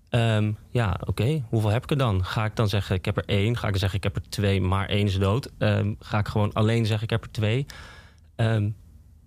Ehm, 0.09 0.53
ja, 0.71 1.01
oké, 1.07 1.45
hoeveel 1.49 1.71
heb 1.71 1.83
ik 1.83 1.91
er 1.91 1.99
dan? 1.99 2.25
Ga 2.25 2.45
ik 2.45 2.57
dan 2.57 2.69
zeggen, 2.69 2.97
ik 2.97 3.05
heb 3.05 3.17
er 3.17 3.25
één? 3.27 3.57
Ga 3.57 3.69
ik 3.69 3.77
zeggen, 3.77 3.99
ik 3.99 4.05
heb 4.05 4.17
er 4.17 4.29
twee, 4.29 4.61
maar 4.61 4.89
één 4.89 5.07
is 5.07 5.19
dood? 5.19 5.51
Ehm, 5.59 5.95
ga 5.99 6.19
ik 6.19 6.29
gewoon 6.29 6.53
alleen 6.53 6.87
zeggen, 6.87 7.05
ik 7.05 7.11
heb 7.11 7.25
er 7.25 7.31
twee? 7.31 7.67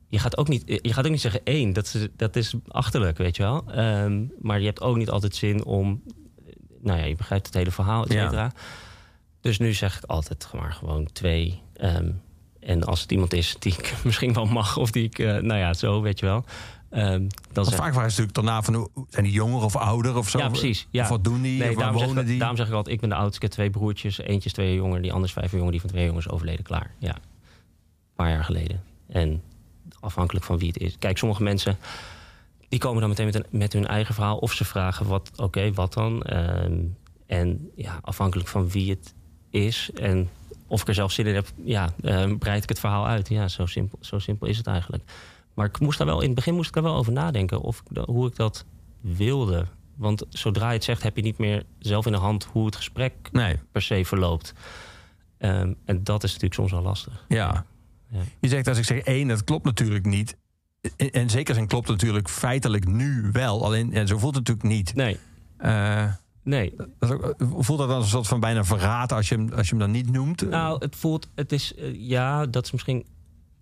Je 0.10 0.20
gaat 0.20 0.38
ook 0.38 0.48
niet, 0.48 0.64
je 0.66 0.94
gaat 0.94 1.06
ook 1.06 1.12
niet 1.12 1.22
zeggen 1.22 1.42
één. 1.44 1.74
Dat 1.74 1.86
is, 1.86 2.08
dat 2.16 2.36
is 2.36 2.54
achterlijk, 2.68 3.18
weet 3.18 3.36
je 3.36 3.44
wel. 3.44 3.64
Ehm, 3.72 4.24
maar 4.42 4.60
je 4.60 4.66
hebt 4.66 4.82
ook 4.82 4.98
niet 4.98 5.10
altijd 5.10 5.36
zin 5.36 5.66
om... 5.66 6.02
Nou 6.82 7.00
ja, 7.00 7.06
je 7.06 7.16
begrijpt 7.16 7.46
het 7.46 7.56
hele 7.56 7.72
verhaal, 7.72 8.04
et 8.06 8.14
Ja. 8.14 8.24
cetera. 8.24 8.52
Dus 9.42 9.60
nu 9.60 9.74
zeg 9.74 9.98
ik 9.98 10.04
altijd 10.04 10.48
maar 10.56 10.72
gewoon 10.74 11.08
twee. 11.12 11.62
Ehm, 11.74 12.12
en 12.60 12.84
als 12.84 13.02
het 13.02 13.12
iemand 13.12 13.34
is 13.34 13.56
die 13.60 13.74
ik 13.74 13.94
misschien 14.04 14.34
wel 14.34 14.46
mag... 14.46 14.78
of 14.78 14.92
die 14.92 15.04
ik, 15.04 15.20
eh, 15.20 15.26
nou 15.38 15.60
ja, 15.60 15.74
zo, 15.74 16.02
weet 16.02 16.20
je 16.20 16.26
wel. 16.26 16.44
Ehm, 16.90 17.28
dan 17.52 17.66
zeg 17.66 17.76
vaak 17.76 17.94
vragen 17.94 18.12
ze 18.12 18.22
natuurlijk 18.22 18.34
daarna 18.36 18.62
van, 18.62 18.90
zijn 19.10 19.24
die 19.26 19.34
jonger 19.34 19.64
of 19.64 19.76
ouder 19.76 20.18
of 20.18 20.30
zo? 20.30 20.38
Ja, 20.38 20.48
precies. 20.50 20.88
Ja. 20.90 21.04
Of 21.04 21.10
wat 21.10 21.24
doen 21.24 21.42
die? 21.42 21.60
Nee, 21.60 21.70
of 21.70 21.76
daarom, 21.76 21.98
zeg, 21.98 22.08
wonen 22.08 22.24
ik- 22.24 22.30
die? 22.30 22.38
daarom 22.40 22.58
zeg 22.58 22.68
ik 22.68 22.74
altijd, 22.74 22.96
ik 22.96 23.02
ben 23.02 23.10
de 23.10 23.16
oudste. 23.16 23.36
Ik 23.36 23.42
heb 23.42 23.52
twee 23.52 23.70
broertjes. 23.70 24.18
Eentje 24.20 24.46
is 24.46 24.54
twee 24.54 24.68
jaar 24.68 24.76
jonger, 24.76 25.02
die 25.02 25.10
andere 25.12 25.28
is 25.28 25.34
vijf 25.34 25.46
jaar 25.46 25.56
jonger. 25.56 25.72
Die 25.72 25.82
van 25.82 25.90
twee 25.90 26.14
is 26.16 26.30
overleden, 26.30 26.64
klaar. 26.64 26.92
Ja, 27.00 27.16
een 27.16 27.22
paar 28.16 28.30
jaar 28.30 28.44
geleden. 28.44 28.84
En 29.08 29.42
afhankelijk 30.00 30.46
van 30.46 30.58
wie 30.58 30.68
het 30.68 30.78
is. 30.78 30.98
Kijk, 30.98 31.18
sommige 31.18 31.44
mensen 31.44 31.78
die 32.70 32.80
komen 32.80 33.00
dan 33.00 33.10
meteen 33.10 33.26
met, 33.26 33.36
een, 33.36 33.46
met 33.50 33.74
hun 33.74 33.88
eigen 33.88 34.14
verhaal. 34.14 34.38
Of 34.38 34.54
ze 34.54 34.66
vragen, 34.66 35.06
wat, 35.06 35.32
oké, 35.36 35.74
wat 35.74 35.94
dan? 35.94 36.24
Ehm, 36.24 36.78
en 37.26 37.72
ja, 37.76 38.00
afhankelijk 38.02 38.50
van 38.50 38.70
wie 38.70 38.90
het 38.90 39.14
is 39.50 39.90
en 39.94 40.30
of 40.68 40.82
ik 40.82 40.88
er 40.88 40.94
zelf 40.94 41.12
zin 41.12 41.26
in 41.26 41.36
heb, 41.36 41.48
ja, 41.64 41.90
ehm, 42.02 42.38
breid 42.38 42.64
ik 42.64 42.70
het 42.70 42.80
verhaal 42.80 43.08
uit. 43.08 43.30
Ja, 43.30 43.48
zo 43.48 43.66
simpel, 43.66 43.98
zo 44.02 44.20
simpel 44.20 44.48
is 44.48 44.58
het 44.58 44.68
eigenlijk. 44.68 45.04
Maar 45.54 45.66
ik 45.66 45.80
moest 45.80 45.98
daar 45.98 46.08
wel, 46.08 46.20
in 46.20 46.26
het 46.26 46.36
begin 46.36 46.54
moest 46.56 46.70
ik 46.70 46.76
er 46.76 46.84
wel 46.84 46.96
over 46.96 47.12
nadenken 47.12 47.62
of 47.62 47.84
ik, 47.90 48.04
hoe 48.06 48.28
ik 48.28 48.36
dat 48.36 48.66
wilde. 49.02 49.66
Want 49.96 50.26
zodra 50.30 50.68
je 50.68 50.74
het 50.74 50.84
zegt, 50.84 51.04
heb 51.04 51.16
je 51.16 51.22
niet 51.22 51.38
meer 51.38 51.64
zelf 51.80 52.06
in 52.06 52.12
de 52.12 52.18
hand 52.18 52.44
hoe 52.52 52.66
het 52.66 52.76
gesprek 52.76 53.14
Nee, 53.32 53.60
per 53.72 53.82
se 53.82 54.06
verloopt. 54.06 54.54
Ehm, 55.38 55.74
en 55.86 56.04
dat 56.04 56.24
is 56.24 56.30
natuurlijk 56.30 56.54
soms 56.54 56.72
wel 56.72 56.82
lastig. 56.82 57.26
ja. 57.28 57.66
Ja. 58.12 58.20
Je 58.40 58.48
zegt 58.48 58.68
als 58.68 58.78
ik 58.78 58.84
zeg 58.84 59.00
één, 59.00 59.28
dat 59.28 59.44
klopt 59.44 59.66
natuurlijk 59.66 60.06
niet. 60.06 60.38
En, 60.98 61.12
en 61.12 61.30
zeker 61.30 61.54
zijn 61.54 61.68
klopt 61.68 61.88
natuurlijk 61.88 62.30
feitelijk 62.30 62.88
nu 62.88 63.30
wel. 63.32 63.66
Alleen 63.66 63.92
ja, 63.92 64.06
zo 64.06 64.18
voelt 64.18 64.36
het 64.36 64.48
natuurlijk 64.48 64.76
niet. 64.76 64.96
Nee, 64.96 65.18
Eh, 65.58 66.14
nee. 66.44 66.74
dat 67.00 67.36
voelt 67.40 67.80
dat 67.80 67.90
dan 67.90 68.02
een 68.02 68.08
soort 68.08 68.28
van 68.28 68.40
bijna 68.40 68.64
verraad 68.64 69.12
als 69.12 69.30
je 69.30 69.36
hem, 69.36 69.54
als 69.54 69.70
je 69.70 69.76
hem 69.76 69.80
dan 69.80 69.92
niet 69.92 70.12
noemt? 70.12 70.50
Nou, 70.50 70.78
het 70.80 70.96
voelt, 70.96 71.30
het 71.36 71.52
is, 71.52 71.76
eh, 71.76 71.96
ja, 71.96 72.46
dat 72.46 72.66
is 72.66 72.72
misschien, 72.72 73.06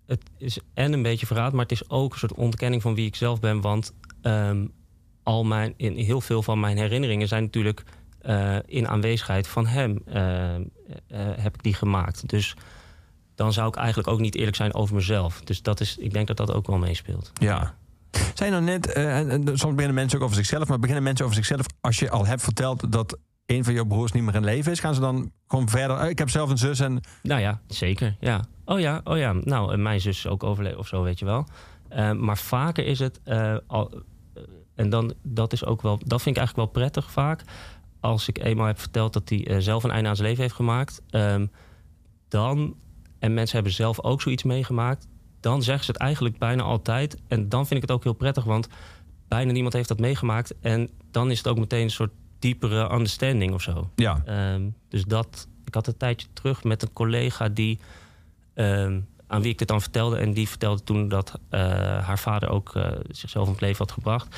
het 0.06 0.22
is 0.38 0.58
en 0.74 0.92
een 0.92 1.02
beetje 1.02 1.26
verraad, 1.26 1.52
maar 1.52 1.62
het 1.62 1.72
is 1.72 1.90
ook 1.90 2.12
een 2.12 2.18
soort 2.18 2.34
ontkenning 2.34 2.82
van 2.82 2.94
wie 2.94 3.06
ik 3.06 3.16
zelf 3.16 3.40
ben. 3.40 3.60
Want 3.60 3.92
ehm, 4.22 4.66
al 5.22 5.44
mijn, 5.44 5.74
in 5.76 5.96
heel 5.96 6.20
veel 6.20 6.42
van 6.42 6.60
mijn 6.60 6.76
herinneringen 6.76 7.28
zijn 7.28 7.42
natuurlijk 7.42 7.82
eh, 8.18 8.56
in 8.66 8.88
aanwezigheid 8.88 9.48
van 9.48 9.66
hem 9.66 10.02
heb 11.16 11.54
ik 11.54 11.62
die 11.62 11.74
gemaakt. 11.74 12.28
Dus 12.28 12.56
dan 13.38 13.52
zou 13.52 13.68
ik 13.68 13.76
eigenlijk 13.76 14.08
ook 14.08 14.20
niet 14.20 14.34
eerlijk 14.34 14.56
zijn 14.56 14.74
over 14.74 14.94
mezelf. 14.94 15.40
Dus 15.44 15.62
dat 15.62 15.80
is, 15.80 15.96
ik 15.96 16.12
denk 16.12 16.26
dat 16.26 16.36
dat 16.36 16.52
ook 16.52 16.66
wel 16.66 16.78
meespeelt. 16.78 17.30
Ja. 17.40 17.74
Zijn 18.34 18.50
nou 18.52 18.62
net, 18.64 18.92
en, 18.92 19.30
en 19.30 19.42
soms 19.44 19.74
beginnen 19.74 19.94
mensen 19.94 20.18
ook 20.18 20.24
over 20.24 20.36
zichzelf, 20.36 20.68
maar 20.68 20.78
beginnen 20.78 21.04
mensen 21.04 21.24
over 21.24 21.36
zichzelf 21.36 21.66
als 21.80 21.98
je 21.98 22.10
al 22.10 22.26
hebt 22.26 22.42
verteld 22.42 22.92
dat 22.92 23.18
een 23.46 23.64
van 23.64 23.72
jouw 23.74 23.84
broers 23.84 24.12
niet 24.12 24.22
meer 24.22 24.34
in 24.34 24.44
leven 24.44 24.72
is, 24.72 24.80
gaan 24.80 24.94
ze 24.94 25.00
dan 25.00 25.32
gewoon 25.48 25.68
verder? 25.68 25.96
eh, 25.96 26.08
Ik 26.08 26.18
heb 26.18 26.30
zelf 26.30 26.50
een 26.50 26.58
zus 26.58 26.80
en 26.80 27.00
Nou 27.22 27.40
ja, 27.40 27.60
zeker. 27.66 28.16
Ja. 28.20 28.44
Oh 28.64 28.80
ja, 28.80 29.00
oh 29.04 29.16
ja. 29.18 29.32
Nou, 29.32 29.76
mijn 29.76 30.00
zus 30.00 30.16
is 30.18 30.26
ook 30.26 30.42
overleden 30.42 30.78
of 30.78 30.86
zo, 30.86 31.02
weet 31.02 31.18
je 31.18 31.24
wel. 31.24 31.46
Eh, 31.88 32.12
maar 32.12 32.38
vaker 32.38 32.86
is 32.86 32.98
het 32.98 33.20
al. 33.66 34.02
en 34.74 34.90
dan, 34.90 35.14
dat 35.22 35.52
is 35.52 35.64
ook 35.64 35.82
wel. 35.82 35.98
Dat 36.04 36.22
vind 36.22 36.36
ik 36.36 36.42
eigenlijk 36.42 36.72
wel 36.72 36.82
prettig 36.82 37.10
vaak. 37.10 37.42
Als 38.00 38.28
ik 38.28 38.38
eenmaal 38.38 38.66
heb 38.66 38.80
verteld 38.80 39.12
dat 39.12 39.28
hij 39.28 39.60
zelf 39.60 39.84
een 39.84 39.90
einde 39.90 40.08
aan 40.08 40.16
zijn 40.16 40.28
leven 40.28 40.42
heeft 40.42 40.54
gemaakt. 40.54 41.02
ehm, 41.10 41.46
dan. 42.28 42.74
En 43.18 43.34
mensen 43.34 43.54
hebben 43.54 43.72
zelf 43.72 44.02
ook 44.02 44.22
zoiets 44.22 44.42
meegemaakt. 44.42 45.06
Dan 45.40 45.62
zeggen 45.62 45.84
ze 45.84 45.90
het 45.90 46.00
eigenlijk 46.00 46.38
bijna 46.38 46.62
altijd. 46.62 47.16
En 47.28 47.48
dan 47.48 47.66
vind 47.66 47.82
ik 47.82 47.88
het 47.88 47.96
ook 47.96 48.02
heel 48.02 48.12
prettig, 48.12 48.44
want 48.44 48.68
bijna 49.28 49.52
niemand 49.52 49.74
heeft 49.74 49.88
dat 49.88 50.00
meegemaakt. 50.00 50.54
En 50.60 50.90
dan 51.10 51.30
is 51.30 51.38
het 51.38 51.48
ook 51.48 51.58
meteen 51.58 51.82
een 51.82 51.90
soort 51.90 52.12
diepere 52.38 52.92
understanding 52.92 53.52
of 53.52 53.62
zo. 53.62 53.90
ja, 53.94 54.22
Ehm, 54.24 54.68
dus 54.88 55.04
dat, 55.04 55.48
ik 55.64 55.74
had 55.74 55.86
een 55.86 55.96
tijdje 55.96 56.26
terug 56.32 56.64
met 56.64 56.82
een 56.82 56.92
collega 56.92 57.48
die, 57.48 57.78
ehm, 58.54 59.00
aan 59.26 59.42
wie 59.42 59.50
ik 59.50 59.58
dit 59.58 59.68
dan 59.68 59.80
vertelde. 59.80 60.16
En 60.16 60.32
die 60.32 60.48
vertelde 60.48 60.82
toen 60.82 61.08
dat 61.08 61.40
eh, 61.48 61.60
haar 62.06 62.18
vader 62.18 62.48
ook 62.48 62.74
eh, 62.74 62.90
zichzelf 63.10 63.46
om 63.46 63.52
het 63.52 63.60
leven 63.60 63.78
had 63.78 63.92
gebracht. 63.92 64.36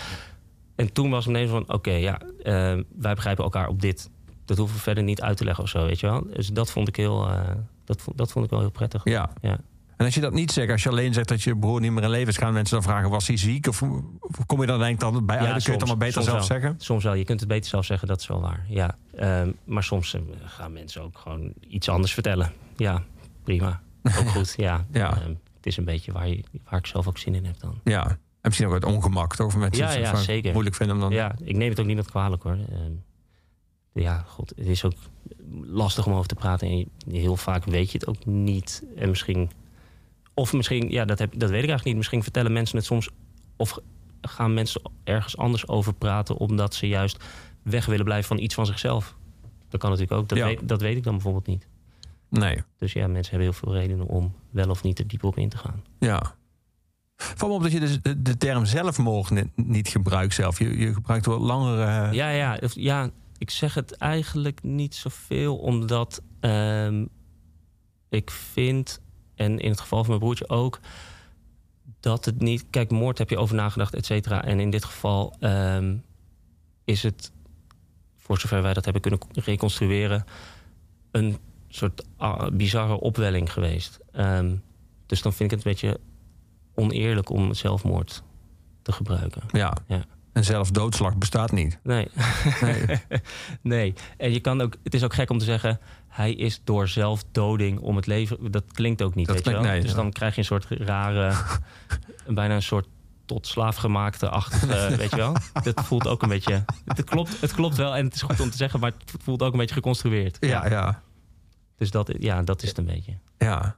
En 0.75 0.93
toen 0.93 1.11
was 1.11 1.25
het 1.25 1.35
ineens 1.35 1.51
van, 1.51 1.73
oké, 1.73 1.91
ja, 1.91 2.21
ehm, 2.43 2.83
wij 2.97 3.15
begrijpen 3.15 3.45
elkaar 3.45 3.69
op 3.69 3.81
dit. 3.81 4.11
Dat 4.51 4.59
hoeven 4.59 4.77
we 4.77 4.83
verder 4.83 5.05
niet 5.05 5.21
uit 5.21 5.37
te 5.37 5.45
leggen 5.45 5.65
of 5.65 5.71
zo, 5.71 5.87
weet 5.87 6.01
je 6.01 6.07
wel. 6.07 6.27
Dus 6.35 6.49
dat 6.49 6.71
vond 6.71 6.89
ik 6.89 6.97
heel, 6.97 7.29
eh, 7.29 7.41
dat, 7.85 8.01
vond, 8.03 8.17
dat 8.19 8.33
vond 8.33 8.45
ik 8.45 8.51
wel 8.51 8.61
heel 8.61 8.71
prettig. 8.71 9.01
ja. 9.05 9.31
Ja. 9.41 9.59
En 9.97 10.07
als 10.07 10.15
je 10.15 10.21
dat 10.21 10.33
niet 10.33 10.53
zegt, 10.53 10.71
als 10.71 10.83
je 10.83 10.89
alleen 10.89 11.13
zegt 11.13 11.29
dat 11.29 11.43
je 11.43 11.57
broer 11.57 11.81
niet 11.81 11.93
meer 11.93 12.03
in 12.03 12.11
leven 12.11 12.29
is, 12.29 12.37
gaan 12.37 12.53
mensen 12.53 12.75
dan 12.75 12.85
vragen: 12.85 13.11
was 13.11 13.27
hij 13.27 13.37
ziek? 13.37 13.67
Of, 13.67 13.83
of 14.21 14.47
kom 14.47 14.61
je 14.61 14.67
dan 14.67 14.79
denk 14.79 15.01
dan 15.01 15.27
bij 15.27 15.39
uit? 15.39 15.47
Dan 15.47 15.55
kun 15.55 15.65
je 15.65 15.71
het 15.71 15.81
allemaal 15.81 15.97
beter 16.07 16.23
zelf 16.23 16.37
wel. 16.37 16.47
zeggen? 16.47 16.75
Soms 16.79 17.05
wel, 17.05 17.15
je 17.15 17.25
kunt 17.25 17.41
het 17.41 17.49
beter 17.49 17.71
zelf 17.71 17.85
zeggen, 17.85 18.09
dat 18.09 18.21
is 18.21 18.27
wel 18.27 18.41
waar. 18.41 18.65
Ja. 18.69 18.97
Ehm, 19.17 19.53
maar 19.65 19.83
soms 19.83 20.15
eh, 20.15 20.21
gaan 20.45 20.73
mensen 20.73 21.03
ook 21.03 21.19
gewoon 21.19 21.53
iets 21.69 21.89
anders 21.89 22.15
vertellen. 22.15 22.53
Ja, 22.77 23.03
prima. 23.45 23.81
Ook 24.19 24.29
goed, 24.29 24.55
ja. 24.57 24.87
Ja. 24.93 25.11
Ehm, 25.17 25.29
het 25.57 25.67
is 25.67 25.77
een 25.77 25.85
beetje 25.85 26.13
waar, 26.13 26.29
je, 26.29 26.43
waar 26.71 26.79
ik 26.79 26.87
zelf 26.87 27.07
ook 27.09 27.19
zin 27.19 27.35
in 27.35 27.45
heb 27.45 27.61
dan. 27.61 27.81
Ja. 27.85 28.07
En 28.07 28.17
misschien 28.43 28.67
ook 28.69 28.75
het 28.75 28.85
ongemak, 28.85 29.37
toch? 29.37 29.47
Of 29.47 29.57
mensen 29.57 29.85
Ja, 29.87 29.93
ja, 29.93 30.17
zeker. 30.17 30.53
moeilijk 30.53 30.77
vinden 30.77 30.97
om 30.97 31.03
dan. 31.03 31.11
Ja, 31.13 31.35
ik 31.45 31.57
neem 31.57 31.69
het 31.71 31.81
ook 31.81 31.87
niet 31.87 31.97
met 31.97 32.11
kwalijk 32.11 32.43
hoor. 32.43 32.53
Ehm, 32.53 32.93
ja, 33.93 34.25
god, 34.27 34.53
het 34.57 34.67
is 34.67 34.85
ook 34.85 34.93
lastig 35.63 36.07
om 36.07 36.13
over 36.13 36.27
te 36.29 36.35
praten. 36.35 36.69
En 36.69 36.89
heel 37.13 37.37
vaak 37.37 37.65
weet 37.65 37.93
je 37.93 37.99
het 37.99 38.07
ook 38.07 38.27
niet. 38.27 38.85
En 38.97 39.09
misschien, 39.09 39.51
of 40.35 40.53
misschien, 40.53 40.91
ja, 40.91 41.05
dat, 41.05 41.19
heb, 41.19 41.31
dat 41.31 41.51
weet 41.51 41.63
ik 41.63 41.69
eigenlijk 41.69 41.85
niet. 41.85 41.97
Misschien 41.97 42.23
vertellen 42.23 42.53
mensen 42.53 42.77
het 42.77 42.87
soms, 42.87 43.09
of 43.57 43.79
gaan 44.21 44.55
mensen 44.55 44.83
ergens 45.05 45.37
anders 45.37 45.69
over 45.69 45.95
praten, 45.95 46.37
omdat 46.37 46.75
ze 46.75 46.89
juist 46.89 47.25
weg 47.63 47.87
willen 47.87 48.05
blijven 48.05 48.29
van 48.29 48.39
iets 48.39 48.55
van 48.55 48.67
zichzelf. 48.67 49.17
Dat 49.69 49.81
kan 49.81 49.91
natuurlijk 49.91 50.21
ook. 50.21 50.29
Dat, 50.29 50.39
Ja. 50.39 50.45
weet, 50.47 50.69
dat 50.69 50.81
weet 50.81 50.97
ik 50.97 51.03
dan 51.03 51.13
bijvoorbeeld 51.13 51.47
niet. 51.47 51.67
Nee. 52.29 52.63
Dus 52.79 52.93
ja, 52.93 53.07
mensen 53.07 53.31
hebben 53.31 53.49
heel 53.51 53.59
veel 53.61 53.73
redenen 53.75 54.07
om 54.07 54.35
wel 54.51 54.71
of 54.71 54.83
niet 54.83 54.99
er 54.99 55.07
diep 55.07 55.25
op 55.25 55.37
in 55.39 55.49
te 55.49 55.57
gaan. 55.59 55.83
Ja. 55.99 56.35
Val 57.17 57.49
me 57.49 57.55
op 57.55 57.63
dat 57.63 57.73
je 57.73 57.81
dus 57.81 58.03
de, 58.03 58.23
de 58.23 58.37
term 58.37 58.65
zelfmoord 58.65 59.31
ni- 59.31 59.51
niet 59.55 59.89
gebruikt 59.89 60.35
zelf. 60.35 60.59
Je, 60.59 60.79
je 60.79 60.95
gebruikt 60.95 61.27
wel 61.27 61.39
langere... 61.39 62.13
Ja, 62.15 62.29
ja, 62.31 62.59
of- 62.63 62.75
ja, 62.75 63.11
ik 63.41 63.51
zeg 63.51 63.75
het 63.75 63.97
eigenlijk 63.97 64.63
niet 64.63 64.95
zoveel, 64.95 65.57
omdat 65.57 66.23
ehm, 66.41 67.07
ik 68.09 68.31
vind, 68.31 69.01
en 69.35 69.59
in 69.59 69.71
het 69.71 69.81
geval 69.81 69.99
van 69.99 70.09
mijn 70.09 70.21
broertje 70.21 70.49
ook, 70.49 70.81
dat 72.01 72.25
het 72.25 72.41
niet. 72.41 72.67
Kijk, 72.71 72.91
moord 72.91 73.19
heb 73.19 73.31
je 73.31 73.39
over 73.39 73.55
nagedacht, 73.55 73.95
et 73.95 74.07
cetera. 74.07 74.45
En 74.45 74.61
in 74.61 74.71
dit 74.71 74.85
geval 74.85 75.37
ehm, 75.39 75.97
is 76.85 77.03
het, 77.03 77.33
voor 78.17 78.39
zover 78.39 78.63
wij 78.63 78.75
dat 78.75 78.85
hebben 78.85 79.03
kunnen 79.03 79.21
reconstrueren, 79.33 80.25
een 81.11 81.37
soort 81.69 82.05
ah, 82.17 82.51
bizarre 82.53 83.01
opwelling 83.01 83.53
geweest. 83.53 83.99
Ehm, 84.13 84.57
dus 85.07 85.23
dan 85.23 85.33
vind 85.33 85.53
ik 85.53 85.59
het 85.59 85.67
een 85.67 85.73
beetje 85.73 86.01
oneerlijk 86.75 87.31
om 87.31 87.55
zelfmoord 87.55 88.23
te 88.83 88.93
gebruiken. 88.93 89.43
Ja. 89.53 89.77
Ja. 89.87 90.05
En 90.41 90.47
zelfs 90.47 90.71
doodslag 90.71 91.17
bestaat 91.17 91.53
niet. 91.53 91.79
Nee. 91.83 92.09
Nee. 92.61 92.85
nee. 93.63 93.95
En 94.17 94.33
je 94.33 94.41
kan 94.41 94.61
ook, 94.61 94.77
het 94.85 94.95
is 94.95 95.05
ook 95.05 95.15
gek 95.15 95.31
om 95.31 95.39
te 95.39 95.45
zeggen, 95.45 95.81
hij 96.09 96.33
is 96.33 96.61
door 96.65 96.89
zelfdoding 96.89 97.79
om 97.81 97.97
het 97.97 98.07
leven. 98.07 98.51
Dat 98.51 98.65
klinkt 98.73 99.03
ook 99.03 99.15
niet. 99.15 99.27
Dat 99.27 99.35
weet 99.37 99.45
je 99.45 99.51
klinkt- 99.51 99.67
wel? 99.67 99.73
nee, 99.73 99.83
dus 99.83 99.91
ja. 99.91 99.97
dan 99.97 100.13
krijg 100.13 100.33
je 100.35 100.39
een 100.41 100.47
soort 100.47 100.67
rare, 100.69 101.33
bijna 102.29 102.55
een 102.55 102.63
soort 102.63 102.87
tot 103.25 103.47
slaafgemaakte 103.47 104.29
achtige, 104.29 104.97
weet 104.97 105.11
je 105.11 105.17
wel. 105.17 105.37
Dat 105.63 105.81
voelt 105.85 106.07
ook 106.07 106.23
een 106.23 106.29
beetje. 106.29 106.65
Het 106.85 107.05
klopt, 107.05 107.41
het 107.41 107.53
klopt 107.53 107.77
wel 107.77 107.97
en 107.97 108.05
het 108.05 108.15
is 108.15 108.23
goed 108.23 108.41
om 108.41 108.51
te 108.51 108.57
zeggen, 108.57 108.81
maar 108.81 108.93
het 109.13 109.23
voelt 109.23 109.43
ook 109.43 109.53
een 109.53 109.59
beetje 109.59 109.75
geconstrueerd. 109.75 110.37
Ja, 110.41 110.69
ja. 110.69 111.03
Dus 111.77 111.91
dat, 111.91 112.13
ja, 112.19 112.43
dat 112.43 112.63
is 112.63 112.69
het 112.69 112.79
een 112.79 112.85
beetje. 112.85 113.19
Ja. 113.39 113.77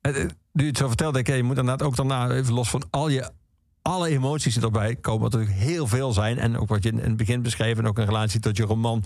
Eh, 0.00 0.22
eh, 0.22 0.30
Nu 0.52 0.62
je 0.62 0.68
het 0.68 0.78
zo 0.78 0.88
vertelt, 0.88 1.14
denk 1.14 1.28
ik, 1.28 1.36
je 1.36 1.42
moet 1.42 1.58
inderdaad 1.58 1.86
ook 1.86 1.96
daarna 1.96 2.30
even 2.30 2.54
los 2.54 2.70
van 2.70 2.82
al 2.90 3.08
je 3.08 3.30
alle 3.86 4.08
emoties 4.08 4.54
die 4.54 4.62
erbij 4.62 4.96
komen, 4.96 5.22
wat 5.22 5.32
natuurlijk 5.32 5.58
heel 5.60 5.86
veel 5.86 6.12
zijn. 6.12 6.38
En 6.38 6.58
ook 6.58 6.68
wat 6.68 6.82
je 6.82 6.90
in 6.90 6.98
het 6.98 7.16
begin 7.16 7.42
beschreef, 7.42 7.78
en 7.78 7.86
ook 7.86 7.98
in 7.98 8.04
relatie 8.04 8.40
tot 8.40 8.56
je 8.56 8.62
roman. 8.64 8.96
Een 8.96 9.04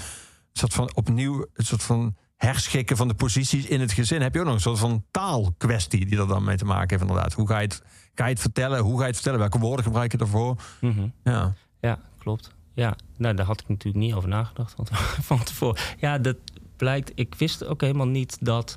soort 0.53 0.75
van 0.75 0.95
opnieuw, 0.95 1.47
een 1.55 1.65
soort 1.65 1.83
van 1.83 2.17
herschikken 2.37 2.97
van 2.97 3.09
de 3.09 3.15
posities 3.15 3.67
in 3.67 3.81
het 3.81 3.93
gezin. 3.93 4.23
Heb 4.23 4.35
je 4.35 4.41
ook 4.41 4.47
nog 4.47 4.55
een 4.55 4.61
soort 4.61 4.79
van 4.79 5.05
taalkwestie 5.11 6.07
die 6.07 6.19
er 6.19 6.27
dan 6.27 6.45
mee 6.45 6.57
te 6.57 6.65
maken 6.65 6.89
heeft, 6.89 7.11
inderdaad. 7.11 7.33
Hoe 7.33 7.47
ga 7.49 7.59
je 7.59 7.67
het, 7.67 7.83
ga 8.15 8.25
je 8.25 8.31
het 8.33 8.41
vertellen? 8.41 8.79
Hoe 8.81 8.95
ga 8.95 9.01
je 9.01 9.07
het 9.07 9.15
vertellen? 9.15 9.39
Welke 9.39 9.59
woorden 9.59 9.85
gebruik 9.85 10.13
je 10.13 10.19
ervoor? 10.19 10.63
Mhm. 10.81 11.09
Ja. 11.25 11.55
Ja, 11.81 11.99
klopt. 12.19 12.51
Ja, 12.75 12.97
nou, 13.17 13.35
daar 13.35 13.47
had 13.47 13.61
ik 13.61 13.69
natuurlijk 13.69 14.05
niet 14.05 14.15
over 14.15 14.29
nagedacht 14.29 14.75
van, 14.77 14.87
van 15.31 15.43
tevoren. 15.45 15.81
Ja, 15.99 16.19
dat 16.19 16.37
blijkt. 16.77 17.13
Ik 17.15 17.35
wist 17.35 17.65
ook 17.65 17.81
helemaal 17.81 18.07
niet 18.09 18.37
dat. 18.41 18.75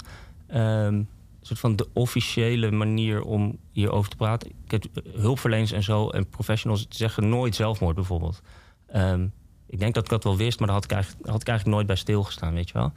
ehm, 0.47 1.03
soort 1.45 1.59
van 1.59 1.75
de 1.75 1.87
officiële 1.93 2.71
manier 2.71 3.21
om 3.21 3.59
hierover 3.71 4.09
te 4.09 4.15
praten. 4.15 4.51
Ik 4.65 4.71
heb 4.71 4.85
hulpverleners 5.13 5.71
en 5.71 5.83
zo 5.83 6.09
en 6.09 6.29
professionals 6.29 6.85
zeggen 6.89 7.29
nooit 7.29 7.55
zelfmoord 7.55 7.95
bijvoorbeeld. 7.95 8.41
Ehm, 8.87 9.27
ik 9.67 9.79
denk 9.79 9.93
dat 9.93 10.03
ik 10.03 10.09
dat 10.09 10.23
wel 10.23 10.37
wist, 10.37 10.59
maar 10.59 10.67
daar 10.67 10.75
had 10.75 10.85
ik 10.85 10.91
eigenlijk, 10.91 11.27
had 11.27 11.41
ik 11.41 11.47
eigenlijk 11.47 11.77
nooit 11.77 11.87
bij 11.87 11.95
stilgestaan, 11.95 12.53
weet 12.53 12.67
je 12.67 12.73
wel. 12.73 12.91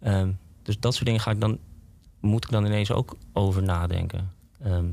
Ehm, 0.00 0.32
dus 0.62 0.78
dat 0.80 0.92
soort 0.94 1.06
dingen 1.06 1.20
ga 1.20 1.30
ik 1.30 1.40
dan, 1.40 1.58
moet 2.20 2.44
ik 2.44 2.50
dan 2.50 2.66
ineens 2.66 2.90
ook 2.90 3.16
over 3.32 3.62
nadenken. 3.62 4.32
Ehm, 4.62 4.86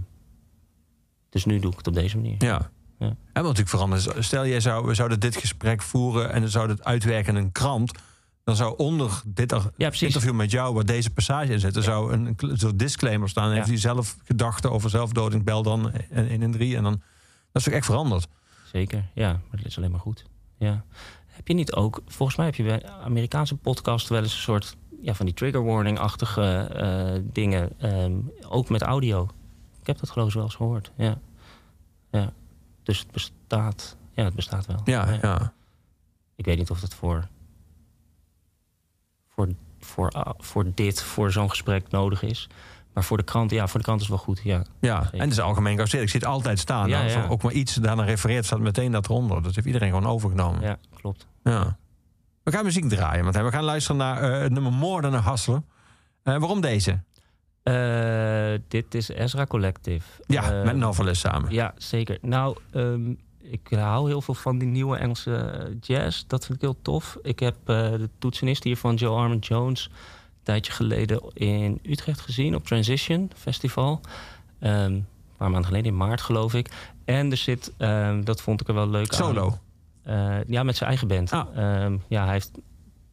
dus 1.30 1.46
nu 1.46 1.60
doe 1.60 1.72
ik 1.72 1.78
het 1.78 1.88
op 1.88 1.94
deze 1.94 2.16
manier. 2.16 2.36
Ja. 2.38 2.70
Ja. 3.00 3.08
En 3.08 3.44
wat 3.44 3.44
natuurlijk 3.44 3.70
veranderen. 3.70 4.24
Stel, 4.24 4.46
jij 4.46 4.60
zou, 4.60 4.86
we 4.86 4.94
zouden 4.94 5.20
dit 5.20 5.36
gesprek 5.36 5.82
voeren 5.82 6.32
en 6.32 6.42
dan 6.42 6.50
zouden 6.50 6.76
het 6.76 6.86
uitwerken 6.86 7.36
in 7.36 7.44
een 7.44 7.52
krant. 7.52 7.92
Dan 8.50 8.58
zou 8.58 8.78
onder 8.78 9.22
dit 9.26 9.56
Ja, 9.78 9.92
interview 10.00 10.34
met 10.34 10.52
jou, 10.52 10.74
waar 10.74 10.86
deze 10.86 11.10
passage 11.10 11.52
in 11.54 11.60
zit, 11.60 11.76
er 11.76 11.84
zou 11.84 12.14
een, 12.14 12.36
een 12.38 12.58
soort 12.58 12.80
disclaimer 12.80 13.30
staan. 13.30 13.44
En 13.44 13.50
Ja. 13.50 13.56
heeft 13.56 13.68
hij 13.68 13.78
zelf 13.78 14.18
gedachten 14.24 14.72
over 14.72 14.90
zelfdoding, 14.90 15.44
bel 15.44 15.64
dan 15.64 15.92
113. 16.14 16.76
En 16.76 16.84
dan, 16.84 16.92
dat 16.92 17.02
is 17.54 17.64
toch 17.64 17.74
echt 17.74 17.86
veranderd. 17.86 18.28
Zeker, 18.72 19.10
ja. 19.14 19.32
Maar 19.32 19.58
dat 19.58 19.66
is 19.66 19.78
alleen 19.78 19.92
maar 19.92 20.00
goed. 20.00 20.26
Ja. 20.58 20.84
Heb 21.28 21.48
je 21.48 21.54
niet 21.54 21.74
ook... 21.74 22.02
Volgens 22.08 22.38
mij 22.38 22.46
heb 22.46 22.56
je 22.56 22.64
bij 22.64 22.86
Amerikaanse 22.90 23.56
podcast 23.56 24.08
wel 24.10 24.22
eens 24.22 24.34
een 24.34 24.40
soort... 24.40 24.78
Ja, 25.02 25.14
van 25.14 25.26
die 25.26 25.36
trigger 25.36 25.64
warning-achtige 25.64 26.42
eh, 26.58 27.22
dingen. 27.34 27.80
ehm, 27.80 28.14
ook 28.48 28.70
met 28.70 28.82
audio. 28.82 29.30
Ik 29.82 29.88
heb 29.88 30.00
dat 30.00 30.10
geloof 30.10 30.28
ik 30.28 30.34
wel 30.34 30.44
eens 30.44 30.56
gehoord. 30.56 30.92
Ja. 30.98 31.20
ja. 32.12 32.34
Dus 32.84 33.00
het 33.00 33.12
bestaat... 33.12 33.98
Ja, 34.14 34.24
het 34.24 34.36
bestaat 34.36 34.66
wel. 34.66 34.82
Ja, 34.84 35.18
ja. 35.22 35.54
Ik 36.36 36.46
weet 36.46 36.58
niet 36.58 36.70
of 36.70 36.80
dat 36.80 36.94
voor... 36.94 37.28
Voor, 39.40 39.50
voor, 39.80 40.10
ah, 40.10 40.34
voor 40.38 40.66
dit, 40.74 41.02
voor 41.04 41.32
zo'n 41.32 41.50
gesprek 41.50 41.90
nodig 41.90 42.22
is. 42.24 42.50
Maar 42.94 43.04
voor 43.04 43.18
de 43.18 43.24
krant, 43.24 43.52
ja, 43.52 43.68
voor 43.68 43.80
de 43.80 43.86
krant 43.86 44.02
is 44.02 44.08
wel 44.08 44.18
goed. 44.18 44.42
Ja, 44.44 44.64
Ja, 44.80 45.10
en 45.12 45.20
het 45.20 45.32
is 45.32 45.40
algemeen 45.40 45.76
geaccepteerd. 45.76 46.04
Ik 46.04 46.10
zie 46.10 46.20
het 46.20 46.30
altijd 46.30 46.60
staan. 46.60 46.90
Ja, 46.90 47.26
ook 47.30 47.42
maar 47.42 47.52
iets 47.52 47.74
daarna 47.76 48.04
refereert, 48.04 48.46
staat 48.46 48.60
meteen 48.60 48.92
dat 48.92 49.06
eronder. 49.06 49.44
Dat 49.44 49.56
heeft 49.56 49.68
iedereen 49.68 49.90
gewoon 49.90 50.08
overgenomen. 50.08 50.62
ja 50.62 50.78
klopt. 50.96 51.28
Ja. 51.44 51.78
We 52.44 52.52
gaan 52.52 52.64
muziek 52.64 52.90
draaien. 52.90 53.24
Want 53.24 53.36
we 53.36 53.52
gaan 53.52 53.64
luisteren 53.64 53.98
naar 53.98 54.22
eh, 54.34 54.42
het 54.42 54.52
nummer 54.52 54.74
Moorden 54.74 55.12
naar 55.12 55.22
Hasselen. 55.22 55.66
Eh, 56.24 56.38
waarom 56.38 56.62
deze? 56.62 57.00
Eh, 57.64 58.60
dit 58.68 58.96
is 58.96 59.10
Ezra 59.10 59.46
Collective. 59.46 60.06
Ja, 60.28 60.52
Eh, 60.60 60.66
met 60.66 60.76
Novelist 60.76 61.22
samen. 61.22 61.52
Ja, 61.52 61.74
zeker. 61.78 62.18
Nou, 62.22 62.58
ehm, 62.72 63.14
ik 63.50 63.68
hou 63.70 64.08
heel 64.08 64.22
veel 64.22 64.34
van 64.34 64.58
die 64.58 64.68
nieuwe 64.68 64.98
Engelse 64.98 65.36
eh, 65.36 65.76
jazz. 65.82 66.24
Dat 66.28 66.46
vind 66.46 66.58
ik 66.58 66.62
heel 66.64 66.82
tof. 66.82 67.18
Ik 67.22 67.40
heb 67.40 67.56
eh, 67.66 67.76
de 67.92 68.10
toetsenist 68.20 68.64
hier 68.64 68.78
van 68.78 68.96
Joe 68.96 69.18
Armand 69.18 69.46
Jones... 69.46 69.86
een 69.86 70.44
tijdje 70.44 70.72
geleden 70.72 71.22
in 71.34 71.80
Utrecht 71.84 72.20
gezien 72.20 72.56
op 72.56 72.66
Transition 72.66 73.32
Festival. 73.36 74.02
Ehm, 74.60 74.74
een 74.76 75.06
paar 75.38 75.50
maanden 75.50 75.66
geleden, 75.66 75.92
in 75.92 75.98
maart 75.98 76.22
geloof 76.22 76.54
ik. 76.54 76.70
En 77.06 77.32
er 77.32 77.38
zit, 77.38 77.74
ehm, 77.78 78.24
dat 78.24 78.42
vond 78.42 78.62
ik 78.62 78.68
er 78.68 78.74
wel 78.74 78.90
leuk 78.90 79.12
aan... 79.12 79.18
Solo. 79.18 79.58
Eh, 80.04 80.44
ja, 80.48 80.64
met 80.64 80.78
zijn 80.78 80.90
eigen 80.90 81.08
band. 81.08 81.32
Ah. 81.32 81.48
Ehm, 81.56 81.98
ja, 82.08 82.24
hij 82.24 82.34
heeft... 82.34 82.52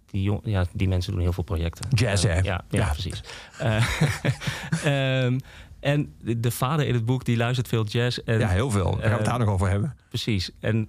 Die, 0.07 0.23
jong, 0.23 0.41
ja, 0.45 0.65
die 0.73 0.89
mensen 0.89 1.13
doen 1.13 1.21
heel 1.21 1.33
veel 1.33 1.45
projecten. 1.45 1.89
Jazz, 1.91 2.23
hè? 2.23 2.35
ja, 2.35 2.43
ja, 2.43 2.65
Ja. 2.71 2.89
precies. 2.93 3.23
en 5.81 6.15
de, 6.23 6.41
de 6.41 6.51
vader 6.51 6.87
in 6.87 6.95
het 6.95 7.05
boek, 7.05 7.25
die 7.25 7.37
luistert 7.37 7.69
veel 7.69 7.85
jazz. 7.85 8.19
En, 8.19 8.39
Ja, 8.39 8.49
heel 8.49 8.71
veel. 8.71 8.91
Daar 8.91 8.93
gaan 8.93 9.03
we 9.03 9.09
het 9.17 9.21
eh, 9.21 9.29
daar 9.29 9.39
nog 9.39 9.49
over 9.49 9.69
hebben. 9.69 9.97
Precies. 10.09 10.51
En 10.61 10.89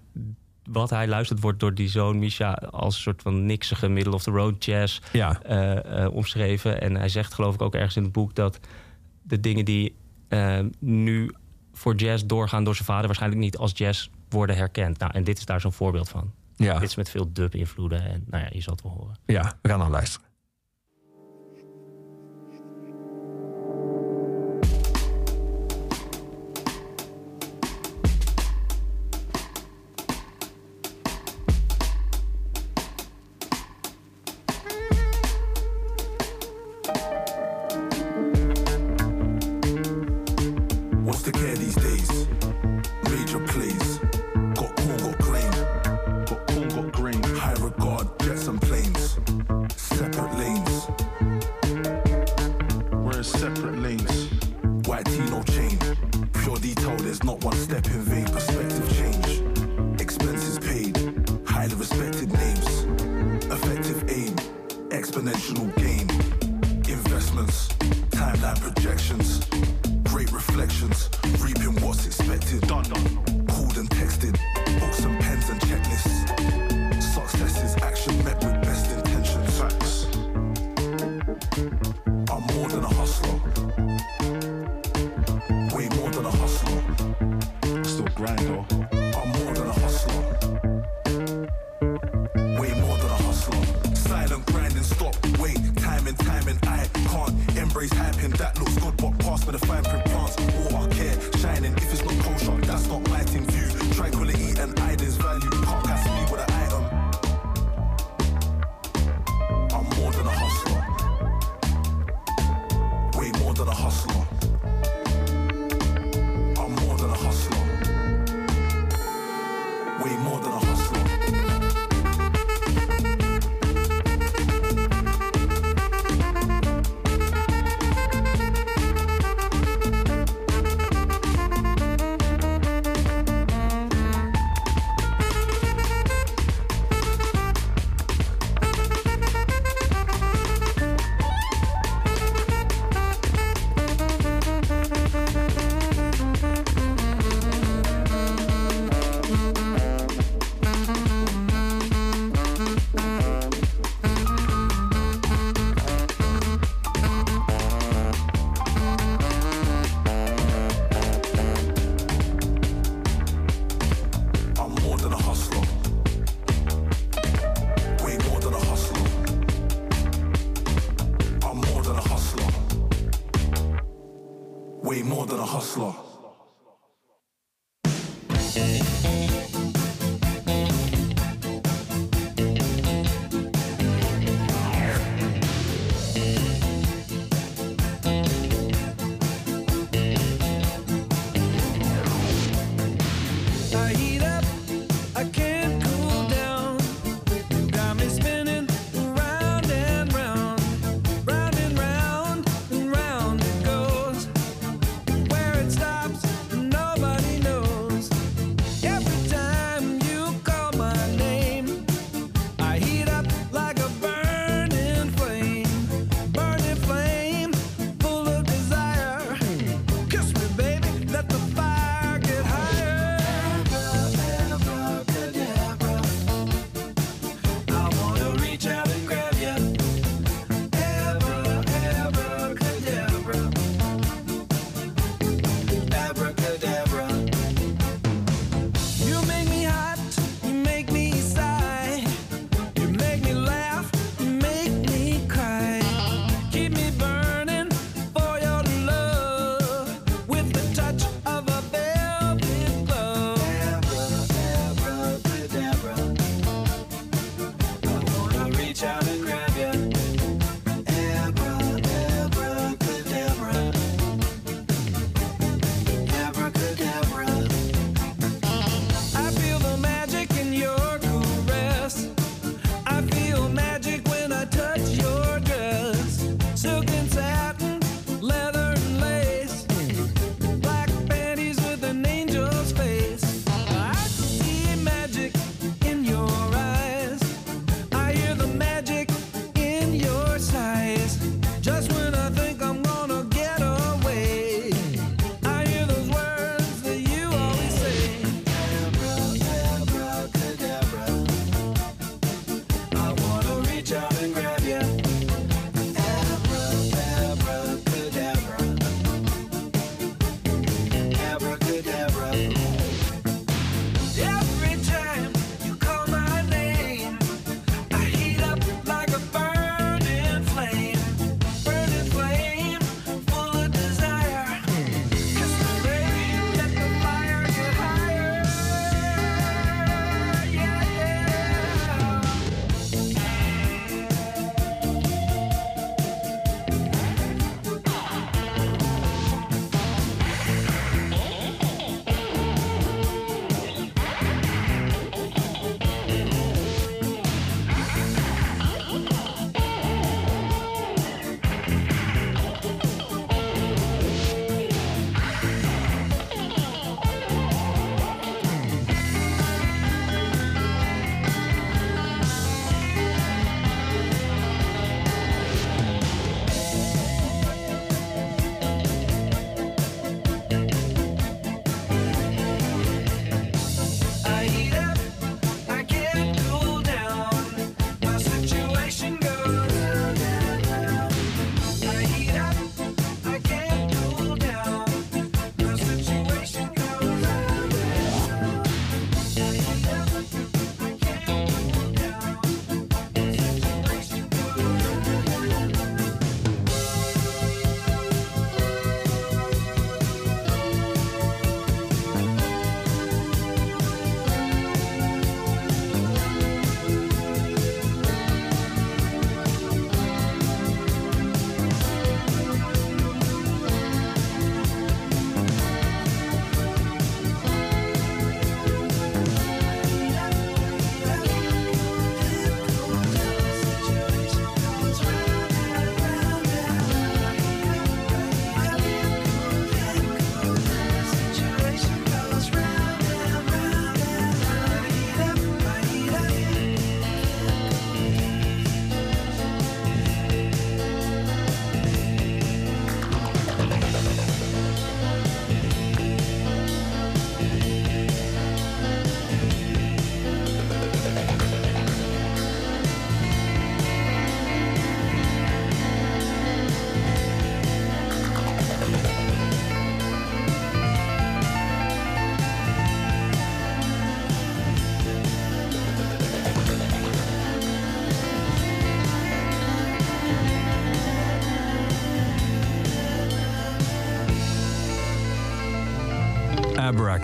wat 0.69 0.89
hij 0.89 1.07
luistert 1.07 1.39
wordt 1.39 1.59
door 1.59 1.73
die 1.73 1.89
zoon 1.89 2.19
Misha... 2.19 2.51
als 2.53 2.95
een 2.95 3.01
soort 3.01 3.21
van 3.21 3.45
niksige 3.45 3.87
middle-of-the-road 3.87 4.65
jazz 4.65 4.99
Ja. 5.11 5.41
eh, 5.41 6.03
eh, 6.03 6.13
omschreven. 6.13 6.81
En 6.81 6.95
hij 6.95 7.09
zegt 7.09 7.33
geloof 7.33 7.53
ik 7.53 7.61
ook 7.61 7.75
ergens 7.75 7.95
in 7.95 8.03
het 8.03 8.11
boek... 8.11 8.35
dat 8.35 8.59
de 9.21 9.39
dingen 9.39 9.65
die 9.65 9.95
nu 10.79 11.31
voor 11.73 11.95
jazz 11.95 12.23
doorgaan 12.25 12.63
door 12.63 12.73
zijn 12.75 12.85
vader... 12.87 13.05
waarschijnlijk 13.05 13.41
niet 13.41 13.57
als 13.57 13.71
jazz 13.75 14.09
worden 14.29 14.55
herkend. 14.55 14.99
Nou, 14.99 15.11
en 15.13 15.23
dit 15.23 15.37
is 15.37 15.45
daar 15.45 15.61
zo'n 15.61 15.73
voorbeeld 15.73 16.09
van. 16.09 16.31
Ja. 16.55 16.79
Dit 16.79 16.89
is 16.89 16.95
met 16.95 17.09
veel 17.09 17.33
dub-invloeden. 17.33 18.01
En 18.09 18.23
nou 18.27 18.43
ja, 18.43 18.49
je 18.53 18.61
zal 18.61 18.73
het 18.73 18.83
wel 18.83 18.91
horen. 18.91 19.15
ja, 19.25 19.53
we 19.61 19.69
gaan 19.69 19.79
dan 19.79 19.89
luisteren. 19.89 20.26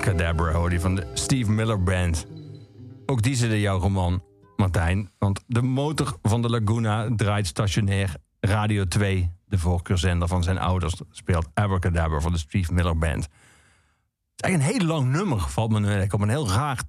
Abracadabra 0.03 0.51
hoor 0.51 0.79
van 0.79 0.95
de 0.95 1.07
Steve 1.13 1.51
Miller 1.51 1.83
Band. 1.83 2.25
Ook 3.05 3.21
die 3.21 3.35
zit 3.35 3.51
in 3.51 3.59
jouw 3.59 3.79
roman, 3.79 4.23
Martijn. 4.55 5.11
Want 5.17 5.43
de 5.47 5.61
motor 5.61 6.17
van 6.21 6.41
de 6.41 6.49
Laguna 6.49 7.09
draait 7.15 7.47
stationair. 7.47 8.15
Radio 8.39 8.85
2, 8.85 9.31
de 9.45 9.57
voorkeurzender 9.57 10.27
van 10.27 10.43
zijn 10.43 10.57
ouders, 10.57 11.01
speelt 11.11 11.47
Abracadabra 11.53 12.19
van 12.19 12.31
de 12.31 12.37
Steve 12.37 12.73
Miller 12.73 12.97
Band. 12.97 13.23
Het 13.23 13.31
is 14.35 14.41
eigenlijk 14.41 14.73
een 14.73 14.79
heel 14.79 14.95
lang 14.95 15.11
nummer, 15.11 15.39
valt 15.39 15.71
me 15.71 15.79
nu 15.79 16.07
op. 16.09 16.21
Een 16.21 16.29
heel 16.29 16.49
raar 16.49 16.83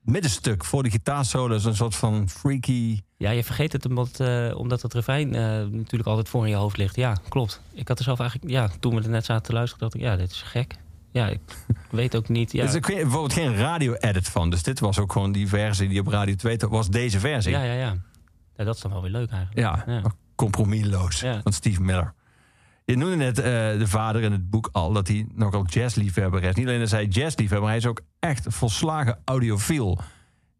middenstuk 0.00 0.64
voor 0.64 0.82
de 0.82 0.90
gitaarsolo. 0.90 1.54
een 1.54 1.76
soort 1.76 1.96
van 1.96 2.28
freaky... 2.28 3.00
Ja, 3.16 3.30
je 3.30 3.44
vergeet 3.44 3.72
het 3.72 3.86
omdat, 3.86 4.20
eh, 4.20 4.52
omdat 4.56 4.82
het 4.82 4.94
refrein 4.94 5.34
eh, 5.34 5.42
natuurlijk 5.70 6.06
altijd 6.06 6.28
voor 6.28 6.44
in 6.44 6.50
je 6.50 6.56
hoofd 6.56 6.76
ligt. 6.76 6.96
Ja, 6.96 7.16
klopt. 7.28 7.60
Ik 7.72 7.88
had 7.88 7.98
er 7.98 8.04
zelf 8.04 8.20
eigenlijk, 8.20 8.50
ja, 8.50 8.70
toen 8.80 8.94
we 8.94 9.02
er 9.02 9.08
net 9.08 9.24
zaten 9.24 9.42
te 9.42 9.52
luisteren, 9.52 9.82
dacht 9.82 9.94
ik, 9.94 10.00
ja, 10.00 10.16
dit 10.16 10.30
is 10.30 10.42
gek. 10.42 10.78
Ja, 11.12 11.26
ik 11.26 11.40
weet 11.90 12.16
ook 12.16 12.28
niet. 12.28 12.52
Ja, 12.52 12.62
Er 12.62 12.68
is 12.68 12.74
ook 12.76 12.86
geen- 12.86 12.96
bijvoorbeeld 12.96 13.32
geen 13.32 13.54
radio-edit 13.56 14.28
van. 14.28 14.50
Dus 14.50 14.62
dit 14.62 14.80
was 14.80 14.98
ook 14.98 15.12
gewoon 15.12 15.32
die 15.32 15.48
versie 15.48 15.88
die 15.88 16.00
op 16.00 16.06
Radio 16.06 16.34
2 16.34 16.56
was 16.68 16.88
deze 16.88 17.20
versie. 17.20 17.50
ja, 17.52 17.62
ja, 17.62 17.72
ja. 17.72 17.96
ja. 18.56 18.64
Dat 18.64 18.74
is 18.74 18.80
dan 18.80 18.90
wel 18.92 19.02
weer 19.02 19.10
leuk 19.10 19.30
eigenlijk. 19.30 19.58
Ja, 19.86 19.92
Ja. 19.92 20.02
compromisloos 20.34 21.20
Ja. 21.20 21.40
van 21.42 21.52
Steve 21.52 21.82
Miller. 21.82 22.14
Je 22.84 22.96
noemde 22.96 23.16
net 23.16 23.38
eh, 23.38 23.44
de 23.78 23.86
vader 23.86 24.22
in 24.22 24.32
het 24.32 24.50
boek 24.50 24.68
al 24.72 24.92
dat 24.92 25.08
hij 25.08 25.26
nogal 25.34 25.64
jazzliefhebber 25.66 26.42
is. 26.42 26.54
Niet 26.54 26.66
alleen 26.66 26.80
is 26.80 26.90
hij 26.90 27.04
jazzliefhebber, 27.06 27.68
hij 27.68 27.78
is 27.78 27.86
ook 27.86 28.00
echt 28.18 28.46
volslagen 28.48 29.18
audiofiel. 29.24 30.00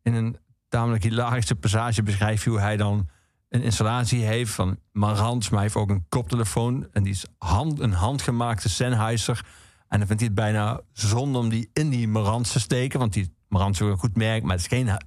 In 0.03 0.15
een 0.15 0.37
tamelijk 0.69 1.03
hilarische 1.03 1.55
passage 1.55 2.03
beschrijft 2.03 2.45
hij 2.45 2.53
hoe 2.53 2.63
hij 2.63 2.77
dan 2.77 3.09
een 3.49 3.63
installatie 3.63 4.25
heeft 4.25 4.51
van 4.53 4.79
Marantz, 4.93 5.49
maar 5.49 5.59
hij 5.61 5.63
heeft 5.63 5.77
ook 5.81 5.91
een 5.91 6.05
koptelefoon. 6.09 6.87
En 6.93 7.03
die 7.03 7.13
is 7.13 7.25
hand, 7.39 7.81
een 7.81 7.93
handgemaakte 7.93 8.69
Sennheiser. 8.69 9.45
En 9.91 9.99
dan 9.99 10.07
vindt 10.07 10.23
hij 10.23 10.31
het 10.35 10.35
bijna 10.35 10.81
zonde 10.93 11.39
om 11.39 11.49
die 11.49 11.71
in 11.73 11.89
die 11.91 12.09
Marantz 12.09 12.53
te 12.53 12.61
steken. 12.61 12.99
Want 12.99 13.13
die 13.13 13.35
Marantz 13.49 13.81
is 13.81 13.87
ook 13.87 13.93
een 13.93 13.99
goed 13.99 14.17
merk, 14.17 14.43
maar 14.43 14.53
het 14.53 14.61
is 14.61 14.67
geen, 14.67 14.87
het 14.89 15.05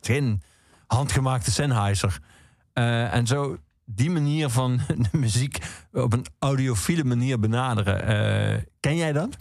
is 0.00 0.06
geen 0.06 0.42
handgemaakte 0.86 1.50
Sennheiser. 1.50 2.18
Eh, 2.72 3.14
en 3.14 3.26
zo 3.26 3.56
die 3.84 4.10
manier 4.10 4.48
van 4.48 4.80
de 5.10 5.18
muziek 5.18 5.58
op 5.92 6.12
een 6.12 6.26
audiofiele 6.38 7.04
manier 7.04 7.40
benaderen. 7.40 8.06
eh, 8.56 8.62
ken 8.80 8.96
jij 8.96 9.12
dat? 9.12 9.36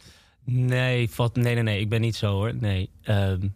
Nee, 0.45 1.09
valt, 1.09 1.35
nee, 1.35 1.53
nee, 1.53 1.63
nee. 1.63 1.79
Ik 1.79 1.89
ben 1.89 2.01
niet 2.01 2.15
zo 2.15 2.31
hoor. 2.31 2.55
Nee. 2.55 2.89
Ehm, 3.01 3.47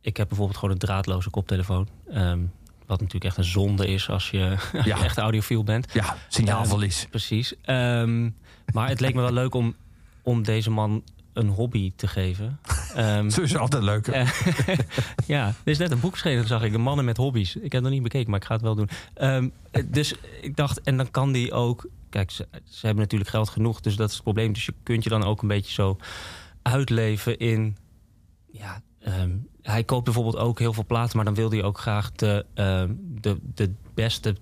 ik 0.00 0.16
heb 0.16 0.28
bijvoorbeeld 0.28 0.58
gewoon 0.58 0.74
een 0.74 0.80
draadloze 0.80 1.30
koptelefoon. 1.30 1.88
Ehm, 2.10 2.40
wat 2.86 2.98
natuurlijk 3.00 3.24
echt 3.24 3.36
een 3.36 3.44
zonde 3.44 3.86
is 3.86 4.08
als 4.10 4.30
je, 4.30 4.56
als 4.72 4.84
je 4.84 4.90
Ja. 4.90 5.04
echt 5.04 5.18
audiofiel 5.18 5.64
bent. 5.64 5.92
Ja, 5.92 6.16
signaalverlies. 6.28 7.06
Precies. 7.10 7.54
Ehm, 7.62 8.30
maar 8.72 8.88
het 8.88 9.00
leek 9.00 9.14
me 9.14 9.20
wel 9.20 9.32
leuk 9.32 9.54
om, 9.54 9.74
om 10.22 10.42
deze 10.42 10.70
man 10.70 11.02
een 11.32 11.48
hobby 11.48 11.92
te 11.96 12.06
geven. 12.08 12.58
Ehm, 12.94 13.30
Zo 13.34 13.40
is 13.40 13.56
altijd 13.56 13.82
leuk. 13.82 14.06
eh, 14.06 14.28
ja, 15.26 15.46
er 15.46 15.70
is 15.70 15.78
net 15.78 15.90
een 15.90 16.00
boek 16.00 16.12
geschreven, 16.12 16.46
zag 16.46 16.62
ik. 16.62 16.72
De 16.72 16.78
mannen 16.78 17.04
met 17.04 17.16
hobby's. 17.16 17.54
Ik 17.56 17.62
heb 17.62 17.72
het 17.72 17.82
nog 17.82 17.90
niet 17.92 18.02
bekeken, 18.02 18.30
maar 18.30 18.40
ik 18.40 18.46
ga 18.46 18.52
het 18.54 18.62
wel 18.62 18.74
doen. 18.74 18.88
Ehm, 19.14 19.48
eh, 19.70 19.82
dus 19.86 20.14
ik 20.40 20.56
dacht, 20.56 20.80
en 20.80 20.96
dan 20.96 21.10
kan 21.10 21.32
die 21.32 21.52
ook... 21.52 21.86
Kijk, 22.10 22.30
ze, 22.30 22.48
ze 22.64 22.86
hebben 22.86 23.02
natuurlijk 23.02 23.30
geld 23.30 23.48
genoeg, 23.48 23.80
dus 23.80 23.96
dat 23.96 24.08
is 24.08 24.14
het 24.14 24.22
probleem. 24.22 24.52
Dus 24.52 24.66
je 24.66 24.74
kunt 24.82 25.04
je 25.04 25.10
dan 25.10 25.22
ook 25.24 25.42
een 25.42 25.48
beetje 25.48 25.72
zo 25.72 25.96
uitleven 26.62 27.38
in... 27.38 27.76
Ja, 28.50 28.82
ehm, 29.00 29.30
hij 29.62 29.84
koopt 29.84 30.04
bijvoorbeeld 30.04 30.36
ook 30.36 30.58
heel 30.58 30.72
veel 30.72 30.86
platen... 30.86 31.16
maar 31.16 31.24
dan 31.24 31.34
wil 31.34 31.50
hij 31.50 31.62
ook 31.62 31.78
graag 31.78 32.12
de, 32.12 32.46
ehm, 32.54 32.92
de, 33.20 33.38
de 33.54 33.72
beste 33.94 34.36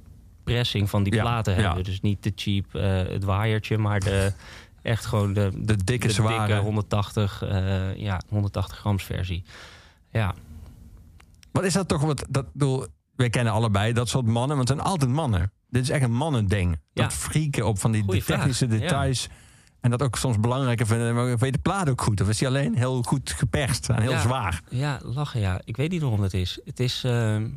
pressing 0.45 0.91
van 0.91 1.03
die 1.03 1.15
Ja, 1.15 1.23
platen 1.23 1.55
ja. 1.55 1.61
hebben. 1.61 1.85
Dus 1.85 2.01
niet 2.01 2.23
de 2.23 2.33
cheap, 2.35 2.75
eh, 2.75 3.13
het 3.13 3.25
waaiertje, 3.25 3.79
maar 3.79 4.01
de... 4.01 4.33
Echt 4.83 5.05
gewoon 5.07 5.33
de, 5.33 5.51
De 5.55 5.85
dikke, 5.85 6.07
de 6.07 6.13
zware. 6.13 6.47
dikke 6.47 6.63
180, 6.63 7.43
eh, 7.43 7.97
ja, 7.97 8.21
180 8.29 8.79
grams 8.79 9.05
versie. 9.05 9.45
Ja, 10.11 10.35
Wat 11.53 11.65
is 11.65 11.73
dat 11.73 11.89
toch? 11.89 12.01
Wat, 12.03 12.25
dat, 12.29 12.53
bedoel, 12.53 12.87
wij 13.17 13.31
kennen 13.31 13.53
allebei 13.53 13.93
dat 13.93 14.09
soort 14.09 14.27
mannen, 14.27 14.57
want 14.57 14.69
het 14.69 14.79
zijn 14.79 14.91
altijd 14.91 15.11
mannen. 15.11 15.53
Dit 15.69 15.83
is 15.83 15.91
echt 15.91 16.03
een 16.03 16.13
mannending. 16.13 16.79
Ja. 16.93 17.03
Dat 17.03 17.13
frieken 17.13 17.67
op 17.67 17.79
van 17.79 17.93
die 17.93 18.03
Goeie 18.03 18.23
technische 18.25 18.67
vraag, 18.67 18.81
details. 18.81 19.29
En 19.81 19.91
dat 19.91 20.03
ook 20.03 20.17
soms 20.17 20.41
belangrijker 20.41 20.87
vinden. 20.87 21.15
Maar 21.15 21.39
weet 21.39 21.53
de 21.53 21.59
plaat 21.59 21.89
ook 21.89 22.01
goed? 22.03 22.21
Of 22.21 22.29
is 22.29 22.39
die 22.39 22.49
alleen 22.49 22.75
heel 22.77 23.03
goed 23.03 23.31
geperst 23.31 23.89
en 23.89 24.01
heel 24.03 24.11
Ja. 24.11 24.21
zwaar? 24.21 24.63
ja, 24.71 25.01
lachen 25.03 25.41
ja. 25.41 25.61
Ik 25.65 25.77
weet 25.77 25.91
niet 25.91 26.01
waarom 26.01 26.21
dat 26.21 26.33
is. 26.33 26.59
Het 26.65 26.81
is, 26.81 27.05
ehm, 27.05 27.49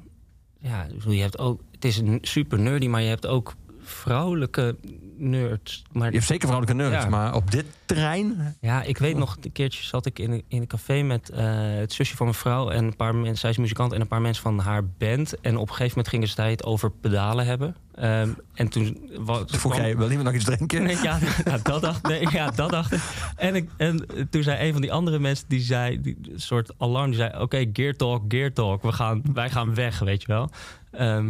ja, 0.60 0.88
je 1.08 1.22
hebt 1.22 1.40
ook, 1.40 1.62
het 1.72 1.86
is 1.86 1.98
een 1.98 2.18
super 2.22 2.60
nerdy, 2.60 2.88
maar 2.88 3.02
je 3.02 3.08
hebt 3.10 3.28
ook 3.28 3.54
vrouwelijke 3.82 4.78
nerds. 5.18 5.84
Maar 5.92 6.08
Je 6.08 6.14
hebt 6.14 6.26
zeker 6.28 6.48
vrouwelijke 6.48 6.84
nerds, 6.84 7.04
Ja. 7.04 7.10
maar 7.10 7.36
op 7.36 7.52
dit 7.52 7.66
terrein... 7.86 8.56
ja, 8.60 8.82
ik 8.84 8.98
weet 8.98 9.18
nog, 9.18 9.38
een 9.42 9.52
keertje 9.52 9.84
zat 9.84 10.06
ik 10.06 10.20
in 10.20 10.32
een, 10.32 10.44
in 10.48 10.62
een 10.62 10.68
café 10.68 11.02
met 11.02 11.30
eh, 11.30 11.44
het 11.56 11.94
zusje 11.94 12.16
van 12.16 12.26
mijn 12.26 12.38
vrouw 12.38 12.70
en 12.70 12.84
een 12.84 12.96
paar 12.96 13.16
mensen, 13.16 13.38
zij 13.38 13.50
is 13.50 13.58
muzikant 13.58 13.94
en 13.94 14.02
een 14.02 14.08
paar 14.08 14.22
mensen 14.22 14.44
van 14.44 14.60
haar 14.60 14.86
band. 14.88 15.40
En 15.42 15.56
op 15.58 15.62
een 15.62 15.76
gegeven 15.76 15.88
moment 15.90 16.08
gingen 16.08 16.28
ze 16.28 16.42
het 16.42 16.64
over 16.64 16.92
pedalen 16.92 17.46
hebben. 17.46 17.76
Ehm, 17.96 18.30
en 18.54 18.68
toen 18.68 19.10
Vroeg 19.46 19.72
kwam- 19.72 19.76
jij, 19.86 19.98
wil 19.98 20.08
iemand 20.10 20.24
nog 20.26 20.34
iets 20.34 20.44
drinken? 20.46 20.84
Nee, 20.84 20.98
ja, 21.04 21.20
ja, 21.46 21.58
dat 21.58 21.82
dacht, 21.82 22.08
nee, 22.08 22.28
ja, 22.32 22.52
dat 22.52 22.70
dacht 22.70 22.92
ik. 22.92 23.00
En, 23.36 23.56
ik. 23.56 23.70
en 23.78 24.06
toen 24.30 24.44
zei 24.44 24.68
een 24.68 24.72
van 24.74 24.82
die 24.82 24.92
andere 24.92 25.20
mensen, 25.20 25.46
die 25.48 25.60
zei, 25.60 26.02
die 26.02 26.18
een 26.34 26.40
soort 26.42 26.72
alarm, 26.78 27.06
die 27.10 27.16
zei: 27.20 27.42
Oké, 27.42 27.66
gear 27.74 27.94
talk, 27.94 28.24
gear 28.28 28.54
talk, 28.54 28.82
we 28.82 28.92
gaan, 28.92 29.22
wij 29.34 29.50
gaan 29.50 29.76
weg, 29.76 30.00
weet 30.00 30.22
je 30.22 30.28
wel. 30.28 30.50
Ehm, 30.92 31.26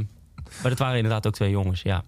maar 0.61 0.69
dat 0.71 0.79
waren 0.79 0.95
inderdaad 0.95 1.27
ook 1.27 1.33
twee 1.33 1.49
jongens, 1.49 1.81
ja. 1.81 2.03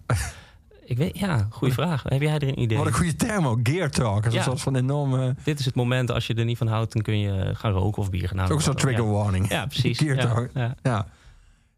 Ik 0.88 0.96
weet, 0.96 1.18
ja, 1.18 1.46
goede 1.50 1.74
vraag. 1.74 2.02
Heb 2.02 2.20
jij 2.20 2.34
er 2.34 2.42
een 2.48 2.60
idee? 2.60 2.78
Wat 2.78 2.86
een 2.86 2.92
goede 2.92 3.16
term 3.16 3.46
ook, 3.46 3.68
gear 3.68 3.90
talk. 3.90 4.22
Dat 4.24 4.32
is 4.34 4.44
Ja. 4.44 4.56
van 4.56 4.76
enorme... 4.76 5.34
Dit 5.44 5.58
is 5.58 5.64
het 5.64 5.74
moment, 5.74 6.10
als 6.10 6.26
je 6.26 6.34
er 6.34 6.44
niet 6.44 6.58
van 6.58 6.66
houdt, 6.66 6.92
dan 6.92 7.02
kun 7.02 7.18
je 7.18 7.54
gaan 7.54 7.72
roken 7.72 8.02
of 8.02 8.10
bier 8.10 8.20
gaan 8.28 8.30
ook 8.32 8.38
halen. 8.38 8.56
een 8.56 8.62
soort 8.62 8.78
trigger 8.78 9.04
Ja. 9.04 9.10
warning. 9.10 9.48
Ja, 9.48 9.66
precies. 9.66 9.98
Gear 10.02 10.16
talk. 10.18 10.48
ja. 10.54 10.74
Ja. 10.82 11.06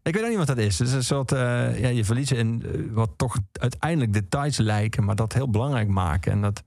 Ik 0.03 0.13
weet 0.13 0.23
ook 0.23 0.29
niet 0.29 0.37
wat 0.37 0.47
dat 0.47 0.57
is. 0.57 0.79
Het 0.79 0.87
is 0.87 0.93
een 0.93 1.03
soort, 1.03 1.31
eh, 1.31 1.79
ja, 1.79 1.87
je 1.87 2.05
verliezen 2.05 2.37
in 2.37 2.63
eh, 2.65 2.81
wat 2.91 3.09
toch 3.17 3.37
uiteindelijk 3.53 4.13
details 4.13 4.57
lijken, 4.57 5.03
maar 5.03 5.15
dat 5.15 5.33
heel 5.33 5.49
belangrijk 5.49 5.87
maken. 5.87 6.31
En 6.31 6.41
dat 6.41 6.63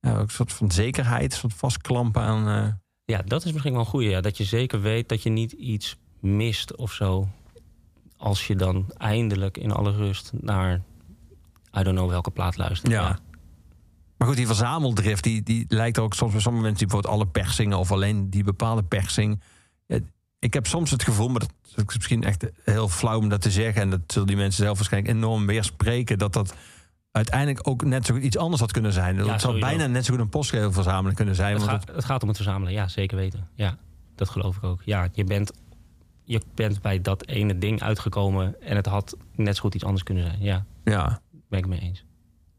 ja, 0.00 0.12
ook 0.16 0.20
een 0.22 0.28
soort 0.30 0.52
van 0.52 0.70
zekerheid, 0.70 1.32
een 1.32 1.38
soort 1.38 1.54
vastklampen 1.54 2.22
aan. 2.22 2.48
eh, 2.64 2.72
Ja, 3.04 3.22
dat 3.24 3.44
is 3.44 3.50
misschien 3.52 3.72
wel 3.72 3.80
een 3.82 3.86
goeie. 3.86 4.10
Ja. 4.10 4.20
Dat 4.20 4.36
je 4.36 4.44
zeker 4.44 4.80
weet 4.80 5.08
dat 5.08 5.22
je 5.22 5.30
niet 5.30 5.52
iets 5.52 5.96
mist 6.20 6.76
of 6.76 6.92
zo. 6.92 7.28
Als 8.16 8.46
je 8.46 8.56
dan 8.56 8.84
eindelijk 8.96 9.56
in 9.58 9.72
alle 9.72 9.92
rust 9.92 10.32
naar... 10.40 10.80
I 11.78 11.82
don't 11.82 11.96
know 11.96 12.10
welke 12.10 12.30
plaat 12.30 12.56
luistert. 12.56 12.92
Ja. 12.92 13.18
Maar 14.16 14.28
goed, 14.28 14.36
die 14.36 14.46
verzameldrift, 14.46 15.22
die, 15.22 15.42
die 15.42 15.64
lijkt 15.68 15.98
ook 15.98 16.14
soms 16.14 16.32
bij 16.32 16.40
sommige 16.40 16.64
mensen 16.64 16.86
die 16.86 16.96
bijvoorbeeld 16.96 17.22
alle 17.22 17.32
persingen 17.32 17.78
of 17.78 17.92
alleen 17.92 18.30
die 18.30 18.44
bepaalde 18.44 18.82
persing. 18.82 19.40
Ik 20.38 20.54
heb 20.54 20.66
soms 20.66 20.90
het 20.90 21.02
gevoel, 21.02 21.28
maar 21.28 21.40
dat 21.40 21.52
is 21.76 21.94
misschien 21.96 22.22
echt 22.22 22.46
heel 22.64 22.88
flauw 22.88 23.18
om 23.18 23.28
dat 23.28 23.40
te 23.40 23.50
zeggen. 23.50 23.82
En 23.82 23.90
dat 23.90 24.00
zullen 24.06 24.28
die 24.28 24.36
mensen 24.36 24.64
zelf 24.64 24.76
waarschijnlijk 24.76 25.14
enorm 25.14 25.46
weerspreken. 25.46 26.18
Dat 26.18 26.32
dat 26.32 26.54
uiteindelijk 27.12 27.68
ook 27.68 27.84
net 27.84 28.06
zo 28.06 28.14
goed 28.14 28.22
iets 28.22 28.36
anders 28.36 28.60
had 28.60 28.72
kunnen 28.72 28.92
zijn. 28.92 29.16
Dat 29.16 29.26
Ja, 29.26 29.32
het 29.32 29.40
zou 29.40 29.60
bijna 29.60 29.86
net 29.86 30.04
zo 30.04 30.12
goed 30.12 30.22
een 30.22 30.28
postregelverzameling 30.28 31.16
kunnen 31.16 31.34
zijn. 31.34 31.52
Het, 31.52 31.64
want 31.64 31.70
gaat, 31.84 31.94
het 31.94 32.04
gaat 32.04 32.22
om 32.22 32.28
het 32.28 32.36
verzamelen, 32.36 32.72
ja, 32.72 32.88
zeker 32.88 33.16
weten. 33.16 33.48
Ja, 33.54 33.78
dat 34.14 34.28
geloof 34.28 34.56
ik 34.56 34.64
ook. 34.64 34.82
Ja, 34.84 35.08
je 35.12 35.24
bent, 35.24 35.52
je 36.24 36.40
bent 36.54 36.80
bij 36.80 37.00
dat 37.00 37.26
ene 37.26 37.58
ding 37.58 37.82
uitgekomen... 37.82 38.62
en 38.62 38.76
het 38.76 38.86
had 38.86 39.16
net 39.34 39.56
zo 39.56 39.62
goed 39.62 39.74
iets 39.74 39.84
anders 39.84 40.02
kunnen 40.02 40.24
zijn. 40.24 40.38
Ja, 40.40 40.64
ja. 40.84 41.20
Ben 41.50 41.58
ik 41.58 41.66
mee 41.66 41.80
eens. 41.80 42.04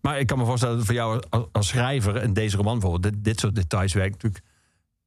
Maar 0.01 0.19
ik 0.19 0.27
kan 0.27 0.37
me 0.37 0.45
voorstellen 0.45 0.77
dat 0.77 0.85
voor 0.85 0.95
jou 0.95 1.23
als, 1.51 1.67
schrijver 1.67 2.15
en 2.15 2.33
deze 2.33 2.57
roman 2.57 2.79
bijvoorbeeld, 2.79 3.13
dit, 3.13 3.23
dit 3.23 3.39
soort 3.39 3.55
details 3.55 3.93
werkt 3.93 4.13
natuurlijk. 4.13 4.43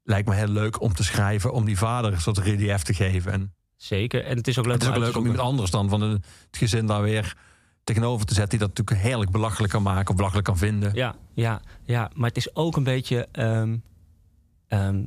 Lijkt 0.03 0.28
me 0.28 0.35
heel 0.35 0.49
leuk 0.49 0.80
om 0.80 0.95
te 0.95 1.05
schrijven, 1.05 1.53
om 1.53 1.64
die 1.64 1.78
vader 1.78 2.12
een 2.12 2.20
soort 2.20 2.39
relief 2.39 2.82
te 2.82 2.95
geven. 2.95 3.32
En 3.32 3.55
Zeker. 3.76 4.24
En 4.24 4.37
het 4.37 4.49
is 4.49 4.59
ook 4.59 4.64
leuk 4.64 4.74
het 4.74 4.82
is 4.82 4.89
ook 4.89 4.95
uit 4.95 5.05
te 5.05 5.09
leuk 5.09 5.18
om 5.18 5.30
iemand 5.30 5.49
anders 5.49 5.70
dan 5.70 5.89
van 5.89 6.01
het 6.01 6.26
gezin 6.51 6.87
daar 6.87 7.03
weer 7.03 7.37
tegenover 7.85 8.26
te 8.26 8.35
zetten, 8.35 8.59
die 8.59 8.68
dat 8.68 8.76
natuurlijk 8.76 9.07
heerlijk 9.07 9.30
belachelijk 9.30 9.72
kan 9.72 9.82
maken 9.82 10.11
of 10.11 10.16
belachelijk 10.16 10.47
kan 10.47 10.59
vinden. 10.59 10.95
Ja, 10.95 11.14
ja, 11.35 11.61
ja, 11.82 12.11
maar 12.14 12.28
het 12.28 12.37
is 12.37 12.55
ook 12.57 12.76
een 12.76 12.85
beetje. 12.85 13.28
ehm, 13.32 13.76
ehm, 14.68 15.03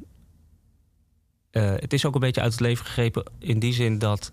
eh, 1.51 1.73
het 1.75 1.93
is 1.93 2.05
ook 2.05 2.13
een 2.13 2.19
beetje 2.19 2.41
uit 2.41 2.51
het 2.51 2.61
leven 2.61 2.85
gegrepen 2.85 3.31
in 3.39 3.59
die 3.59 3.73
zin 3.73 3.99
dat 3.99 4.31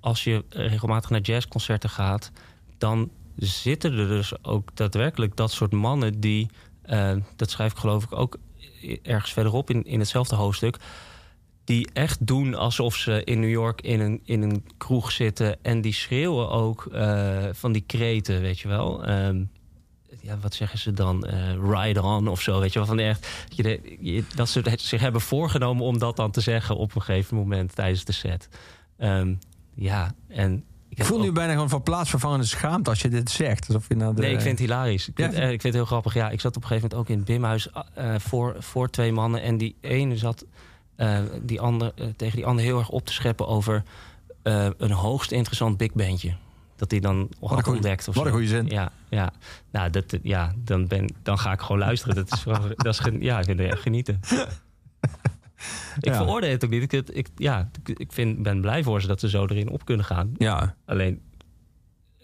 als 0.00 0.24
je 0.24 0.44
regelmatig 0.48 1.10
naar 1.10 1.20
jazzconcerten 1.20 1.90
gaat, 1.90 2.30
dan 2.78 3.10
zitten 3.36 3.92
er 3.92 4.08
dus 4.08 4.44
ook 4.44 4.76
daadwerkelijk 4.76 5.36
dat 5.36 5.50
soort 5.50 5.72
mannen 5.72 6.20
die, 6.20 6.50
eh, 6.82 7.16
dat 7.36 7.50
schrijf 7.50 7.72
ik 7.72 7.78
geloof 7.78 8.04
ik 8.04 8.12
ook 8.12 8.38
ergens 9.02 9.32
verderop 9.32 9.70
in, 9.70 9.84
in 9.84 9.98
hetzelfde 9.98 10.36
hoofdstuk, 10.36 10.76
die 11.64 11.88
echt 11.92 12.26
doen 12.26 12.54
alsof 12.54 12.96
ze 12.96 13.24
in 13.24 13.40
New 13.40 13.50
York 13.50 13.80
in 13.80 14.00
een, 14.00 14.20
in 14.24 14.42
een 14.42 14.64
kroeg 14.78 15.12
zitten 15.12 15.64
en 15.64 15.80
die 15.80 15.92
schreeuwen 15.92 16.50
ook 16.50 16.86
eh, 16.86 17.44
van 17.52 17.72
die 17.72 17.84
kreten, 17.86 18.40
weet 18.40 18.58
je 18.58 18.68
wel. 18.68 19.04
Ehm, 19.04 19.44
ja, 20.20 20.38
wat 20.38 20.54
zeggen 20.54 20.78
ze 20.78 20.92
dan? 20.92 21.24
Eh, 21.24 21.54
ride 21.70 22.02
on 22.02 22.28
of 22.28 22.40
zo, 22.40 22.60
weet 22.60 22.72
je 22.72 22.78
wel. 22.78 22.88
Van 22.88 22.98
echt, 22.98 23.46
dat 24.34 24.48
ze 24.48 24.72
zich 24.76 25.00
hebben 25.00 25.20
voorgenomen 25.20 25.84
om 25.84 25.98
dat 25.98 26.16
dan 26.16 26.30
te 26.30 26.40
zeggen 26.40 26.76
op 26.76 26.94
een 26.94 27.02
gegeven 27.02 27.36
moment 27.36 27.74
tijdens 27.74 28.04
de 28.04 28.12
set. 28.12 28.48
Ehm, 28.96 29.34
ja, 29.74 30.14
en 30.28 30.64
Ik 30.94 31.04
voel 31.04 31.18
ook- 31.18 31.24
nu 31.24 31.32
bijna 31.32 31.52
gewoon 31.52 31.68
van 31.68 31.82
plaatsvervangende 31.82 32.44
schaamte 32.46 32.90
als 32.90 33.00
je 33.02 33.08
dit 33.08 33.30
zegt. 33.30 33.66
Alsof 33.66 33.88
je 33.88 33.94
nou 33.96 34.14
de, 34.14 34.20
Nee, 34.20 34.32
ik 34.32 34.40
vind 34.40 34.58
het 34.58 34.68
hilarisch. 34.68 35.08
Ik 35.08 35.14
vind, 35.16 35.32
Ja. 35.32 35.38
eh, 35.38 35.44
ik 35.44 35.48
vind 35.60 35.62
het 35.62 35.72
heel 35.74 35.84
grappig. 35.84 36.14
Ja, 36.14 36.30
ik 36.30 36.40
zat 36.40 36.56
op 36.56 36.62
een 36.62 36.68
gegeven 36.68 36.88
moment 36.90 37.10
ook 37.10 37.14
in 37.14 37.22
het 37.22 37.32
Bimhuis 37.32 37.68
eh, 37.94 38.14
voor, 38.18 38.56
voor 38.58 38.90
twee 38.90 39.12
mannen. 39.12 39.42
En 39.42 39.58
die 39.58 39.76
ene 39.80 40.16
zat 40.16 40.44
eh, 40.96 41.18
die 41.42 41.60
ander, 41.60 41.92
tegen 42.16 42.36
die 42.36 42.46
ander 42.46 42.64
heel 42.64 42.78
erg 42.78 42.88
op 42.88 43.06
te 43.06 43.12
scheppen 43.12 43.46
over 43.48 43.82
een 44.76 44.90
hoogst 44.92 45.30
interessant 45.32 45.76
big 45.76 45.92
bandje. 45.92 46.34
Dat 46.76 46.90
hij 46.90 47.00
dan 47.00 47.28
had 47.40 47.50
goeie- 47.62 47.70
ontdekt. 47.78 48.08
Of 48.08 48.14
wat 48.14 48.26
een 48.26 48.32
goede 48.32 48.46
zin. 48.46 48.66
Ja, 48.66 48.92
ja. 49.08 49.32
Nou, 49.70 49.90
dat, 49.90 50.16
ja 50.22 50.52
dan, 50.56 50.86
ben, 50.86 51.14
dan 51.22 51.38
ga 51.38 51.52
ik 51.52 51.60
gewoon 51.60 51.78
luisteren. 51.78 52.14
Dat 52.14 52.32
is, 52.32 52.42
dat 52.76 52.86
is 52.86 53.00
ja, 53.20 53.38
ik 53.38 53.44
vind 53.44 53.58
het 53.58 53.68
echt 53.70 53.82
genieten. 53.82 54.20
Ik 55.96 56.04
Ja. 56.04 56.16
veroordeel 56.16 56.50
het 56.50 56.64
ook 56.64 56.70
niet. 56.70 56.92
Ik, 56.92 57.08
ik, 57.08 57.26
ja, 57.36 57.70
ik- 57.84 58.12
vind, 58.12 58.42
ben 58.42 58.60
blij 58.60 58.82
voor 58.82 59.00
ze 59.00 59.06
dat 59.06 59.20
ze 59.20 59.28
zo 59.28 59.42
erin 59.46 59.68
op 59.70 59.84
kunnen 59.84 60.04
gaan. 60.06 60.32
Ja, 60.36 60.74
Alleen, 60.84 61.20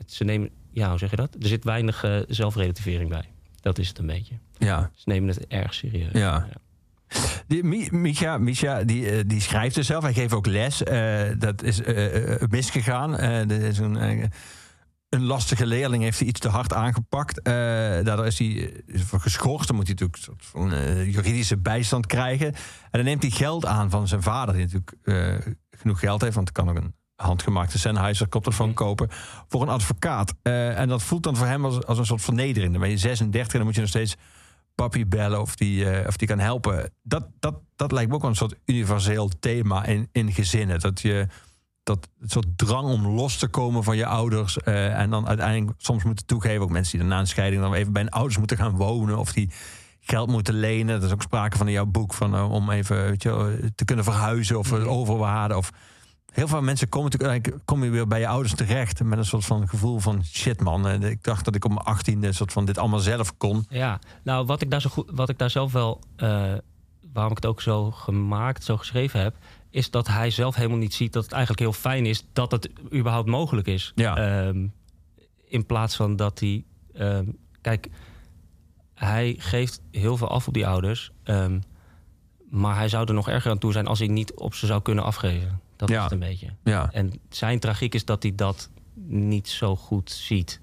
ze 0.06 0.24
nemen, 0.24 0.50
ja, 0.72 0.88
hoe 0.90 0.98
zeg 0.98 1.10
je 1.10 1.16
dat? 1.16 1.36
Er 1.40 1.48
zit 1.48 1.64
weinig 1.64 2.04
eh, 2.04 2.18
zelfrelativering 2.28 3.10
bij. 3.10 3.24
Dat 3.60 3.78
is 3.78 3.88
het 3.88 3.98
een 3.98 4.06
beetje. 4.06 4.34
ja. 4.58 4.90
Ze 4.94 5.08
nemen 5.08 5.28
het 5.28 5.46
erg 5.46 5.74
serieus. 5.74 6.12
Ja. 6.12 6.48
Die, 7.46 7.64
Mi- 7.64 7.88
Micha, 7.90 8.38
Micha 8.38 8.84
die, 8.84 9.10
eh, 9.10 9.18
die 9.26 9.40
schrijft 9.40 9.76
er 9.76 9.84
zelf. 9.84 10.02
Hij 10.02 10.12
geeft 10.12 10.32
ook 10.32 10.46
les. 10.46 10.82
Eh, 10.82 11.20
dat 11.38 11.62
is 11.62 11.80
misgegaan. 12.50 13.16
Eh, 13.16 13.50
er 13.50 13.62
is 13.62 13.78
een, 13.78 13.96
een 15.08 15.24
lastige 15.24 15.66
leerling 15.66 16.02
heeft 16.02 16.18
hij 16.18 16.28
iets 16.28 16.40
te 16.40 16.48
hard 16.48 16.72
aangepakt. 16.72 17.42
Eh, 17.42 17.52
daardoor 18.04 18.26
is 18.26 18.38
hij 18.38 18.82
eh, 18.86 19.00
geschorst. 19.10 19.66
Dan 19.66 19.76
moet 19.76 19.86
hij 19.86 19.96
natuurlijk 19.98 20.42
een 20.52 20.72
eh, 20.72 21.12
juridische 21.12 21.56
bijstand 21.56 22.06
krijgen. 22.06 22.46
En 22.46 22.54
dan 22.90 23.04
neemt 23.04 23.22
hij 23.22 23.30
geld 23.30 23.66
aan 23.66 23.90
van 23.90 24.08
zijn 24.08 24.22
vader. 24.22 24.54
Die 24.54 24.64
natuurlijk 24.64 24.96
genoeg 25.70 25.98
geld 25.98 26.20
heeft. 26.20 26.34
Want 26.34 26.50
hij 26.52 26.64
kan 26.64 26.74
ook 26.74 26.82
een 26.82 26.94
handgemaakte 27.14 27.78
Sennheiser 27.78 28.28
koptelefoon 28.28 28.74
kopen. 28.74 29.08
Voor 29.48 29.62
een 29.62 29.68
advocaat. 29.68 30.34
En 30.42 30.88
dat 30.88 31.02
voelt 31.02 31.22
dan 31.22 31.36
voor 31.36 31.46
hem 31.46 31.64
als, 31.64 31.86
als 31.86 31.98
een 31.98 32.06
soort 32.06 32.22
vernedering. 32.22 32.72
Dan 32.72 32.80
ben 32.80 32.90
je 32.90 32.98
36 32.98 33.52
en 33.52 33.58
dan 33.58 33.66
moet 33.66 33.74
je 33.74 33.80
nog 33.80 33.90
steeds 33.90 34.16
papi 34.74 35.06
bellen 35.06 35.40
of 35.40 35.56
die, 35.56 36.06
of 36.06 36.16
die 36.16 36.28
kan 36.28 36.38
helpen. 36.38 36.92
Dat, 37.02 37.28
dat, 37.38 37.60
dat 37.76 37.92
lijkt 37.92 38.10
me 38.10 38.16
ook 38.16 38.24
een 38.24 38.34
soort 38.34 38.54
universeel 38.64 39.30
thema 39.40 39.84
in, 39.84 40.08
in 40.12 40.32
gezinnen. 40.32 40.80
Dat 40.80 41.00
je 41.00 41.26
dat 41.88 42.08
soort 42.22 42.46
drang 42.56 42.88
om 42.88 43.06
los 43.06 43.36
te 43.36 43.48
komen 43.48 43.84
van 43.84 43.96
je 43.96 44.06
ouders. 44.06 44.58
eh, 44.58 45.00
en 45.00 45.10
dan 45.10 45.28
uiteindelijk 45.28 45.80
soms 45.80 46.04
moeten 46.04 46.26
toegeven. 46.26 46.62
Ook 46.62 46.70
mensen 46.70 46.92
die 46.92 47.00
dan 47.00 47.08
na 47.08 47.20
een 47.20 47.26
scheiding 47.26 47.62
dan 47.62 47.74
even 47.74 47.92
bij 47.92 48.02
hun 48.02 48.10
ouders 48.10 48.38
moeten 48.38 48.56
gaan 48.56 48.76
wonen. 48.76 49.18
Of 49.18 49.32
die 49.32 49.50
geld 50.00 50.28
moeten 50.28 50.54
lenen. 50.54 51.00
Dat 51.00 51.08
is 51.08 51.12
ook 51.12 51.22
sprake 51.22 51.56
van 51.56 51.66
in 51.66 51.72
jouw 51.72 51.86
boek. 51.86 52.14
Van, 52.14 52.34
eh, 52.34 52.50
om 52.52 52.70
even 52.70 53.04
weet 53.04 53.22
je, 53.22 53.70
te 53.74 53.84
kunnen 53.84 54.04
verhuizen 54.04 54.58
of 54.58 54.72
overwaarden. 54.72 55.56
Of 55.56 55.70
heel 56.32 56.48
veel 56.48 56.62
mensen 56.62 56.88
komen 56.88 57.10
natuurlijk 57.10 57.54
kom 57.64 57.84
je 57.84 57.90
weer 57.90 58.06
bij 58.06 58.20
je 58.20 58.28
ouders 58.28 58.54
terecht. 58.54 59.02
Met 59.02 59.18
een 59.18 59.24
soort 59.24 59.44
van 59.44 59.68
gevoel 59.68 59.98
van 59.98 60.24
shit 60.24 60.60
man. 60.60 60.88
En 60.88 61.02
ik 61.02 61.24
dacht 61.24 61.44
dat 61.44 61.54
ik 61.54 61.64
op 61.64 61.70
mijn 61.70 61.86
achttiende 61.86 62.32
soort 62.32 62.52
van 62.52 62.64
dit 62.64 62.78
allemaal 62.78 62.98
zelf 62.98 63.36
kon. 63.36 63.66
Ja, 63.68 63.98
nou 64.22 64.46
wat 64.46 64.62
ik 64.62 64.70
daar, 64.70 64.80
zo 64.80 64.90
goed, 64.90 65.10
wat 65.14 65.28
ik 65.28 65.38
daar 65.38 65.50
zelf 65.50 65.72
wel, 65.72 66.00
eh, 66.16 66.52
waarom 67.12 67.30
ik 67.32 67.42
het 67.42 67.46
ook 67.46 67.62
zo 67.62 67.90
gemaakt, 67.90 68.64
zo 68.64 68.76
geschreven 68.76 69.20
heb, 69.20 69.36
is 69.78 69.90
dat 69.90 70.06
hij 70.06 70.30
zelf 70.30 70.54
helemaal 70.54 70.78
niet 70.78 70.94
ziet 70.94 71.12
dat 71.12 71.22
het 71.22 71.32
eigenlijk 71.32 71.62
heel 71.62 71.72
fijn 71.72 72.06
is 72.06 72.24
dat 72.32 72.50
het 72.50 72.70
überhaupt 72.94 73.28
mogelijk 73.28 73.66
is. 73.66 73.92
Ja. 73.94 74.16
Ehm, 74.16 74.66
in 75.44 75.66
plaats 75.66 75.96
van 75.96 76.16
dat 76.16 76.40
hij, 76.40 76.64
ehm, 76.92 77.26
kijk, 77.60 77.88
hij 78.94 79.34
geeft 79.38 79.80
heel 79.90 80.16
veel 80.16 80.28
af 80.28 80.46
op 80.48 80.54
die 80.54 80.66
ouders, 80.66 81.10
ehm, 81.22 81.60
maar 82.50 82.76
hij 82.76 82.88
zou 82.88 83.06
er 83.08 83.14
nog 83.14 83.28
erger 83.28 83.50
aan 83.50 83.58
toe 83.58 83.72
zijn 83.72 83.86
als 83.86 83.98
hij 83.98 84.08
niet 84.08 84.34
op 84.34 84.54
ze 84.54 84.66
zou 84.66 84.82
kunnen 84.82 85.04
afgeven. 85.04 85.60
Dat 85.76 85.88
Ja. 85.88 85.96
is 85.96 86.02
het 86.02 86.12
een 86.12 86.18
beetje. 86.18 86.48
Ja. 86.64 86.88
En 86.92 87.12
zijn 87.28 87.58
tragiek 87.60 87.94
is 87.94 88.04
dat 88.04 88.22
hij 88.22 88.34
dat 88.34 88.70
niet 89.06 89.48
zo 89.48 89.76
goed 89.76 90.10
ziet. 90.10 90.60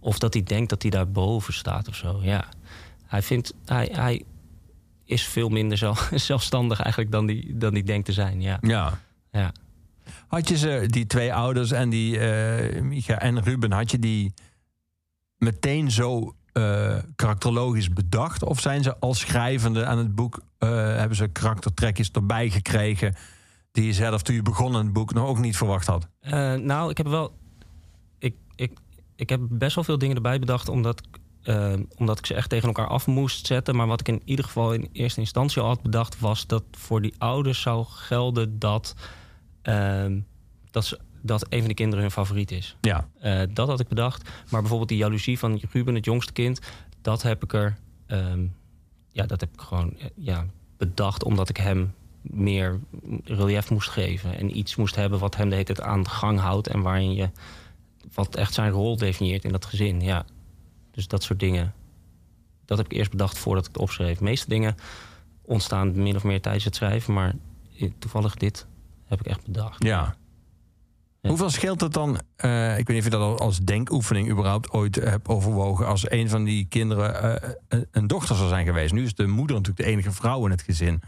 Of 0.00 0.18
dat 0.18 0.34
hij 0.34 0.42
denkt 0.42 0.70
dat 0.70 0.82
hij 0.82 0.90
daar 0.90 1.10
boven 1.10 1.52
staat 1.52 1.88
of 1.88 1.94
zo. 1.94 2.18
Ja. 2.22 2.44
Hij, 3.06 3.22
vindt, 3.22 3.54
hij, 3.64 3.88
hij 3.92 4.22
is 5.10 5.26
veel 5.26 5.48
minder 5.48 5.78
zelf, 5.78 6.10
zelfstandig 6.14 6.80
eigenlijk 6.80 7.12
dan 7.12 7.26
die, 7.26 7.56
dan 7.56 7.74
die 7.74 7.82
denkt 7.82 8.06
te 8.06 8.12
zijn. 8.12 8.40
Ja. 8.42 8.58
Ja. 8.60 8.98
Ja. 9.30 9.52
Had 10.26 10.48
je 10.48 10.56
ze, 10.56 10.84
die 10.86 11.06
twee 11.06 11.34
ouders 11.34 11.70
en 11.70 11.90
die 11.90 12.18
eh 12.18 12.82
Micha 12.82 13.18
en 13.18 13.42
Ruben, 13.42 13.72
had 13.72 13.90
je 13.90 13.98
die 13.98 14.34
meteen 15.36 15.90
zo 15.90 16.34
eh, 16.52 16.96
karakterologisch 17.16 17.88
bedacht? 17.88 18.42
Of 18.42 18.60
zijn 18.60 18.82
ze 18.82 18.96
als 18.98 19.18
schrijvende 19.18 19.86
aan 19.86 19.98
het 19.98 20.14
boek, 20.14 20.40
eh, 20.58 20.68
hebben 20.70 21.16
ze 21.16 21.28
karaktertrekjes 21.28 22.10
erbij 22.10 22.50
gekregen 22.50 23.14
die 23.72 23.84
je 23.84 23.92
zelf 23.92 24.22
toen 24.22 24.34
je 24.34 24.42
begon 24.42 24.74
aan 24.74 24.84
het 24.84 24.92
boek 24.92 25.12
nog 25.14 25.26
ook 25.26 25.38
niet 25.38 25.56
verwacht 25.56 25.86
had? 25.86 26.08
Nou, 26.60 26.90
ik 26.90 26.96
heb 26.96 27.06
wel. 27.06 27.32
Ik, 28.18 28.34
ik, 28.56 28.72
ik 29.16 29.28
heb 29.28 29.40
best 29.48 29.74
wel 29.74 29.84
veel 29.84 29.98
dingen 29.98 30.16
erbij 30.16 30.38
bedacht, 30.38 30.68
omdat, 30.68 31.00
ik, 31.42 31.46
eh, 31.46 31.72
omdat 31.96 32.18
ik 32.18 32.26
ze 32.26 32.34
echt 32.34 32.48
tegen 32.48 32.66
elkaar 32.68 32.86
af 32.86 33.06
moest 33.06 33.46
zetten. 33.46 33.76
Maar 33.76 33.86
wat 33.86 34.00
ik 34.00 34.08
in 34.08 34.22
ieder 34.24 34.44
geval 34.44 34.72
in 34.72 34.88
eerste 34.92 35.20
instantie 35.20 35.62
al 35.62 35.68
had 35.68 35.82
bedacht, 35.82 36.20
was 36.20 36.46
dat 36.46 36.62
voor 36.70 37.02
die 37.02 37.14
ouders 37.18 37.60
zou 37.60 37.84
gelden 37.88 38.58
dat, 38.58 38.94
ehm, 39.62 40.20
dat, 40.70 40.84
ze, 40.84 40.98
dat 41.22 41.46
een 41.48 41.58
van 41.58 41.68
de 41.68 41.74
kinderen 41.74 42.02
hun 42.02 42.10
favoriet 42.12 42.50
is. 42.50 42.76
Ja. 42.80 43.08
Eh, 43.20 43.40
dat 43.50 43.68
had 43.68 43.80
ik 43.80 43.88
bedacht. 43.88 44.28
Maar 44.50 44.60
bijvoorbeeld 44.60 44.88
die 44.88 44.98
jaloezie 44.98 45.38
van 45.38 45.60
Ruben, 45.72 45.94
het 45.94 46.04
jongste 46.04 46.32
kind, 46.32 46.60
dat 47.02 47.22
heb 47.22 47.42
ik 47.44 47.52
er. 47.52 47.76
ehm, 48.06 48.46
ja, 49.12 49.26
dat 49.26 49.40
heb 49.40 49.52
ik 49.52 49.60
gewoon 49.60 49.98
eh, 49.98 50.06
ja, 50.14 50.46
bedacht 50.76 51.24
omdat 51.24 51.48
ik 51.48 51.56
hem 51.56 51.94
meer 52.22 52.80
relief 53.24 53.70
moest 53.70 53.88
geven. 53.88 54.36
En 54.38 54.58
iets 54.58 54.76
moest 54.76 54.94
hebben 54.94 55.18
wat 55.18 55.36
hem 55.36 55.48
de 55.48 55.54
hele 55.54 55.66
tijd 55.66 55.80
aan 55.80 56.02
de 56.02 56.08
gang 56.08 56.38
houdt. 56.38 56.66
En 56.66 56.80
waarin 56.82 57.14
je. 57.14 57.30
wat 58.14 58.36
echt 58.36 58.54
zijn 58.54 58.70
rol 58.70 58.96
definieert 58.96 59.44
in 59.44 59.52
dat 59.52 59.64
gezin. 59.64 60.00
Ja. 60.00 60.24
Dus 60.90 61.08
dat 61.08 61.22
soort 61.22 61.40
dingen. 61.40 61.74
Dat 62.64 62.78
heb 62.78 62.86
ik 62.86 62.96
eerst 62.98 63.10
bedacht 63.10 63.38
voordat 63.38 63.66
ik 63.66 63.72
het 63.72 63.82
opschreef. 63.82 64.18
De 64.18 64.24
meeste 64.24 64.48
dingen 64.48 64.74
ontstaan 65.42 66.02
min 66.02 66.16
of 66.16 66.24
meer 66.24 66.40
tijdens 66.40 66.64
het 66.64 66.74
schrijven. 66.76 67.12
Maar 67.14 67.34
eh, 67.78 67.90
toevallig 67.98 68.34
dit 68.34 68.66
heb 69.04 69.20
ik 69.20 69.26
echt 69.26 69.44
bedacht. 69.44 69.82
Ja. 69.84 70.14
Ja. 71.20 71.28
Hoeveel 71.28 71.50
scheelt 71.50 71.80
het 71.80 71.92
dan? 71.92 72.20
eh, 72.36 72.70
ik 72.78 72.86
weet 72.86 72.88
niet 72.88 72.98
of 72.98 73.04
je 73.04 73.10
dat 73.10 73.20
al 73.20 73.38
als 73.38 73.58
denkoefening 73.58 74.30
überhaupt 74.30 74.70
ooit 74.70 74.94
hebt 74.94 75.28
overwogen. 75.28 75.86
Als 75.86 76.10
een 76.10 76.28
van 76.28 76.44
die 76.44 76.66
kinderen 76.68 77.22
eh, 77.42 77.50
een- 77.68 77.86
een 77.90 78.06
dochter 78.06 78.36
zou 78.36 78.48
zijn 78.48 78.66
geweest. 78.66 78.92
Nu 78.92 79.04
is 79.04 79.14
de 79.14 79.26
moeder 79.26 79.56
natuurlijk 79.56 79.86
de 79.86 79.92
enige 79.92 80.12
vrouw 80.12 80.44
in 80.44 80.50
het 80.50 80.62
gezin. 80.62 81.02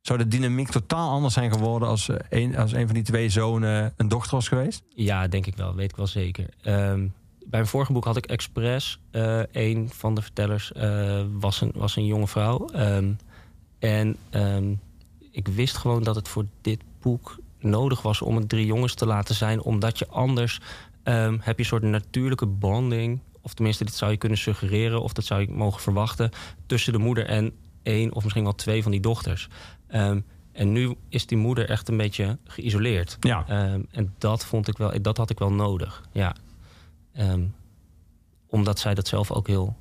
Zou 0.00 0.18
de 0.18 0.28
dynamiek 0.28 0.68
totaal 0.70 1.10
anders 1.10 1.34
zijn 1.34 1.52
geworden 1.52 1.88
als, 1.88 2.08
eh, 2.08 2.16
een, 2.42 2.56
als 2.56 2.72
een 2.72 2.86
van 2.86 2.94
die 2.94 3.04
twee 3.04 3.28
zonen 3.28 3.92
een 3.96 4.08
dochter 4.08 4.34
was 4.34 4.48
geweest? 4.48 4.82
Ja, 4.88 5.28
denk 5.28 5.46
ik 5.46 5.56
wel. 5.56 5.74
Weet 5.74 5.90
ik 5.90 5.96
wel 5.96 6.06
zeker. 6.06 6.48
Ehm, 6.62 7.06
bij 7.48 7.60
mijn 7.60 7.66
vorige 7.66 7.92
boek 7.92 8.04
had 8.04 8.16
ik 8.16 8.26
expres 8.26 9.00
eh 9.10 9.40
een 9.52 9.90
van 9.92 10.14
de 10.14 10.22
vertellers 10.22 10.72
eh, 10.72 11.24
was, 11.32 11.60
een, 11.60 11.72
was 11.74 11.96
een 11.96 12.06
jonge 12.06 12.26
vrouw. 12.26 12.66
Ehm, 12.66 13.12
en 13.78 14.16
ehm, 14.30 14.74
ik 15.30 15.48
wist 15.48 15.76
gewoon 15.76 16.02
dat 16.02 16.14
het 16.14 16.28
voor 16.28 16.46
dit 16.60 16.80
boek 17.00 17.38
nodig 17.58 18.02
was 18.02 18.22
om 18.22 18.36
het 18.36 18.48
drie 18.48 18.66
jongens 18.66 18.94
te 18.94 19.06
laten 19.06 19.34
zijn, 19.34 19.62
omdat 19.62 19.98
je 19.98 20.08
anders 20.08 20.60
ehm, 21.02 21.36
heb 21.40 21.56
je 21.56 21.62
een 21.62 21.68
soort 21.68 21.82
natuurlijke 21.82 22.46
bonding, 22.46 23.20
of 23.40 23.54
tenminste, 23.54 23.84
dit 23.84 23.94
zou 23.94 24.10
je 24.10 24.16
kunnen 24.16 24.38
suggereren, 24.38 25.02
of 25.02 25.12
dat 25.12 25.24
zou 25.24 25.40
je 25.40 25.50
mogen 25.50 25.80
verwachten, 25.80 26.30
tussen 26.66 26.92
de 26.92 26.98
moeder 26.98 27.26
en 27.26 27.52
één 27.82 28.14
of 28.14 28.22
misschien 28.22 28.44
wel 28.44 28.54
twee 28.54 28.82
van 28.82 28.90
die 28.90 29.00
dochters. 29.00 29.48
En 30.52 30.72
nu 30.72 30.94
is 31.08 31.26
die 31.26 31.38
moeder 31.38 31.68
echt 31.68 31.88
een 31.88 31.96
beetje 31.96 32.38
geïsoleerd. 32.44 33.16
Ja. 33.20 33.46
En 33.90 34.14
dat 34.18 34.44
vond 34.44 34.68
ik 34.68 34.78
wel, 34.78 35.02
dat 35.02 35.16
had 35.16 35.30
ik 35.30 35.38
wel 35.38 35.52
nodig. 35.52 36.02
Ja. 36.12 36.34
Ehm, 37.16 37.44
omdat 38.46 38.78
zij 38.78 38.94
dat 38.94 39.08
zelf 39.08 39.30
ook 39.30 39.46
heel 39.46 39.76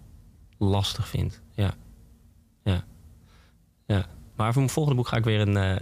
lastig 0.58 1.08
vindt. 1.08 1.42
Ja. 1.52 1.74
Ja. 2.64 2.84
Ja. 3.86 4.06
Maar 4.36 4.48
voor 4.48 4.62
mijn 4.62 4.74
volgende 4.74 4.98
boek 4.98 5.08
ga 5.08 5.18
ik 5.18 5.24
weer 5.24 5.40
een, 5.40 5.58
eh, 5.58 5.76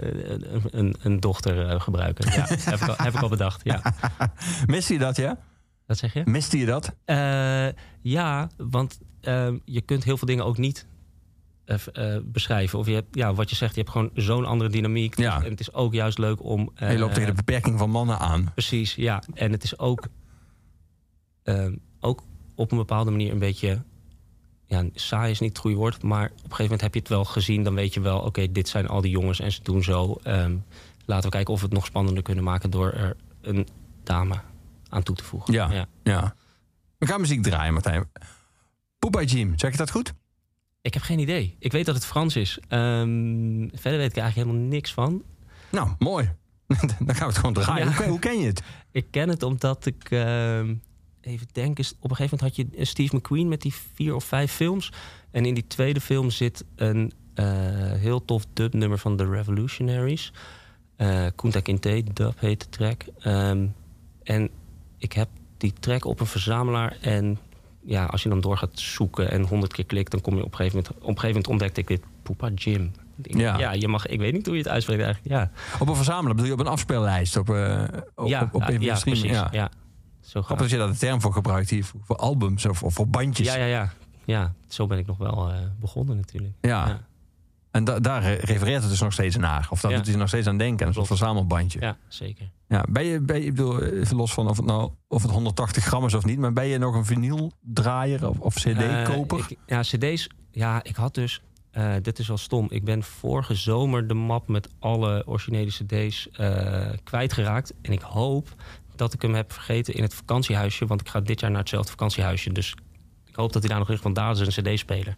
een, 0.72 0.96
een, 1.02 1.20
dochter 1.20 1.70
eh, 1.70 1.82
gebruiken. 1.82 2.32
Ja, 2.32 2.46
heb, 2.70 2.80
ik 2.80 2.88
al, 2.88 2.96
heb 2.98 3.14
ik 3.14 3.22
al 3.22 3.30
bedacht. 3.30 3.62
Ja. 3.64 3.82
Miste 4.66 4.94
je 4.94 5.00
dat, 5.00 5.16
ja? 5.16 5.38
Wat 5.86 5.98
zeg 5.98 6.14
je? 6.14 6.22
Miste 6.26 6.58
je 6.58 6.66
dat? 6.66 6.96
Eh, 7.06 7.68
ja, 8.02 8.50
want 8.58 9.00
ehm, 9.22 9.58
je 9.66 9.82
kunt 9.82 10.04
heel 10.04 10.18
veel 10.18 10.28
dingen 10.28 10.46
ook 10.46 10.58
niet 10.58 10.86
beschrijven. 12.24 12.80
Of 12.80 12.88
je 12.88 12.94
hebt, 12.94 13.16
ja, 13.16 13.34
wat 13.34 13.50
je 13.50 13.56
zegt, 13.56 13.76
je 13.76 13.80
hebt 13.80 13.92
gewoon 13.92 14.10
zo'n 14.14 14.46
andere 14.46 14.70
dynamiek. 14.70 15.18
Ja. 15.18 15.44
En 15.44 15.50
het 15.50 15.60
is 15.60 15.74
ook 15.74 15.94
juist 15.94 16.18
leuk 16.18 16.44
om. 16.44 16.72
Je 16.76 16.98
loopt 16.98 17.14
tegen 17.14 17.30
de 17.30 17.36
beperking 17.36 17.80
van 17.80 17.90
mannen 17.90 18.20
aan. 18.20 18.52
Precies, 18.54 18.96
ja. 18.96 19.24
En 19.34 19.52
het 19.52 19.64
is 19.64 19.80
ook, 19.80 20.08
ehm, 21.44 21.76
ook 22.00 22.24
op 22.56 22.72
een 22.72 22.78
bepaalde 22.78 23.12
manier 23.12 23.32
een 23.32 23.40
beetje... 23.40 23.82
Ja, 24.66 24.86
saai 24.94 25.32
is 25.32 25.40
niet 25.40 25.50
het 25.50 25.60
goede 25.60 25.78
woord, 25.78 26.04
maar 26.04 26.26
op 26.26 26.32
een 26.32 26.42
gegeven 26.42 26.64
moment 26.64 26.82
heb 26.82 26.94
je 26.94 27.00
het 27.00 27.10
wel 27.10 27.26
gezien. 27.26 27.64
Dan 27.64 27.76
weet 27.76 27.94
je 27.94 28.02
wel, 28.02 28.20
oké, 28.20 28.52
dit 28.52 28.68
zijn 28.68 28.88
al 28.88 29.02
die 29.02 29.12
jongens 29.12 29.40
en 29.40 29.52
ze 29.52 29.64
doen 29.64 29.84
zo. 29.84 30.18
Ehm, 30.24 30.58
laten 31.06 31.26
we 31.26 31.36
kijken 31.36 31.54
of 31.54 31.60
we 31.60 31.66
het 31.66 31.76
nog 31.76 31.86
spannender 31.86 32.24
kunnen 32.24 32.44
maken... 32.44 32.70
door 32.70 32.92
er 32.92 33.16
een 33.42 33.68
dame 34.04 34.36
aan 34.90 35.04
toe 35.04 35.16
te 35.16 35.24
voegen. 35.24 35.54
Ja. 35.54 35.72
ja. 35.72 35.86
Ja. 36.04 36.36
We 36.98 37.06
gaan 37.06 37.22
muziek 37.22 37.44
draaien, 37.44 37.74
Martijn. 37.74 38.10
Poepa 39.00 39.22
Jim, 39.22 39.54
zeg 39.60 39.72
je 39.72 39.78
dat 39.78 39.92
goed? 39.92 40.14
Ik 40.82 40.94
heb 40.94 41.04
geen 41.04 41.20
idee. 41.20 41.56
Ik 41.60 41.72
weet 41.72 41.86
dat 41.86 41.96
het 41.96 42.06
Frans 42.06 42.36
is. 42.36 42.60
Ehm, 42.68 43.68
verder 43.74 44.00
weet 44.00 44.10
ik 44.10 44.16
er 44.16 44.22
eigenlijk 44.22 44.36
helemaal 44.36 44.68
niks 44.68 44.94
van. 44.94 45.24
Nou, 45.72 45.90
mooi. 46.00 46.32
Dan 47.06 47.16
gaan 47.16 47.18
we 47.18 47.26
het 47.26 47.38
gewoon 47.38 47.54
draaien. 47.54 47.86
Ja. 47.86 47.92
Hoe, 47.92 47.96
ken, 47.96 48.10
hoe 48.10 48.20
ken 48.20 48.40
je 48.40 48.48
het? 48.48 48.64
Ik 48.92 49.06
ken 49.12 49.30
het 49.30 49.44
omdat 49.44 49.86
ik... 49.86 50.12
even 51.26 51.48
denken, 51.52 51.86
op 52.00 52.10
een 52.10 52.16
gegeven 52.16 52.38
moment 52.40 52.58
had 52.58 52.76
je 52.76 52.86
Steve 52.86 53.16
McQueen 53.16 53.48
met 53.48 53.62
die 53.62 53.74
vier 53.94 54.16
of 54.16 54.24
vijf 54.24 54.52
films. 54.52 54.92
En 55.32 55.46
in 55.46 55.54
die 55.54 55.68
tweede 55.68 56.02
film 56.02 56.30
zit 56.30 56.66
een 56.76 57.12
eh, 57.34 57.46
heel 57.92 58.26
tof 58.26 58.46
dubnummer 58.54 58.98
van 58.98 59.18
The 59.18 59.30
Revolutionaries. 59.30 60.34
Eh 60.96 61.26
Kunta 61.36 61.60
Kinte, 61.60 62.04
dub 62.14 62.40
heet 62.40 62.60
de 62.60 62.70
track. 62.70 63.04
Ehm, 63.20 63.68
en 64.24 64.50
ik 64.98 65.14
heb 65.14 65.28
die 65.58 65.74
track 65.80 66.06
op 66.06 66.20
een 66.20 66.26
verzamelaar. 66.26 66.98
En 67.02 67.40
ja, 67.82 68.06
als 68.06 68.24
je 68.24 68.30
dan 68.30 68.42
door 68.42 68.58
gaat 68.58 68.80
zoeken 68.80 69.32
en 69.32 69.44
honderd 69.44 69.74
keer 69.74 69.86
klikt... 69.86 70.12
dan 70.12 70.22
kom 70.22 70.36
je 70.36 70.44
op 70.44 70.52
een 70.52 70.58
gegeven 70.58 70.78
moment... 70.78 70.96
Op 70.96 71.02
een 71.02 71.08
gegeven 71.08 71.28
moment 71.28 71.48
ontdekte 71.48 71.80
ik 71.82 71.88
dit 71.88 72.02
Poepa 72.24 72.50
Jim. 72.50 72.92
Ja. 73.22 73.58
ja, 73.58 73.72
je 73.72 73.88
mag, 73.88 74.08
ik 74.08 74.20
weet 74.20 74.34
niet 74.34 74.46
hoe 74.46 74.56
je 74.56 74.62
het 74.62 74.72
uitspreekt 74.72 75.02
eigenlijk. 75.02 75.36
Ja, 75.36 75.52
Op 75.80 75.88
een 75.88 75.96
verzamelen 75.96 76.36
bedoel 76.36 76.46
je 76.46 76.54
op 76.54 76.60
een 76.60 76.72
afspeellijst? 76.72 77.38
Op, 77.38 77.50
eh 77.50 77.84
op, 78.16 78.28
ja, 78.28 78.50
op, 78.52 78.70
ja, 78.80 79.00
precies. 79.00 79.22
Ja. 79.22 79.50
Ja. 79.52 79.72
Zo 80.34 80.42
Grappig 80.42 80.58
dat 80.70 80.70
je 80.70 80.78
daar 80.78 80.92
de 80.94 80.98
term 81.00 81.22
voor 81.22 81.34
gebruikt 81.34 81.70
hier. 81.70 81.84
Voor, 81.84 82.00
voor 82.04 82.16
albums 82.16 82.66
of, 82.66 82.84
of 82.84 82.94
voor 82.94 83.08
bandjes. 83.08 83.48
Ja, 83.48 83.56
ja, 83.56 83.66
ja. 83.66 83.94
Ja, 84.26 84.54
zo 84.68 84.88
ben 84.88 84.98
ik 84.98 85.06
nog 85.06 85.18
wel 85.18 85.50
eh, 85.50 85.56
begonnen 85.80 86.16
natuurlijk. 86.16 86.54
Ja. 86.62 86.88
Ja. 86.88 87.02
En 87.72 87.84
da- 87.84 88.00
daar 88.00 88.22
re- 88.22 88.34
refereert 88.42 88.82
het 88.82 88.92
dus 88.92 89.00
nog 89.02 89.14
steeds 89.14 89.36
naar. 89.36 89.68
Of 89.70 89.82
daar 89.82 89.92
Ja. 89.92 89.98
doet 89.98 90.08
hij 90.08 90.16
nog 90.16 90.28
steeds 90.28 90.48
aan 90.48 90.58
denken. 90.58 90.88
Een 90.88 90.94
soort 90.94 91.08
verzamelbandje. 91.08 91.80
Ja. 91.80 91.88
Ja, 91.88 91.98
zeker. 92.08 92.50
Ben 92.90 93.04
je, 93.06 93.20
ben 93.20 93.40
je, 93.40 93.46
ik 93.46 93.50
bedoel, 93.56 93.82
even 93.84 94.16
los 94.16 94.34
van 94.34 94.50
of 94.50 94.58
het 94.58 94.66
nou 94.66 94.92
of 95.08 95.22
het 95.22 95.32
180 95.32 95.84
gram 95.84 96.06
is 96.06 96.14
of 96.14 96.26
niet. 96.26 96.40
Maar 96.40 96.54
ben 96.54 96.66
je 96.66 96.78
nog 96.78 96.96
een 96.96 97.06
vinyldraaier 97.06 98.30
of, 98.30 98.40
of 98.40 98.54
cd-koper? 98.56 99.40
Eh, 99.40 99.46
ja, 99.66 99.82
cd's. 99.82 100.28
Ja, 100.52 100.84
ik 100.84 100.96
had 100.96 101.14
dus... 101.14 101.42
eh, 101.72 101.94
dit 102.02 102.20
is 102.20 102.28
wel 102.28 102.38
stom. 102.38 102.68
Ik 102.70 102.84
ben 102.84 103.04
vorige 103.04 103.56
zomer 103.56 104.08
de 104.08 104.14
map 104.14 104.48
met 104.48 104.70
alle 104.80 105.24
originele 105.28 105.70
cd's 105.72 106.30
eh, 106.32 106.86
kwijtgeraakt. 107.04 107.74
En 107.82 107.92
ik 107.92 108.02
hoop 108.02 108.56
dat 108.96 109.14
ik 109.14 109.22
hem 109.22 109.36
heb 109.36 109.54
vergeten 109.54 109.94
in 109.94 110.04
het 110.04 110.14
vakantiehuisje. 110.14 110.86
Want 110.86 111.02
ik 111.02 111.10
ga 111.10 111.20
dit 111.20 111.40
jaar 111.40 111.50
naar 111.52 111.60
hetzelfde 111.60 111.92
vakantiehuisje. 111.92 112.52
Dus 112.52 112.76
ik 113.26 113.36
hoop 113.36 113.54
dat 113.54 113.62
hij 113.62 113.72
daar 113.72 113.80
nog 113.80 113.90
ligt. 113.90 114.04
Want 114.04 114.16
daar 114.16 114.32
is 114.32 114.58
een 114.58 114.64
cd-speler. 114.64 115.16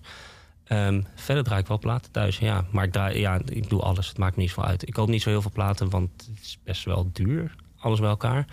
Ehm, 0.64 1.02
verder 1.16 1.44
draai 1.44 1.62
ik 1.62 1.68
wel 1.68 1.80
platen 1.80 2.12
thuis, 2.12 2.38
ja. 2.38 2.66
Maar 2.72 2.84
ik, 2.84 2.92
draai, 2.92 3.20
ja, 3.20 3.40
ik 3.46 3.70
doe 3.70 3.82
alles. 3.82 4.08
Het 4.08 4.18
maakt 4.18 4.36
me 4.36 4.42
niet 4.42 4.52
zo 4.52 4.62
uit. 4.62 4.88
Ik 4.88 4.94
koop 4.94 5.08
niet 5.08 5.22
zo 5.22 5.30
heel 5.30 5.42
veel 5.42 5.52
platen, 5.52 5.90
want 5.90 6.10
het 6.28 6.40
is 6.42 6.60
best 6.64 6.86
wel 6.86 7.10
duur. 7.14 7.56
Alles 7.78 8.00
bij 8.00 8.10
elkaar. 8.10 8.46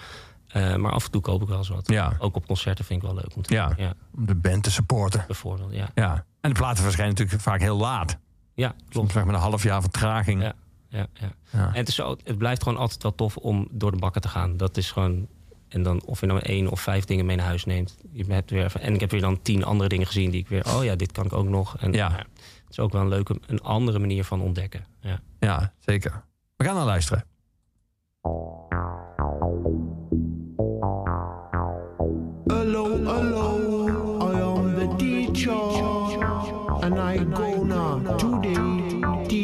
Eh, 0.49 0.77
maar 0.77 0.93
af 0.93 1.05
en 1.05 1.11
toe 1.11 1.20
koop 1.20 1.43
ik 1.43 1.49
wel 1.49 1.59
eens 1.59 1.68
wat. 1.68 1.89
Ja. 1.89 2.16
Ook 2.18 2.37
op 2.37 2.47
concerten 2.47 2.85
vind 2.85 3.03
ik 3.03 3.07
wel 3.09 3.16
leuk 3.16 3.37
om 3.37 3.43
te 3.43 3.55
Ja. 3.55 3.75
Om 4.16 4.27
de 4.27 4.35
band 4.35 4.62
te 4.62 4.70
supporten. 4.70 5.25
bijvoorbeeld. 5.27 5.73
Ja, 5.73 5.89
Ja. 5.95 6.25
En 6.41 6.51
de 6.51 6.57
platen 6.59 6.83
verschijnen 6.83 7.14
natuurlijk 7.14 7.43
vaak 7.43 7.61
heel 7.61 7.77
laat. 7.77 8.18
ja 8.55 8.68
Soms 8.68 8.89
klopt. 8.91 9.12
zeg 9.12 9.25
maar 9.25 9.35
een 9.35 9.41
half 9.41 9.62
jaar 9.62 9.81
vertraging. 9.81 10.43
Ja. 10.43 10.53
Ja, 10.93 11.07
ja. 11.12 11.32
Ja. 11.53 11.66
En 11.66 11.74
het, 11.74 11.88
is 11.88 11.95
zo, 11.95 12.16
het 12.24 12.38
blijft 12.38 12.62
gewoon 12.62 12.78
altijd 12.78 13.03
wel 13.03 13.14
tof 13.14 13.36
om 13.36 13.68
door 13.70 13.90
de 13.90 13.97
bakken 13.99 14.20
te 14.20 14.28
gaan. 14.28 14.57
Dat 14.57 14.76
is 14.76 14.90
gewoon. 14.90 15.26
En 15.68 15.82
dan 15.82 16.05
of 16.05 16.20
je 16.20 16.26
nou 16.26 16.40
één 16.40 16.68
of 16.68 16.80
vijf 16.80 17.05
dingen 17.05 17.26
mee 17.26 17.36
naar 17.36 17.47
huis 17.47 17.64
neemt. 17.64 17.99
Je 18.12 18.24
hebt 18.24 18.51
weer 18.51 18.64
even, 18.64 18.80
en 18.80 18.95
ik 18.95 19.01
heb 19.01 19.11
weer 19.11 19.20
dan 19.20 19.43
tien 19.43 19.64
andere 19.64 19.88
dingen 19.88 20.07
gezien 20.07 20.30
die 20.30 20.40
ik 20.40 20.49
weer. 20.49 20.66
Oh 20.76 20.84
ja, 20.84 20.95
dit 20.97 21.12
kan 21.12 21.24
ik 21.24 21.32
ook 21.32 21.49
nog. 21.49 21.76
En 21.78 21.93
Ja. 21.93 22.11
het 22.12 22.26
is 22.70 22.78
ook 22.78 22.93
wel 22.93 23.01
een 23.01 23.09
leuke, 23.09 23.40
een 23.47 23.62
andere 23.62 23.99
manier 23.99 24.24
van 24.24 24.40
ontdekken. 24.40 24.84
Ja. 25.01 25.20
Ja, 25.38 25.72
zeker. 25.78 26.24
We 26.57 26.64
gaan 26.64 26.74
naar 26.74 26.84
luisteren. 26.84 27.24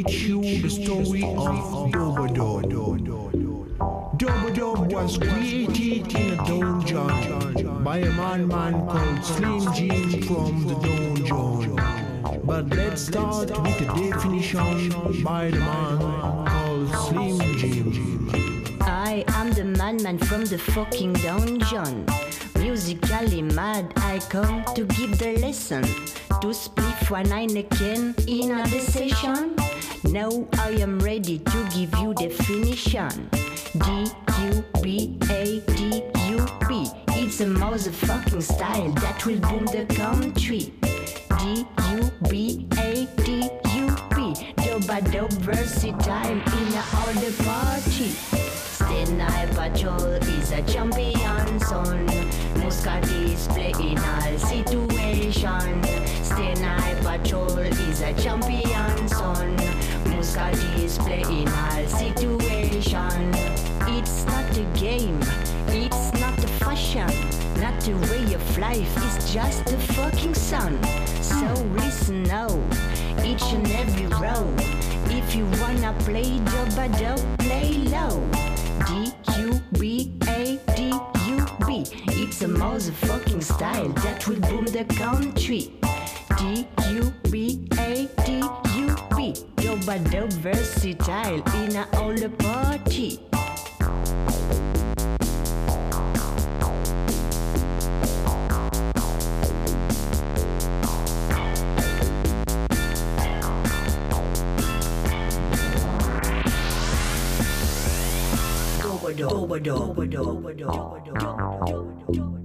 Teach 0.02 0.22
you 0.28 0.62
the 0.62 0.70
story 0.70 1.22
of 1.22 1.90
Dobodog. 1.90 2.70
Dobodog 4.16 4.92
was 4.92 5.18
created 5.18 6.14
in 6.14 6.32
a 6.32 6.36
dungeon 6.46 7.82
by 7.82 7.98
a 7.98 8.12
man 8.12 8.46
man 8.46 8.86
called 8.86 9.24
Slim 9.24 9.72
Jim 9.74 10.22
from 10.22 10.66
the 10.66 10.74
dungeon. 10.74 11.76
But 12.44 12.68
let's 12.76 13.02
start 13.02 13.50
with 13.62 13.78
the 13.78 13.86
definition 13.86 15.22
by 15.24 15.50
the 15.50 15.58
man 15.58 15.98
called 16.46 16.88
Slim 17.06 17.38
Jim. 17.58 18.78
I 18.82 19.24
am 19.28 19.50
the 19.52 19.64
madman 19.64 20.18
from 20.18 20.44
the 20.44 20.58
fucking 20.58 21.14
dungeon. 21.14 22.06
Musically 22.58 23.42
mad, 23.42 23.92
I 23.96 24.18
come 24.28 24.64
to 24.74 24.84
give 24.84 25.18
the 25.18 25.38
lesson. 25.38 25.84
To 26.40 26.54
split 26.54 27.10
one 27.10 27.26
Heineken 27.26 28.14
in 28.28 28.52
a 28.52 28.66
session. 28.80 29.56
Now 30.04 30.46
I 30.58 30.70
am 30.80 31.00
ready 31.00 31.38
to 31.38 31.68
give 31.74 31.94
you 31.98 32.14
definition. 32.14 33.28
D 33.72 34.06
U 34.42 34.64
B 34.80 35.18
A 35.28 35.60
D 35.60 36.02
U 36.28 36.46
B. 36.68 36.88
It's 37.08 37.40
a 37.40 37.46
motherfucking 37.46 38.42
style 38.42 38.92
that 38.92 39.26
will 39.26 39.40
boom 39.40 39.66
the 39.66 39.86
country. 39.94 40.72
D 41.38 41.66
U 41.90 42.10
B 42.30 42.66
A 42.78 43.06
D 43.24 43.50
U 43.74 43.86
B. 44.14 44.34
Doba 44.62 45.00
dope 45.12 45.32
versatile 45.42 46.30
in 46.30 46.42
all 46.94 47.12
the 47.18 47.34
party. 47.44 48.10
Stay 48.78 49.04
Night 49.16 49.50
Patrol 49.50 50.12
is 50.30 50.52
a 50.52 50.62
champion 50.62 51.60
son. 51.60 52.06
Muscadis 52.62 53.48
play 53.48 53.72
in 53.80 53.98
all 53.98 54.38
situation. 54.38 55.82
Stay 56.22 56.54
Night 56.54 56.96
Patrol 57.02 57.58
is 57.58 58.00
a 58.00 58.14
champion 58.14 59.08
son. 59.08 59.56
Muscadis 60.38 60.98
play 60.98 61.22
in 61.22 61.48
all 61.48 61.86
situation. 61.88 63.34
It's 63.88 64.24
not 64.26 64.56
a 64.56 64.64
game, 64.78 65.18
it's 65.66 66.12
not 66.20 66.38
a 66.38 66.48
fashion, 66.62 67.10
not 67.60 67.88
a 67.88 67.96
way 68.12 68.34
of 68.34 68.58
life, 68.58 68.92
it's 69.04 69.32
just 69.32 69.66
a 69.72 69.78
fucking 69.94 70.34
sun. 70.34 70.80
So 71.22 71.46
listen 71.74 72.22
now, 72.22 72.48
each 73.24 73.42
and 73.52 73.68
every 73.72 74.06
row. 74.06 74.46
If 75.10 75.34
you 75.34 75.44
wanna 75.60 75.92
play 76.04 76.38
dubba 76.50 76.86
dub, 77.00 77.20
play 77.40 77.72
low. 77.94 78.22
D 78.86 79.12
U 79.38 79.60
B 79.78 80.12
A 80.28 80.58
D 80.76 80.92
U 81.26 81.46
B. 81.66 81.84
It's 82.22 82.42
a 82.42 82.48
motherfucking 82.48 83.42
style 83.42 83.88
that 84.04 84.28
will 84.28 84.40
boom 84.40 84.66
the 84.66 84.84
country. 84.84 85.72
D 86.36 86.66
U 86.90 87.12
B 87.30 87.66
A 87.78 88.08
D 88.24 88.42
U 88.76 88.96
B. 89.16 89.34
Dubba 89.56 89.98
dub 90.10 90.30
versatile 90.32 91.42
in 91.56 91.76
a 91.76 91.88
all 91.94 92.14
the 92.14 92.28
party. 92.28 93.20
I 111.70 112.37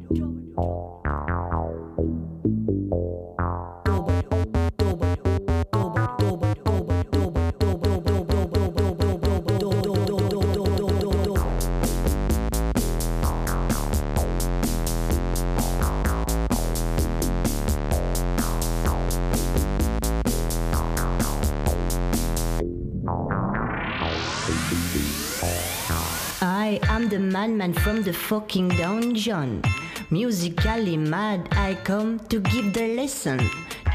am 27.04 27.10
the 27.10 27.20
madman 27.20 27.74
from 27.74 28.02
the 28.02 28.14
fucking 28.14 28.70
dungeon. 28.70 29.62
Musically 30.10 30.96
mad, 30.96 31.50
I 31.52 31.76
come 31.84 32.20
to 32.30 32.40
give 32.40 32.74
the 32.74 32.96
lesson. 32.96 33.40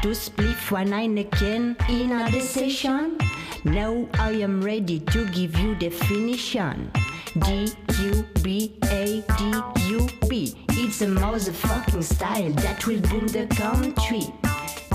To 0.03 0.13
split 0.13 0.57
one 0.71 0.89
Heineken 0.89 1.75
in 1.89 2.11
a 2.11 2.41
session. 2.41 3.17
Now 3.63 4.07
I 4.19 4.31
am 4.31 4.61
ready 4.61 4.99
to 4.99 5.25
give 5.29 5.57
you 5.57 5.75
definition. 5.75 6.91
D 7.39 7.73
U 7.99 8.25
B 8.43 8.77
A 8.85 9.23
D 9.37 9.61
U 9.87 10.07
B. 10.29 10.55
It's 10.69 11.01
a 11.01 11.07
motherfucking 11.07 12.03
style 12.03 12.51
that 12.63 12.85
will 12.85 13.01
boom 13.01 13.27
the 13.27 13.47
country. 13.47 14.25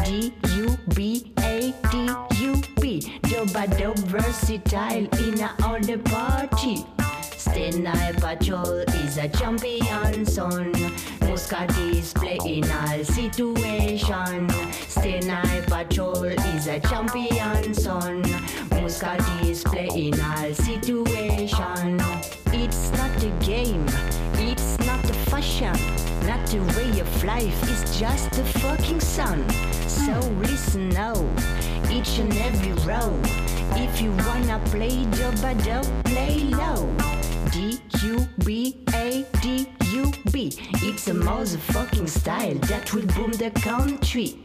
D 0.05 0.33
U 0.57 0.79
B 0.95 1.33
A 1.41 1.75
D 1.91 1.97
U 2.45 2.63
B. 2.81 3.01
Doba 3.23 3.67
dope 3.79 3.99
versatile 3.99 5.07
in 5.27 5.41
a 5.41 5.51
all 5.65 5.81
the 5.81 5.99
party. 5.99 6.87
Night 7.47 8.17
Patrol 8.21 8.81
is 9.05 9.19
a 9.19 9.29
champion 9.29 10.25
son. 10.25 10.73
Muscat 11.21 11.77
is 11.79 12.13
playing 12.13 12.65
all 12.71 13.05
situation. 13.05 14.47
Night 14.47 15.67
Patrol 15.67 16.25
is 16.25 16.67
a 16.67 16.81
champion 16.81 17.75
son. 17.75 18.23
Muscat 18.71 19.21
is 19.45 19.63
playing 19.63 20.19
all 20.21 20.55
situation. 20.55 22.01
It's 22.53 22.91
not 22.93 23.23
a 23.23 23.31
game, 23.45 23.87
it's 24.35 24.79
not 24.87 25.05
a 25.09 25.15
fashion, 25.31 25.77
not 26.27 26.55
a 26.55 26.61
way 26.79 27.01
of 27.01 27.25
life, 27.25 27.63
it's 27.65 27.99
just 27.99 28.31
the 28.33 28.45
fucking 28.61 29.01
sun. 29.01 29.49
So 29.87 30.19
listen 30.41 30.89
now, 30.89 31.15
each 31.91 32.19
and 32.19 32.35
every 32.39 32.73
row. 32.85 33.21
If 33.77 34.01
you 34.01 34.13
wanna 34.13 34.61
play 34.67 35.05
Jobado, 35.17 35.83
play 36.05 36.45
low. 36.45 36.89
D 37.51 37.81
U 38.03 38.27
B 38.45 38.85
A 38.95 39.25
D 39.41 39.69
U 39.93 40.13
B. 40.33 40.53
It's 40.83 41.09
a 41.09 41.13
motherfucking 41.13 42.09
style 42.09 42.55
that 42.71 42.93
will 42.93 43.07
boom 43.07 43.33
the 43.33 43.51
country. 43.51 44.39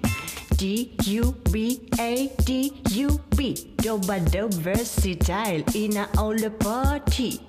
D 0.57 0.95
U 1.05 1.35
B 1.51 1.87
A 1.99 2.31
D 2.45 2.81
U 2.91 3.19
B. 3.35 3.73
Dobado 3.77 4.53
versatile 4.53 5.63
in 5.73 5.97
a 5.97 6.07
all 6.17 6.35
the 6.35 6.51
party. 6.51 7.48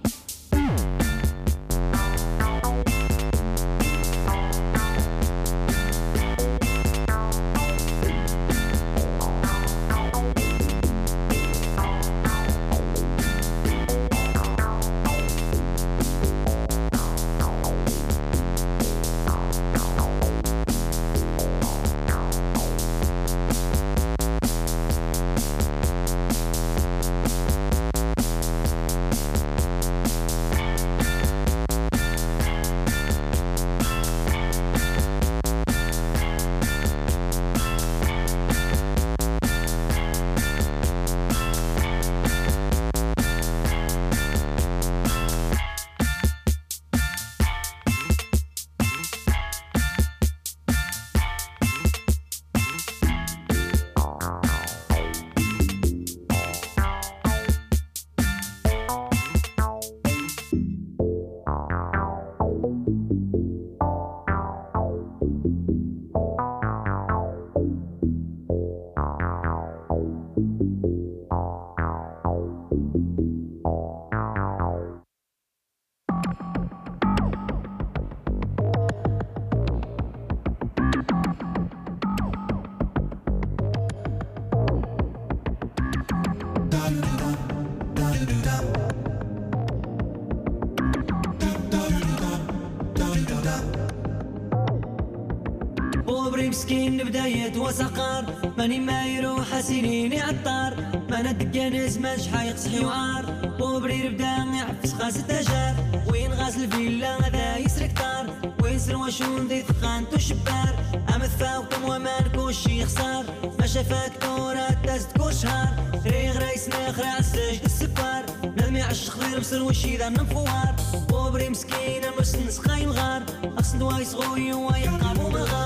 زيد 97.51 97.59
وسقار 97.59 98.25
ماني 98.59 98.81
مايرو 98.81 99.43
حسينيني 99.43 100.21
عطار 100.21 100.75
مانا 101.11 101.33
دقانز 101.33 101.99
ماش 101.99 102.29
حايق 102.29 102.57
صحي 102.57 102.85
وعار. 102.85 103.25
وبرير 103.61 104.07
ربدا 104.07 104.27
عفس 104.27 104.95
غاز 104.95 105.17
التجار. 105.17 105.75
وين 106.13 106.33
غاز 106.33 106.57
الفيلا 106.57 107.17
غدا 107.17 107.57
يسر 107.57 107.87
كتار. 107.87 108.27
وين 108.63 108.79
سروا 108.79 109.11
شون 109.11 109.49
دي 109.49 109.63
ثقانتو 109.63 110.19
شبار 110.19 110.75
ام 111.15 111.23
ثاوتم 111.23 111.85
وما 111.85 112.51
شي 112.51 112.85
خسار. 112.85 113.25
ما 113.59 113.67
شافك 113.67 114.13
تورا 114.21 114.71
تازد 114.87 115.13
كل 115.13 115.35
شهر 115.35 115.75
ريغ 116.07 116.39
رايس 116.39 116.69
ناخر 116.69 117.05
عالسجد 117.05 117.65
السبار 117.65 118.25
نلمي 118.45 118.83
عالشخ 118.83 119.21
خضير 119.21 119.41
بسر 119.41 119.71
اذا 119.85 120.09
ننفوار 120.09 120.75
وبري 121.13 121.49
مسكينة 121.49 122.11
مرسنس 122.17 122.57
سقايم 122.57 122.91
غار 122.91 123.23
أقصد 123.45 123.83
واي 123.83 124.05
غوي 124.05 124.53
ويقابو 124.53 125.29
مغار. 125.29 125.60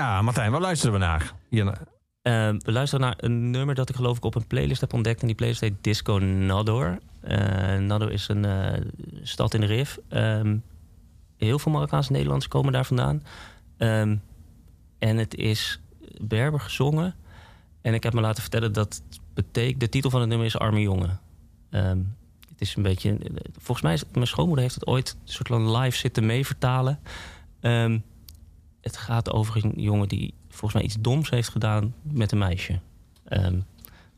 Ja, 0.00 0.22
Martijn, 0.22 0.50
waar 0.50 0.60
luisteren 0.60 0.92
we 0.92 0.98
naar? 0.98 1.34
Hier, 1.48 1.64
naar- 1.64 1.86
Eh, 2.22 2.48
we 2.58 2.72
luisteren 2.72 3.04
naar 3.06 3.14
een 3.16 3.50
nummer 3.50 3.74
dat 3.74 3.88
ik 3.88 3.94
geloof 3.96 4.16
ik 4.16 4.24
op 4.24 4.34
een 4.34 4.46
playlist 4.46 4.80
heb 4.80 4.92
ontdekt. 4.92 5.20
En 5.20 5.26
die 5.26 5.36
playlist 5.36 5.60
heet 5.60 5.74
Disco 5.80 6.18
Nador. 6.18 6.98
Eh 7.20 7.76
Nador 7.78 8.12
is 8.12 8.28
een 8.28 8.44
eh, 8.44 8.80
stad 9.22 9.54
in 9.54 9.60
de 9.60 9.66
Rif. 9.66 9.98
Ehm, 10.08 10.56
heel 11.36 11.58
veel 11.58 11.72
Marokkaanse 11.72 12.12
Nederlanders 12.12 12.48
komen 12.48 12.72
daar 12.72 12.84
vandaan. 12.84 13.22
Ehm, 13.76 14.16
en 14.98 15.16
het 15.16 15.34
is 15.34 15.80
Berber 16.20 16.60
gezongen. 16.60 17.14
En 17.82 17.94
ik 17.94 18.02
heb 18.02 18.12
me 18.12 18.20
laten 18.20 18.42
vertellen 18.42 18.72
dat 18.72 19.02
betekent, 19.34 19.80
de 19.80 19.88
titel 19.88 20.10
van 20.10 20.20
het 20.20 20.28
nummer 20.28 20.46
is 20.46 20.58
Arme 20.58 20.80
Jongen. 20.80 21.20
Ehm, 21.70 21.98
het 22.48 22.60
is 22.60 22.76
een 22.76 22.82
beetje. 22.82 23.18
Volgens 23.52 23.82
mij 23.82 23.94
is 23.94 24.04
mijn 24.12 24.26
schoonmoeder 24.26 24.62
heeft 24.64 24.74
het 24.74 24.86
ooit 24.86 25.16
een 25.24 25.32
soort 25.32 25.48
van 25.48 25.76
live 25.76 25.96
zitten 25.96 26.26
mee 26.26 26.46
vertalen. 26.46 26.98
Het 28.80 28.96
gaat 28.96 29.32
over 29.32 29.64
een 29.64 29.72
jongen 29.76 30.08
die 30.08 30.34
volgens 30.48 30.72
mij 30.72 30.82
iets 30.82 30.96
doms 31.00 31.30
heeft 31.30 31.48
gedaan 31.48 31.94
met 32.02 32.32
een 32.32 32.38
meisje. 32.38 32.80
Ehm, 33.24 33.58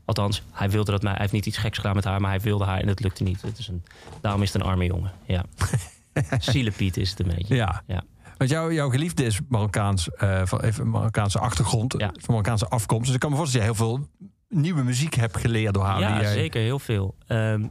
althans, 0.05 0.43
hij 0.51 0.69
wilde 0.69 0.91
dat 0.91 1.01
mij. 1.01 1.11
Hij 1.11 1.21
heeft 1.21 1.33
niet 1.33 1.45
iets 1.45 1.57
geks 1.57 1.77
gedaan 1.77 1.95
met 1.95 2.03
haar, 2.03 2.21
maar 2.21 2.29
hij 2.29 2.39
wilde 2.39 2.63
haar 2.65 2.79
en 2.79 2.87
het 2.87 2.99
lukte 2.99 3.23
niet. 3.23 3.41
Het 3.41 3.57
is 3.57 3.67
een, 3.67 3.83
daarom 4.21 4.41
is 4.41 4.53
het 4.53 4.61
een 4.61 4.67
arme 4.67 4.85
jongen. 4.85 5.11
Ja. 5.25 5.45
Zielepiet 6.39 6.97
is 6.97 7.09
het 7.09 7.19
een 7.19 7.35
beetje. 7.35 7.55
Ja. 7.55 7.83
ja. 7.87 8.03
Want 8.37 8.49
jouw 8.49 8.71
jouw 8.71 8.89
geliefde 8.89 9.23
is 9.25 9.39
Marokkaans, 9.47 10.09
eh, 10.09 10.41
van 10.45 10.61
even 10.61 10.89
Marokkaanse 10.89 11.39
achtergrond, 11.39 11.95
van 11.97 12.11
Marokkaanse 12.27 12.67
afkomst. 12.67 13.05
Dus 13.05 13.13
ik 13.13 13.19
kan 13.19 13.29
me 13.29 13.35
voorstellen 13.37 13.67
dat 13.67 13.77
jij 13.77 13.85
heel 13.87 13.97
veel 13.97 14.07
nieuwe 14.49 14.83
muziek 14.83 15.13
hebt 15.13 15.37
geleerd 15.37 15.73
door 15.73 15.83
haar. 15.83 15.99
Ja, 15.99 16.21
jij- 16.21 16.33
zeker. 16.33 16.61
Heel 16.61 16.79
veel. 16.79 17.15
Ehm, 17.27 17.65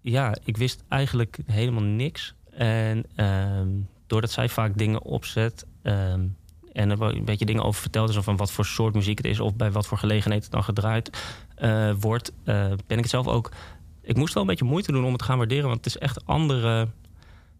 ja, 0.00 0.36
ik 0.44 0.56
wist 0.56 0.84
eigenlijk 0.88 1.38
helemaal 1.46 1.82
niks. 1.82 2.34
En 2.50 3.04
ehm, 3.14 3.68
doordat 4.06 4.30
zij 4.30 4.48
vaak 4.48 4.78
dingen 4.78 5.02
opzet... 5.02 5.66
ehm, 5.82 6.26
en 6.72 6.90
er 6.90 7.02
een 7.02 7.24
beetje 7.24 7.44
dingen 7.44 7.64
over 7.64 7.80
vertelde... 7.80 8.12
zo 8.12 8.22
van 8.22 8.36
wat 8.36 8.52
voor 8.52 8.64
soort 8.64 8.94
muziek 8.94 9.16
het 9.16 9.26
is... 9.26 9.40
of 9.40 9.54
bij 9.54 9.72
wat 9.72 9.86
voor 9.86 9.98
gelegenheid 9.98 10.42
het 10.42 10.52
dan 10.52 10.64
gedraaid 10.64 11.22
eh, 11.54 11.92
wordt... 12.00 12.32
eh, 12.44 12.66
ben 12.86 12.96
ik 12.96 13.02
het 13.02 13.08
zelf 13.08 13.26
ook... 13.26 13.52
Ik 14.02 14.16
moest 14.16 14.34
wel 14.34 14.42
een 14.42 14.48
beetje 14.48 14.64
moeite 14.64 14.92
doen 14.92 15.04
om 15.04 15.10
het 15.10 15.18
te 15.18 15.24
gaan 15.24 15.38
waarderen... 15.38 15.64
want 15.64 15.76
het 15.76 15.86
is 15.86 15.98
echt 15.98 16.26
andere... 16.26 16.88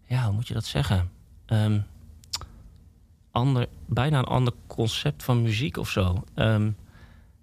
Ja, 0.07 0.25
hoe 0.25 0.35
moet 0.35 0.49
je 0.49 0.55
dat 0.55 0.65
zeggen? 0.65 1.11
Ehm, 1.47 1.81
ander, 3.31 3.67
bijna 3.87 4.19
een 4.19 4.25
ander 4.25 4.53
concept 4.67 5.23
van 5.23 5.43
muziek 5.43 5.77
of 5.77 5.91
zo. 5.91 6.25
Ehm, 6.35 6.71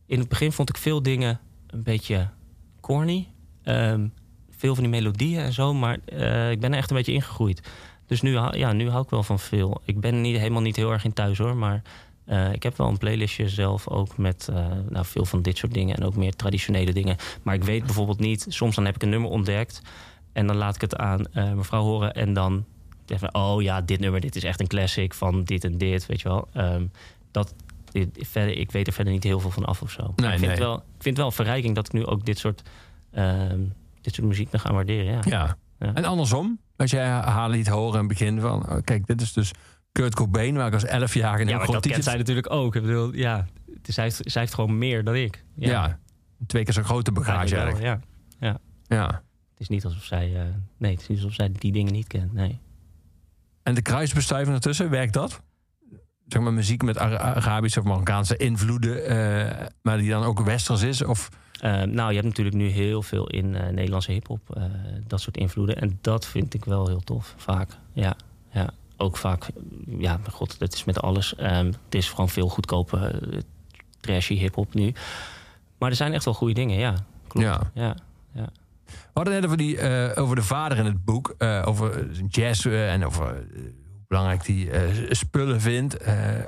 in 0.05 0.19
het 0.19 0.29
begin 0.29 0.51
vond 0.51 0.69
ik 0.69 0.77
veel 0.77 1.01
dingen 1.01 1.39
een 1.67 1.83
beetje 1.83 2.29
corny. 2.81 3.27
Veel 4.57 4.73
van 4.75 4.83
die 4.83 5.01
melodieën 5.01 5.39
en 5.39 5.53
zo. 5.53 5.73
Maar 5.73 5.97
eh, 6.05 6.51
ik 6.51 6.59
ben 6.59 6.71
er 6.71 6.77
echt 6.77 6.89
een 6.89 6.95
beetje 6.95 7.13
ingegroeid. 7.13 7.69
Dus 8.07 8.21
nu, 8.21 8.37
hou- 8.37 8.57
ja, 8.57 8.71
nu 8.73 8.89
hou 8.89 9.03
ik 9.03 9.09
wel 9.09 9.23
van 9.23 9.39
veel. 9.39 9.81
Ik 9.85 9.99
ben 9.99 10.21
niet, 10.21 10.37
helemaal 10.37 10.61
niet 10.61 10.75
heel 10.75 10.91
erg 10.91 11.03
in 11.03 11.13
thuis 11.13 11.37
hoor. 11.37 11.55
Maar 11.55 11.81
eh, 12.25 12.53
ik 12.53 12.63
heb 12.63 12.77
wel 12.77 12.87
een 12.87 12.97
playlistje 12.97 13.49
zelf 13.49 13.87
ook 13.87 14.17
met 14.17 14.47
eh, 14.53 14.67
nou, 14.89 15.05
veel 15.05 15.25
van 15.25 15.41
dit 15.41 15.57
soort 15.57 15.73
dingen. 15.73 15.95
En 15.95 16.03
ook 16.03 16.15
meer 16.15 16.35
traditionele 16.35 16.93
dingen. 16.93 17.15
Maar 17.43 17.55
ik 17.55 17.63
weet 17.63 17.85
bijvoorbeeld 17.85 18.19
niet. 18.19 18.45
Soms 18.49 18.75
dan 18.75 18.85
heb 18.85 18.95
ik 18.95 19.03
een 19.03 19.09
nummer 19.09 19.29
ontdekt. 19.29 19.81
En 20.33 20.47
dan 20.47 20.55
laat 20.55 20.75
ik 20.75 20.81
het 20.81 20.95
aan 20.95 21.25
eh, 21.33 21.51
mevrouw 21.51 21.81
horen. 21.83 22.13
En 22.13 22.33
dan 22.33 22.65
zeg 23.05 23.21
ik 23.21 23.35
oh 23.37 23.61
ja, 23.61 23.81
dit 23.81 23.99
nummer, 23.99 24.21
dit 24.21 24.35
is 24.35 24.43
echt 24.43 24.59
een 24.59 24.67
classic 24.67 25.13
van 25.13 25.43
dit 25.43 25.63
en 25.63 25.77
dit. 25.77 26.05
Weet 26.05 26.21
je 26.21 26.29
wel. 26.29 26.47
Ehm, 26.53 26.85
dat, 27.31 27.53
dit- 27.91 28.17
verder, 28.29 28.57
ik 28.57 28.71
weet 28.71 28.87
er 28.87 28.93
verder 28.93 29.13
niet 29.13 29.23
heel 29.23 29.39
veel 29.39 29.51
van 29.51 29.65
af 29.65 29.81
of 29.81 29.91
zo. 29.91 30.13
Nee, 30.15 30.25
ik, 30.31 30.39
vind 30.39 30.41
nee. 30.41 30.49
het 30.49 30.59
wel, 30.59 30.75
ik 30.75 30.83
vind 30.87 31.03
het 31.05 31.17
wel 31.17 31.25
een 31.25 31.31
verrijking 31.31 31.75
dat 31.75 31.85
ik 31.87 31.93
nu 31.93 32.05
ook 32.05 32.25
dit 32.25 32.37
soort, 32.37 32.61
ehm, 33.11 33.59
dit 34.01 34.15
soort 34.15 34.27
muziek 34.27 34.51
nog 34.51 34.61
gaan 34.61 34.73
waarderen. 34.75 35.13
Ja. 35.13 35.19
Ja. 35.25 35.57
En 35.93 36.05
andersom, 36.05 36.59
als 36.75 36.91
jij 36.91 37.07
haar 37.07 37.49
liet 37.49 37.67
horen 37.67 37.93
in 37.93 37.99
het 37.99 38.07
begin 38.07 38.39
van... 38.39 38.69
oh, 38.69 38.77
kijk, 38.83 39.07
dit 39.07 39.21
is 39.21 39.33
dus 39.33 39.51
Kurt 39.91 40.15
Cobain, 40.15 40.55
waar 40.55 40.67
ik 40.67 40.73
als 40.73 40.85
11-jarige 40.85 41.21
een 41.21 41.21
Ja, 41.39 41.45
heel 41.45 41.57
maar 41.57 41.67
groot 41.67 41.83
dat 41.83 41.91
kent 41.91 42.03
zij 42.03 42.17
natuurlijk 42.17 42.51
ook. 42.51 42.75
Ik 42.75 42.81
bedoel, 42.81 43.13
ja, 43.13 43.45
zij, 43.81 44.03
heeft, 44.03 44.21
zij 44.23 44.41
heeft 44.41 44.53
gewoon 44.53 44.77
meer 44.77 45.03
dan 45.03 45.15
ik. 45.15 45.43
Ja. 45.55 45.99
twee 46.47 46.63
keer 46.63 46.73
zo'n 46.73 46.83
grote 46.83 47.11
bagage 47.11 47.55
Eigenlijk 47.55 47.77
wel. 47.77 47.87
Ja. 47.87 47.99
ja. 48.39 48.57
Ja. 48.87 49.07
Het 49.51 49.59
is 49.59 49.67
niet 49.67 49.85
alsof 49.85 50.03
zij, 50.03 50.35
eh, 50.35 50.41
nee, 50.77 50.91
het 50.91 51.01
is 51.01 51.07
niet 51.07 51.17
alsof 51.17 51.33
zij 51.33 51.51
die 51.51 51.71
dingen 51.71 51.93
niet 51.93 52.07
kent. 52.07 52.33
Nee. 52.33 52.59
En 53.63 53.73
de 53.75 53.81
kruisbestuiving 53.81 54.55
ertussen, 54.55 54.89
werkt 54.89 55.13
dat? 55.13 55.41
Zeg 56.27 56.41
maar 56.41 56.53
muziek 56.53 56.83
met 56.83 56.97
Ara- 56.97 57.17
Arabische 57.17 57.79
of 57.79 57.85
Marokkaanse 57.85 58.37
invloeden, 58.37 59.05
eh, 59.05 59.67
maar 59.81 59.97
die 59.97 60.09
dan 60.09 60.23
ook 60.23 60.39
westers 60.39 60.81
is? 60.81 61.03
Of... 61.03 61.29
Eh, 61.59 61.81
nou, 61.81 62.09
je 62.09 62.15
hebt 62.15 62.27
natuurlijk 62.27 62.55
nu 62.55 62.67
heel 62.67 63.01
veel 63.01 63.27
in 63.27 63.55
eh, 63.55 63.69
Nederlandse 63.69 64.11
hip-hop, 64.11 64.55
eh, 64.55 64.63
dat 65.07 65.21
soort 65.21 65.37
invloeden. 65.37 65.75
En 65.81 65.97
dat 66.01 66.25
vind 66.25 66.53
ik 66.53 66.65
wel 66.65 66.87
heel 66.87 66.99
tof, 66.99 67.33
vaak. 67.37 67.77
Ja, 67.93 68.15
ja. 68.51 68.69
ook 68.97 69.17
vaak, 69.17 69.47
ja, 69.97 70.17
mijn 70.17 70.31
god, 70.31 70.59
dat 70.59 70.73
is 70.73 70.83
met 70.83 71.01
alles. 71.01 71.35
Ehm, 71.35 71.65
het 71.65 71.95
is 71.95 72.09
gewoon 72.09 72.29
veel 72.29 72.49
goedkope, 72.49 73.21
trashy 73.99 74.35
hip-hop 74.35 74.73
nu. 74.73 74.93
Maar 75.77 75.89
er 75.89 75.95
zijn 75.95 76.13
echt 76.13 76.25
wel 76.25 76.33
goede 76.33 76.53
dingen, 76.53 76.77
ja. 76.77 76.95
Klopt. 77.27 77.47
Ja. 77.47 77.71
ja, 77.73 77.95
ja. 78.31 78.49
We 78.85 79.21
hadden 79.21 79.33
net 79.33 79.45
over, 79.45 79.57
die, 79.57 79.81
over 80.15 80.35
de 80.35 80.43
vader 80.43 80.77
in 80.77 80.85
het 80.85 81.05
boek. 81.05 81.35
eh, 81.37 81.63
over 81.65 82.11
jazz 82.29 82.65
en 82.65 83.05
over 83.05 83.25
hoe 83.27 84.05
belangrijk 84.07 84.47
hij 84.47 84.69
eh, 84.69 85.11
spullen 85.11 85.61
vindt. 85.61 85.97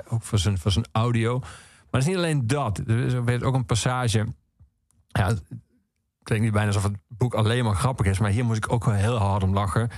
ook 0.08 0.22
voor 0.22 0.38
zijn, 0.38 0.58
voor 0.58 0.72
zijn 0.72 0.86
audio. 0.92 1.38
Maar 1.38 2.00
het 2.00 2.00
is 2.00 2.06
niet 2.06 2.16
alleen 2.16 2.46
dat. 2.46 2.78
Er 2.86 2.98
is 2.98 3.12
er 3.12 3.44
ook 3.44 3.54
een 3.54 3.66
passage. 3.66 4.26
Het 5.26 5.42
klinkt 6.22 6.44
niet 6.44 6.52
bijna 6.52 6.66
alsof 6.66 6.82
het 6.82 6.96
boek 7.08 7.34
alleen 7.34 7.64
maar 7.64 7.74
grappig 7.74 8.06
is. 8.06 8.18
Maar 8.18 8.30
hier 8.30 8.44
moest 8.44 8.64
ik 8.64 8.72
ook 8.72 8.84
wel 8.84 8.94
heel 8.94 9.16
hard 9.16 9.42
om 9.42 9.54
lachen. 9.54 9.90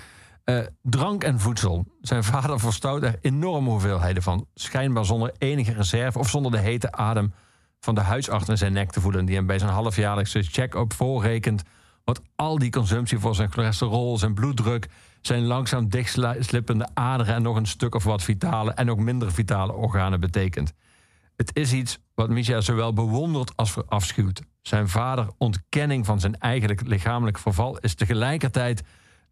Eh, 0.45 0.59
drank 0.83 1.25
en 1.25 1.41
voedsel. 1.41 1.87
Zijn 2.01 2.25
vader 2.25 2.61
verstout 2.61 3.03
er 3.03 3.19
enorme 3.21 3.71
hoeveelheden 3.71 4.23
van. 4.23 4.47
Schijnbaar 4.55 5.05
zonder 5.05 5.33
enige 5.39 5.73
reserve 5.73 6.19
of 6.19 6.29
zonder 6.29 6.53
de 6.53 6.59
hete 6.59 6.93
adem 6.93 7.33
van 7.81 7.95
de 7.95 8.01
huisarts 8.01 8.49
in 8.49 8.59
zijn 8.59 8.73
nek 8.73 8.91
te 8.91 9.01
voelen. 9.01 9.25
Die 9.25 9.37
hem 9.37 9.47
bij 9.47 9.59
zijn 9.59 9.71
halfjaarlijkse 9.71 10.43
check-up 10.43 10.93
voorrekent 10.93 11.63
Want 12.05 12.21
al 12.37 12.59
die 12.59 12.71
consumptie 12.71 13.19
voor 13.19 13.35
zijn 13.35 13.53
cholesterol, 13.53 14.19
zijn 14.19 14.35
bloeddruk, 14.35 14.89
zijn 15.21 15.45
langzaam 15.45 15.89
dichtslippende 15.89 16.89
aderen 16.95 17.35
en 17.35 17.43
nog 17.43 17.57
een 17.57 17.67
stuk 17.67 17.95
of 17.95 18.05
wat 18.05 18.23
vitale 18.23 18.73
en 18.73 18.91
ook 18.91 18.99
minder 18.99 19.33
vitale 19.33 19.73
organen 19.73 20.21
betekent. 20.21 20.73
Het 21.37 21.51
is 21.57 21.73
iets 21.73 21.99
wat 22.15 22.29
Micha 22.29 22.61
zowel 22.61 22.93
bewondert 22.93 23.57
als 23.57 23.73
verafschuwt. 23.73 24.43
Zijn 24.63 24.89
vader 24.89 25.31
ontkenning 25.39 26.07
van 26.07 26.21
zijn 26.21 26.39
eigenlijk 26.39 26.87
lichamelijk 26.87 27.39
verval 27.39 27.79
is 27.79 27.95
tegelijkertijd 27.95 28.83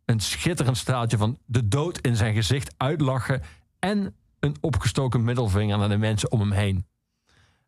een 0.05 0.21
schitterend 0.21 0.77
staaltje 0.77 1.17
van 1.17 1.39
de 1.47 1.69
dood 1.69 1.99
in 1.99 2.17
zijn 2.17 2.35
gezicht 2.35 2.75
uitlachen 2.77 3.43
en 3.79 4.15
een 4.41 4.57
opgestoken 4.61 5.25
middelvinger 5.25 5.79
naar 5.79 5.89
de 5.89 5.97
mensen 5.97 6.33
om 6.33 6.41
hem 6.41 6.51
heen. 6.51 6.87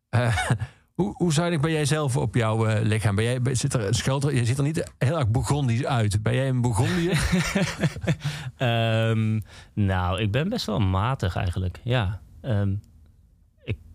Eh, 0.09 0.37
hoe, 0.95 1.15
hoe 1.17 1.33
zuinig 1.33 1.61
ben 1.61 1.71
jij 1.71 1.85
zelf 1.85 2.17
op 2.17 2.35
jouw 2.35 2.67
eh, 2.67 2.83
lichaam? 2.83 3.15
Ben 3.15 3.25
jij, 3.25 3.55
zit 3.55 3.75
er 3.75 3.87
een? 3.87 4.35
Je 4.35 4.45
ziet 4.45 4.59
er 4.59 4.65
niet 4.65 4.93
heel 4.99 5.19
erg 5.19 5.29
Bourgondisch 5.29 5.85
uit. 5.85 6.23
Ben 6.23 6.35
jij 6.35 6.49
een 6.49 6.61
Bourgondier? 6.61 7.19
Ehm, 8.57 9.41
nou, 9.75 10.21
ik 10.21 10.31
ben 10.31 10.49
best 10.49 10.67
wel 10.67 10.79
matig 10.79 11.37
eigenlijk. 11.37 11.81
Ja. 11.85 12.21
Ehm, 12.41 12.75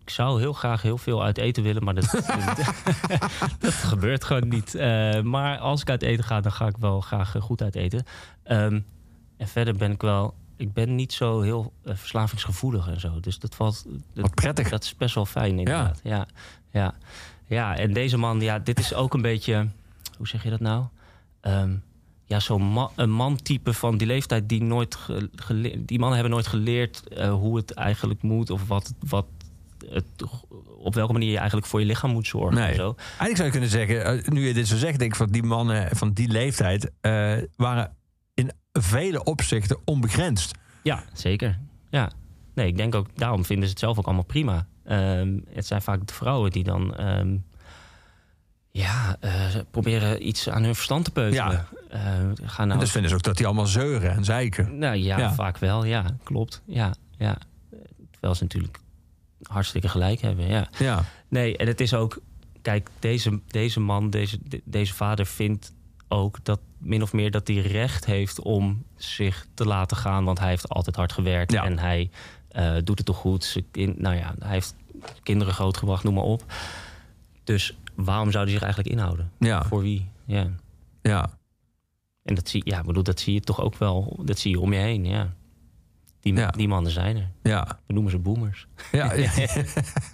ik 0.06 0.12
zou 0.12 0.40
heel 0.40 0.52
graag 0.52 0.82
heel 0.82 0.98
veel 0.98 1.22
uit 1.22 1.38
eten 1.38 1.62
willen, 1.62 1.84
maar 1.84 1.94
dat, 1.94 2.10
dat 3.58 3.72
gebeurt 3.72 4.24
gewoon 4.24 4.48
niet. 4.48 4.74
Eh, 4.74 5.20
maar 5.20 5.58
als 5.58 5.80
ik 5.80 5.90
uit 5.90 6.02
eten 6.02 6.24
ga, 6.24 6.40
dan 6.40 6.52
ga 6.52 6.66
ik 6.66 6.76
wel 6.76 7.00
graag 7.00 7.34
eh, 7.34 7.42
goed 7.42 7.62
uit 7.62 7.74
eten. 7.74 8.04
Ehm, 8.42 8.80
en 9.36 9.48
verder 9.48 9.76
ben 9.76 9.90
ik 9.90 10.02
wel. 10.02 10.34
Ik 10.56 10.72
ben 10.72 10.94
niet 10.94 11.12
zo 11.12 11.40
heel 11.40 11.72
eh, 11.84 11.94
verslavingsgevoelig 11.94 12.88
en 12.88 13.00
zo. 13.00 13.20
Dus 13.20 13.38
dat 13.38 13.54
valt. 13.54 13.84
Dat, 13.84 14.22
Wat 14.22 14.34
prettig. 14.34 14.68
Dat 14.68 14.84
is 14.84 14.96
best 14.96 15.14
wel 15.14 15.26
fijn, 15.26 15.58
inderdaad. 15.58 16.00
Ja. 16.02 16.26
Ja, 16.70 16.94
ja. 17.46 17.76
en 17.76 17.92
deze 17.92 18.16
man, 18.16 18.40
ja, 18.40 18.58
dit 18.58 18.78
is 18.78 18.94
ook 18.94 19.14
een 19.14 19.22
beetje. 19.22 19.68
Hoe 20.16 20.28
zeg 20.28 20.42
je 20.42 20.50
dat 20.50 20.60
nou? 20.60 20.84
Ehm, 21.40 21.74
ja, 22.24 22.40
zo'n 22.40 22.72
ma 22.72 22.90
een 22.94 23.10
mantype 23.10 23.72
van 23.72 23.96
die 23.96 24.06
leeftijd 24.06 24.48
die 24.48 24.62
nooit 24.62 24.98
die 25.78 25.98
mannen 25.98 26.14
hebben 26.14 26.30
nooit 26.30 26.46
geleerd 26.46 27.02
hoe 27.30 27.56
het 27.56 27.72
eigenlijk 27.72 28.22
moet 28.22 28.50
of 28.50 28.68
wat, 28.68 28.94
wat 28.98 29.26
het, 29.88 30.04
op 30.78 30.94
welke 30.94 31.12
manier 31.12 31.30
je 31.30 31.36
eigenlijk 31.36 31.66
voor 31.66 31.80
je 31.80 31.86
lichaam 31.86 32.10
moet 32.10 32.26
zorgen. 32.26 32.54
Nee. 32.60 32.68
En 32.68 32.74
zo. 32.74 32.94
Eigenlijk 32.96 33.36
zou 33.36 33.44
je 33.44 33.50
kunnen 33.52 33.70
zeggen, 33.70 34.04
eh, 34.04 34.28
nu 34.28 34.46
je 34.46 34.54
dit 34.54 34.68
zo 34.68 34.76
zegt, 34.76 34.98
denk 34.98 35.10
ik 35.10 35.16
van 35.16 35.30
die 35.30 35.42
mannen 35.42 35.96
van 35.96 36.12
die 36.12 36.28
leeftijd 36.28 36.90
eh, 37.00 37.36
waren 37.56 37.96
in 38.34 38.50
vele 38.72 39.24
opzichten 39.24 39.78
onbegrensd. 39.84 40.58
Ja, 40.82 41.04
zeker. 41.12 41.58
Ja. 41.90 42.10
Nee, 42.54 42.66
ik 42.66 42.76
denk 42.76 42.94
ook, 42.94 43.06
daarom 43.14 43.44
vinden 43.44 43.64
ze 43.64 43.70
het 43.70 43.80
zelf 43.80 43.98
ook 43.98 44.04
allemaal 44.06 44.24
prima. 44.24 44.66
Ehm, 44.84 45.38
het 45.48 45.66
zijn 45.66 45.82
vaak 45.82 46.06
de 46.06 46.14
vrouwen 46.14 46.50
die 46.50 46.64
dan 46.64 46.94
ehm, 46.96 47.36
ja, 48.70 49.16
eh, 49.20 49.44
proberen 49.70 50.26
iets 50.28 50.48
aan 50.48 50.62
hun 50.62 50.74
verstand 50.74 51.04
te 51.04 51.10
peutelen. 51.10 51.50
Ja. 51.52 51.66
Eh, 51.90 52.00
gaan 52.42 52.62
En 52.62 52.68
nou 52.68 52.80
dus 52.80 52.90
vinden 52.90 53.10
ze 53.10 53.16
ook 53.16 53.22
dat 53.22 53.36
die 53.36 53.46
allemaal 53.46 53.66
zeuren 53.66 54.10
en 54.10 54.24
zeiken. 54.24 54.78
Nou 54.78 54.96
ja, 54.96 55.18
Ja. 55.18 55.32
vaak 55.32 55.58
wel. 55.58 55.84
Ja, 55.84 56.04
klopt. 56.22 56.62
Ja, 56.66 56.94
ja. 57.18 57.38
Terwijl 58.10 58.34
ze 58.34 58.42
natuurlijk 58.42 58.78
hartstikke 59.42 59.88
gelijk 59.88 60.20
hebben. 60.20 60.46
Ja. 60.48 60.68
Ja. 60.78 61.04
Nee, 61.28 61.56
en 61.56 61.66
het 61.66 61.80
is 61.80 61.94
ook... 61.94 62.18
Kijk, 62.62 62.88
deze, 62.98 63.40
deze 63.46 63.80
man, 63.80 64.10
deze, 64.10 64.38
de- 64.42 64.62
deze 64.64 64.94
vader 64.94 65.26
vindt 65.26 65.74
ook 66.08 66.44
dat 66.44 66.60
min 66.78 67.02
of 67.02 67.12
meer 67.12 67.30
dat 67.30 67.46
hij 67.48 67.56
recht 67.56 68.04
heeft 68.04 68.40
om 68.40 68.84
zich 68.96 69.46
te 69.54 69.64
laten 69.66 69.96
gaan. 69.96 70.24
Want 70.24 70.38
hij 70.38 70.48
heeft 70.48 70.68
altijd 70.68 70.96
hard 70.96 71.12
gewerkt 71.12 71.52
Ja. 71.52 71.64
en 71.64 71.78
hij 71.78 72.10
eh, 72.48 72.74
doet 72.84 72.96
het 72.98 73.06
toch 73.06 73.16
goed. 73.16 73.62
Kind- 73.70 73.98
nou 73.98 74.16
ja, 74.16 74.34
hij 74.38 74.50
heeft 74.52 74.74
kinderen 75.22 75.54
grootgebracht, 75.54 76.04
noem 76.04 76.14
maar 76.14 76.22
op. 76.22 76.44
Dus 77.44 77.76
waarom 77.94 78.30
zou 78.30 78.44
hij 78.44 78.52
zich 78.52 78.62
eigenlijk 78.62 78.92
inhouden? 78.94 79.30
Ja. 79.38 79.64
Voor 79.64 79.80
wie? 79.82 80.08
Ja. 80.24 80.50
Ja. 81.02 81.30
En 82.22 82.34
dat 82.34 82.48
zie, 82.48 82.62
ja, 82.64 82.82
bedoel, 82.82 83.02
dat 83.02 83.20
zie 83.20 83.34
je 83.34 83.40
toch 83.40 83.60
ook 83.60 83.76
wel. 83.76 84.18
Dat 84.24 84.38
zie 84.38 84.50
je 84.50 84.60
om 84.60 84.72
je 84.72 84.78
heen, 84.78 85.04
ja. 85.04 85.34
Die, 86.34 86.46
die 86.56 86.68
mannen 86.68 86.92
zijn 86.92 87.16
er. 87.16 87.30
Ja. 87.42 87.78
We 87.86 87.92
noemen 87.92 88.10
ze 88.10 88.18
boomers. 88.18 88.66
Ja, 88.92 89.12
ja. 89.12 89.30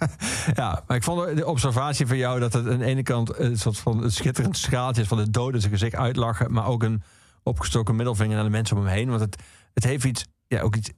ja, 0.55 0.83
maar 0.87 0.97
ik 0.97 1.03
vond 1.03 1.35
de 1.35 1.45
observatie 1.45 2.07
van 2.07 2.17
jou 2.17 2.39
dat 2.39 2.53
het 2.53 2.67
aan 2.67 2.77
de 2.77 2.85
ene 2.85 3.03
kant 3.03 3.39
een 3.39 3.57
soort 3.57 3.77
van 3.77 4.11
schitterend 4.11 4.57
schaaltje 4.57 5.01
is 5.01 5.07
van 5.07 5.17
de 5.17 5.29
doden 5.29 5.59
zijn 5.61 5.73
gezicht 5.73 5.95
uitlachen, 5.95 6.51
maar 6.51 6.67
ook 6.67 6.83
een 6.83 7.01
opgestoken 7.43 7.95
middelvinger 7.95 8.35
naar 8.35 8.43
de 8.43 8.49
mensen 8.49 8.77
om 8.77 8.85
hem 8.85 8.93
heen. 8.93 9.09
Want 9.09 9.21
het, 9.21 9.35
het 9.73 9.83
heeft 9.83 10.03
iets, 10.03 10.25
ja, 10.47 10.61
ook 10.61 10.75
iets. 10.75 10.91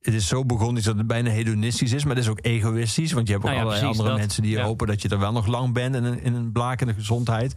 Het 0.00 0.14
is 0.14 0.28
zo 0.28 0.44
begonnen 0.44 0.82
dat 0.82 0.96
het 0.96 1.06
bijna 1.06 1.30
hedonistisch 1.30 1.92
is, 1.92 2.04
maar 2.04 2.14
het 2.14 2.24
is 2.24 2.30
ook 2.30 2.38
egoïstisch. 2.42 3.12
Want 3.12 3.26
je 3.26 3.32
hebt 3.32 3.44
ook 3.44 3.50
Nou 3.50 3.62
ja, 3.62 3.68
allerlei 3.68 3.92
precies 3.92 4.00
andere 4.00 4.18
dat. 4.18 4.26
mensen 4.26 4.42
die 4.42 4.60
hopen 4.60 4.86
dat 4.86 5.02
je 5.02 5.08
er 5.08 5.18
wel 5.18 5.32
nog 5.32 5.46
lang 5.46 5.72
bent 5.72 5.94
in 5.94 6.04
een, 6.04 6.20
in 6.20 6.34
een 6.34 6.52
blakende 6.52 6.94
gezondheid. 6.94 7.54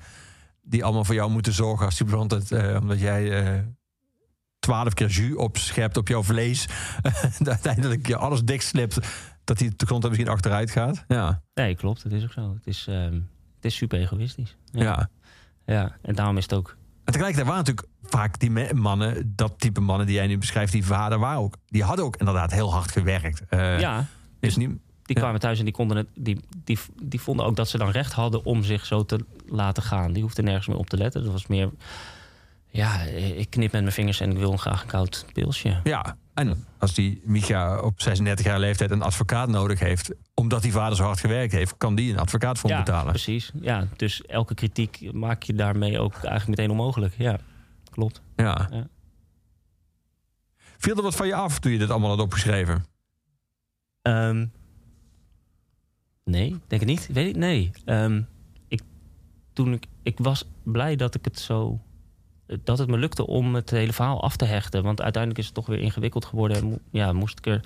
Die 0.62 0.84
allemaal 0.84 1.06
voor 1.06 1.16
jou 1.16 1.32
moeten 1.32 1.54
zorgen 1.54 1.86
als 1.86 1.98
die 1.98 2.32
het, 2.32 2.52
eh, 2.52 2.78
omdat 2.82 3.00
jij 3.00 3.44
eh, 3.44 3.60
twaalf 4.68 4.94
keer 4.94 5.08
jus 5.08 5.36
opschept 5.36 5.98
op 5.98 6.08
jouw 6.08 6.24
vlees. 6.24 6.66
dat 7.38 7.48
uiteindelijk 7.48 8.08
je 8.08 8.18
alles 8.18 8.44
dikslipt. 8.44 9.00
Dat 9.44 9.58
die 9.58 9.72
de 9.76 9.86
grond 9.86 10.04
er 10.04 10.10
misschien 10.10 10.32
achteruit 10.32 10.72
gaat. 10.72 11.04
Ja. 11.08 11.42
Nee, 11.54 11.76
klopt. 11.76 12.04
Het 12.04 12.14
is 12.14 12.24
ook 12.24 12.32
zo. 12.32 12.54
Het 12.54 12.68
is, 12.68 12.86
ehm, 12.88 13.14
het 13.56 13.66
is 13.66 13.76
super 13.76 14.00
egoïstisch. 14.00 14.56
Ja. 14.72 14.84
Ja. 14.84 15.10
ja. 15.66 15.98
En 16.02 16.16
daarom 16.16 16.38
is 16.38 16.44
het 16.44 16.54
ook... 16.54 16.78
En 17.04 17.14
tegelijkertijd 17.14 17.48
waren 17.48 17.66
natuurlijk 17.66 17.88
vaak 18.04 18.40
die 18.40 18.74
mannen, 18.74 19.34
dat 19.36 19.54
type 19.60 19.80
mannen 19.80 20.06
die 20.08 20.16
jij 20.16 20.28
nu 20.28 20.38
beschrijft, 20.38 20.72
die 20.72 20.86
vader 20.86 21.20
waren 21.20 21.40
ook. 21.40 21.56
Die 21.68 21.84
hadden 21.84 22.06
ook 22.06 22.16
inderdaad 22.16 22.52
heel 22.52 22.74
hard 22.74 22.92
gewerkt. 22.92 23.44
Eh, 23.50 23.80
ja, 23.80 24.06
is 24.40 24.56
niet, 24.56 24.70
die 24.70 25.16
ja. 25.16 25.22
kwamen 25.22 25.40
thuis 25.40 25.60
en 25.60 25.66
die, 25.66 25.74
konden 25.74 25.98
het, 25.98 26.08
die, 26.16 26.40
die, 26.64 26.78
die 27.04 27.22
vonden 27.22 27.46
ook 27.46 27.56
dat 27.56 27.70
ze 27.70 27.78
dan 27.78 27.90
recht 27.90 28.14
hadden 28.14 28.46
om 28.46 28.64
zich 28.64 28.86
zo 28.86 29.06
te 29.06 29.26
laten 29.46 29.84
gaan. 29.84 30.14
Die 30.14 30.22
hoefden 30.22 30.44
nergens 30.44 30.68
meer 30.68 30.78
op 30.78 30.90
te 30.90 30.98
letten. 30.98 31.24
Dat 31.24 31.32
was 31.32 31.48
meer... 31.48 31.70
Ja, 32.78 33.02
ik 33.02 33.50
knip 33.50 33.72
met 33.72 33.82
mijn 33.82 33.94
vingers 33.94 34.20
en 34.20 34.32
ik 34.32 34.38
wil 34.38 34.58
graag 34.58 34.82
een 34.82 34.88
koud 34.88 35.26
pilsje. 35.34 35.80
Ja, 35.84 36.18
en 36.34 36.66
als 36.78 36.94
die 36.94 37.22
Micha 37.24 37.80
op 37.80 38.02
36 38.02 38.46
jaar 38.46 38.60
leeftijd 38.60 38.92
een 38.92 39.02
advocaat 39.02 39.50
nodig 39.50 39.80
heeft, 39.80 40.14
omdat 40.34 40.62
die 40.62 40.72
vader 40.72 40.98
zo 40.98 41.04
hard 41.04 41.20
gewerkt 41.20 41.52
heeft, 41.52 41.78
kan 41.78 41.96
die 41.96 42.12
een 42.12 42.20
advocaat 42.20 42.60
voor 42.60 42.70
ja, 42.70 42.78
betalen. 42.78 43.12
precies. 43.12 43.52
Ja, 43.62 43.88
dus 43.96 44.22
elke 44.22 44.54
kritiek 44.54 45.14
maak 45.14 45.44
je 45.44 45.54
daarmee 45.54 46.00
ook 46.00 46.14
eigenlijk 46.14 46.48
meteen 46.48 46.70
onmogelijk. 46.70 47.14
Ja, 47.18 47.40
klopt. 47.90 48.22
Ja. 48.36 48.68
Ja. 48.72 48.88
Viel 50.78 50.96
er 50.96 51.04
wat 51.04 51.16
van 51.16 51.28
je 51.28 51.36
af 51.36 51.60
toen 51.60 51.72
je 51.72 51.78
dit 51.78 51.90
allemaal 51.90 52.10
had 52.10 52.20
opgeschreven? 52.20 52.86
Ehm, 54.02 54.46
nee, 56.24 56.56
denk 56.68 56.82
ik 56.82 56.88
niet. 56.88 57.10
Weet 57.12 57.30
ik, 57.30 57.36
nee. 57.36 57.72
Ehm, 57.86 58.22
ik, 58.68 58.82
toen 59.54 59.74
ik, 59.74 59.86
ik 60.04 60.18
was 60.18 60.44
blij 60.64 60.96
dat 60.96 61.16
ik 61.16 61.26
het 61.26 61.40
zo... 61.40 61.82
Dat 62.64 62.78
het 62.78 62.90
me 62.90 62.98
lukte 62.98 63.28
om 63.28 63.56
het 63.56 63.70
hele 63.70 63.94
verhaal 63.94 64.24
af 64.24 64.36
te 64.36 64.46
hechten. 64.46 64.84
Want 64.84 65.02
uiteindelijk 65.02 65.42
is 65.42 65.46
het 65.46 65.56
toch 65.56 65.66
weer 65.66 65.80
ingewikkeld 65.80 66.26
geworden. 66.26 66.58
En 66.58 66.80
ja, 66.92 67.14
moest 67.14 67.38
ik 67.38 67.46
er... 67.46 67.62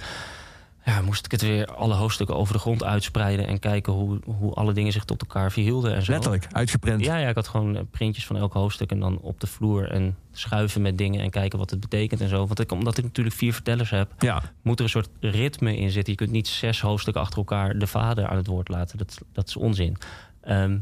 Ja, 0.86 1.02
moest 1.02 1.26
ik 1.26 1.32
het 1.32 1.42
weer 1.42 1.66
alle 1.66 1.94
hoofdstukken 1.94 2.36
over 2.36 2.54
de 2.54 2.60
grond 2.60 2.84
uitspreiden... 2.84 3.48
en 3.48 3.60
kijken 3.60 3.94
hoe, 3.94 4.20
hoe 4.26 4.54
alle 4.54 4.74
dingen 4.74 4.92
zich 4.92 5.06
tot 5.06 5.22
elkaar 5.22 5.52
verhielden 5.52 5.96
en 5.96 6.04
zo. 6.04 6.12
Letterlijk, 6.12 6.48
uitgeprint. 6.52 7.06
Ja, 7.06 7.18
ja, 7.18 7.28
ik 7.28 7.36
had 7.36 7.48
gewoon 7.48 7.76
eh, 7.76 7.82
printjes 7.92 8.26
van 8.26 8.38
elk 8.38 8.54
hoofdstuk... 8.54 8.92
en 8.92 9.00
dan 9.00 9.20
op 9.20 9.40
de 9.40 9.48
vloer 9.48 9.92
en 9.92 10.18
schuiven 10.32 10.82
met 10.82 10.98
dingen... 10.98 11.22
en 11.22 11.30
kijken 11.30 11.60
wat 11.60 11.70
het 11.70 11.80
betekent 11.80 12.22
en 12.22 12.30
zo. 12.30 12.48
Want 12.48 12.60
ik, 12.60 12.72
omdat 12.72 12.98
ik 12.98 13.04
natuurlijk 13.04 13.36
vier 13.36 13.54
vertellers 13.54 13.90
heb... 13.90 14.14
Ja. 14.20 14.42
moet 14.62 14.78
er 14.78 14.84
een 14.84 14.90
soort 14.90 15.10
ritme 15.20 15.78
in 15.78 15.90
zitten. 15.90 16.14
Je 16.14 16.20
kunt 16.20 16.32
niet 16.32 16.48
zes 16.48 16.82
hoofdstukken 16.82 17.22
achter 17.22 17.38
elkaar 17.38 17.78
de 17.78 17.88
vader 17.88 18.28
aan 18.28 18.38
het 18.38 18.48
woord 18.48 18.70
laten. 18.70 18.98
Dat, 18.98 19.18
dat 19.32 19.48
is 19.48 19.56
onzin. 19.56 19.98
Ehm, 20.42 20.78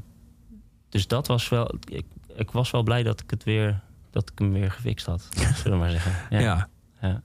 dus 0.90 1.08
dat 1.08 1.28
was 1.28 1.50
wel... 1.50 1.76
Ik, 1.90 2.06
ik 2.36 2.52
was 2.52 2.72
wel 2.72 2.84
blij 2.84 3.04
dat 3.04 3.22
ik 3.22 3.30
het 3.30 3.44
weer... 3.44 3.82
dat 4.12 4.30
ik 4.32 4.40
hem 4.40 4.54
weer 4.54 4.72
gefixt 4.72 5.06
had, 5.06 5.28
zullen 5.64 5.78
we 5.78 5.84
maar 5.84 5.90
zeggen. 5.90 6.12
Ja. 6.30 6.40
Ja. 6.40 6.70
Ja. 7.02 7.22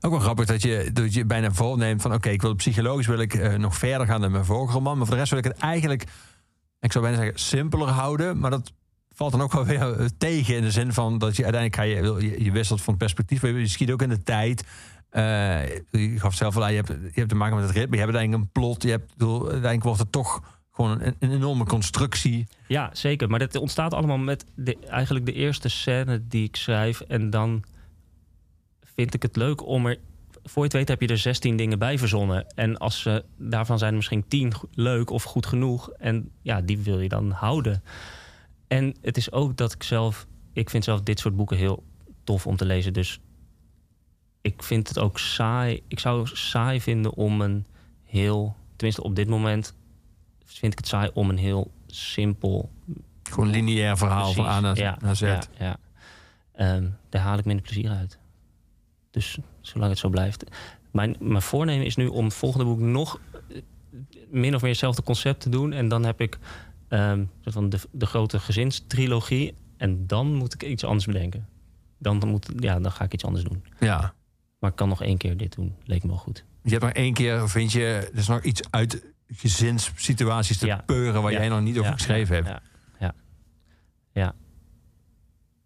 Ook 0.00 0.10
wel 0.10 0.20
grappig 0.20 0.46
dat 0.46 0.62
je, 0.62 0.90
dat 0.92 1.14
je 1.14 1.24
bijna 1.24 1.52
voorneemt 1.52 2.02
van... 2.02 2.14
oké, 2.14 2.28
ik 2.28 2.42
wil 2.42 2.54
psychologisch 2.54 3.06
wil 3.06 3.18
ik 3.18 3.34
eh, 3.34 3.54
nog 3.54 3.76
verder 3.76 4.06
gaan 4.06 4.20
dan 4.20 4.30
mijn 4.30 4.44
vorige 4.44 4.72
roman... 4.72 4.96
maar 4.96 5.06
voor 5.06 5.14
de 5.14 5.20
rest 5.20 5.30
wil 5.30 5.44
ik 5.44 5.44
het 5.44 5.56
eigenlijk, 5.56 6.04
ik 6.80 6.92
zou 6.92 7.04
bijna 7.04 7.20
zeggen, 7.20 7.40
simpeler 7.40 7.88
houden. 7.88 8.38
Maar 8.38 8.50
dat 8.50 8.72
valt 9.14 9.32
dan 9.32 9.42
ook 9.42 9.52
wel 9.52 9.64
weer 9.64 10.00
eh, 10.00 10.06
tegen 10.18 10.56
in 10.56 10.62
de 10.62 10.70
zin 10.70 10.92
van... 10.92 11.18
dat 11.18 11.36
je 11.36 11.44
uiteindelijk 11.44 11.82
ga 11.82 11.82
je, 11.82 12.26
je, 12.26 12.44
je 12.44 12.52
wisselt 12.52 12.82
van 12.82 12.96
perspectief... 12.96 13.42
maar 13.42 13.50
je 13.50 13.68
schiet 13.68 13.90
ook 13.90 14.02
in 14.02 14.08
de 14.08 14.22
tijd. 14.22 14.64
Eh, 15.10 15.68
je 15.90 16.18
gaf 16.18 16.34
zelf 16.34 16.58
aan, 16.58 16.70
je 16.70 16.76
hebt, 16.76 16.88
je 16.88 17.10
hebt 17.12 17.28
te 17.28 17.34
maken 17.34 17.56
met 17.56 17.66
het 17.66 17.76
ritme... 17.76 17.96
je 17.96 18.02
hebt 18.02 18.14
uiteindelijk 18.14 18.42
een 18.42 18.62
plot, 18.62 18.82
je 18.82 18.90
hebt, 18.90 19.12
bedoel, 19.16 19.40
uiteindelijk 19.40 19.84
wordt 19.84 20.00
het 20.00 20.12
toch 20.12 20.57
gewoon 20.78 21.00
een, 21.00 21.32
enorme 21.32 21.64
constructie. 21.64 22.46
Ja, 22.68 22.90
zeker. 22.92 23.28
Maar 23.30 23.38
dat 23.38 23.56
ontstaat 23.56 23.94
allemaal 23.94 24.18
met 24.18 24.44
de, 24.54 24.78
eigenlijk 24.78 25.26
de 25.26 25.32
eerste 25.32 25.68
scène 25.68 26.28
die 26.28 26.44
ik 26.44 26.56
schrijf. 26.56 27.00
En 27.00 27.30
dan 27.30 27.64
vind 28.82 29.14
ik 29.14 29.22
het 29.22 29.36
leuk 29.36 29.66
om 29.66 29.86
er... 29.86 29.98
Voor 30.42 30.62
je 30.62 30.68
het 30.68 30.72
weet 30.72 30.88
heb 30.88 31.00
je 31.00 31.06
er 31.06 31.18
16 31.18 31.56
dingen 31.56 31.78
bij 31.78 31.98
verzonnen. 31.98 32.46
En 32.54 32.78
als 32.78 33.00
ze, 33.00 33.24
daarvan 33.36 33.78
zijn 33.78 33.90
er 33.90 33.96
misschien 33.96 34.28
10 34.28 34.54
go- 34.54 34.68
leuk 34.74 35.10
of 35.10 35.22
goed 35.22 35.46
genoeg. 35.46 35.90
En 35.90 36.30
ja, 36.42 36.60
die 36.60 36.78
wil 36.78 37.00
je 37.00 37.08
dan 37.08 37.30
houden. 37.30 37.82
En 38.68 38.94
het 39.02 39.16
is 39.16 39.32
ook 39.32 39.56
dat 39.56 39.72
ik 39.72 39.82
zelf... 39.82 40.26
Ik 40.52 40.70
vind 40.70 40.84
zelf 40.84 41.00
dit 41.00 41.18
soort 41.18 41.36
boeken 41.36 41.56
heel 41.56 41.82
tof 42.24 42.46
om 42.46 42.56
te 42.56 42.64
lezen. 42.64 42.92
Dus 42.92 43.20
ik 44.40 44.62
vind 44.62 44.88
het 44.88 44.98
ook 44.98 45.18
saai. 45.18 45.82
Ik 45.88 45.98
zou 45.98 46.26
saai 46.26 46.80
vinden 46.80 47.14
om 47.14 47.40
een 47.40 47.66
heel... 48.04 48.56
Tenminste, 48.76 49.02
op 49.02 49.16
dit 49.16 49.28
moment 49.28 49.74
vind 50.56 50.72
ik 50.72 50.78
het 50.78 50.88
saai 50.88 51.10
om 51.14 51.30
een 51.30 51.38
heel 51.38 51.70
simpel 51.86 52.70
Gewoon 53.22 53.48
lineair 53.48 53.96
verhaal 53.96 54.32
van 54.32 54.46
A 54.46 54.60
naar, 54.60 54.76
ja, 54.76 54.96
naar 55.00 55.16
Z. 55.16 55.20
Ja, 55.20 55.42
ja. 55.58 55.76
Ehm, 56.52 56.88
daar 57.08 57.22
haal 57.22 57.38
ik 57.38 57.44
minder 57.44 57.64
plezier 57.64 57.90
uit. 57.90 58.18
Dus 59.10 59.38
zolang 59.60 59.90
het 59.90 59.98
zo 59.98 60.08
blijft. 60.08 60.44
Mijn, 60.90 61.16
mijn 61.20 61.42
voornemen 61.42 61.86
is 61.86 61.96
nu 61.96 62.06
om 62.06 62.24
het 62.24 62.34
volgende 62.34 62.64
boek 62.64 62.78
nog 62.78 63.20
eh, 63.48 63.62
min 64.30 64.54
of 64.54 64.60
meer 64.60 64.70
hetzelfde 64.70 65.02
concept 65.02 65.40
te 65.40 65.48
doen. 65.48 65.72
En 65.72 65.88
dan 65.88 66.04
heb 66.04 66.20
ik 66.20 66.38
soort 66.88 67.54
van 67.54 67.68
de, 67.68 67.78
de 67.90 68.06
grote 68.06 68.40
gezinstrilogie. 68.40 69.54
En 69.76 70.06
dan 70.06 70.34
moet 70.34 70.54
ik 70.54 70.62
iets 70.62 70.84
anders 70.84 71.06
bedenken. 71.06 71.48
Dan, 71.98 72.18
dan 72.18 72.28
moet, 72.28 72.48
ja, 72.56 72.80
dan 72.80 72.92
ga 72.92 73.04
ik 73.04 73.12
iets 73.12 73.24
anders 73.24 73.44
doen. 73.44 73.64
Ja. 73.80 74.14
Maar 74.58 74.70
ik 74.70 74.76
kan 74.76 74.88
nog 74.88 75.02
één 75.02 75.16
keer 75.16 75.36
dit 75.36 75.54
doen. 75.54 75.74
Leek 75.84 76.02
me 76.02 76.08
wel 76.08 76.18
goed. 76.18 76.44
Je 76.62 76.70
hebt 76.70 76.82
nog 76.82 76.92
één 76.92 77.12
keer, 77.12 77.48
vind 77.48 77.72
je, 77.72 77.84
er 78.12 78.18
is 78.18 78.28
nog 78.28 78.42
iets 78.42 78.62
uit 78.70 79.04
gezinssituaties 79.28 80.58
te 80.58 80.66
Ja. 80.66 80.82
peuren 80.86 81.22
waar 81.22 81.32
Ja. 81.32 81.38
jij 81.38 81.48
nog 81.48 81.60
niet 81.60 81.78
over 81.78 81.92
geschreven 81.92 82.34
hebt. 82.34 82.48
Ja, 82.48 82.62
ja. 83.00 83.14
ja. 84.12 84.28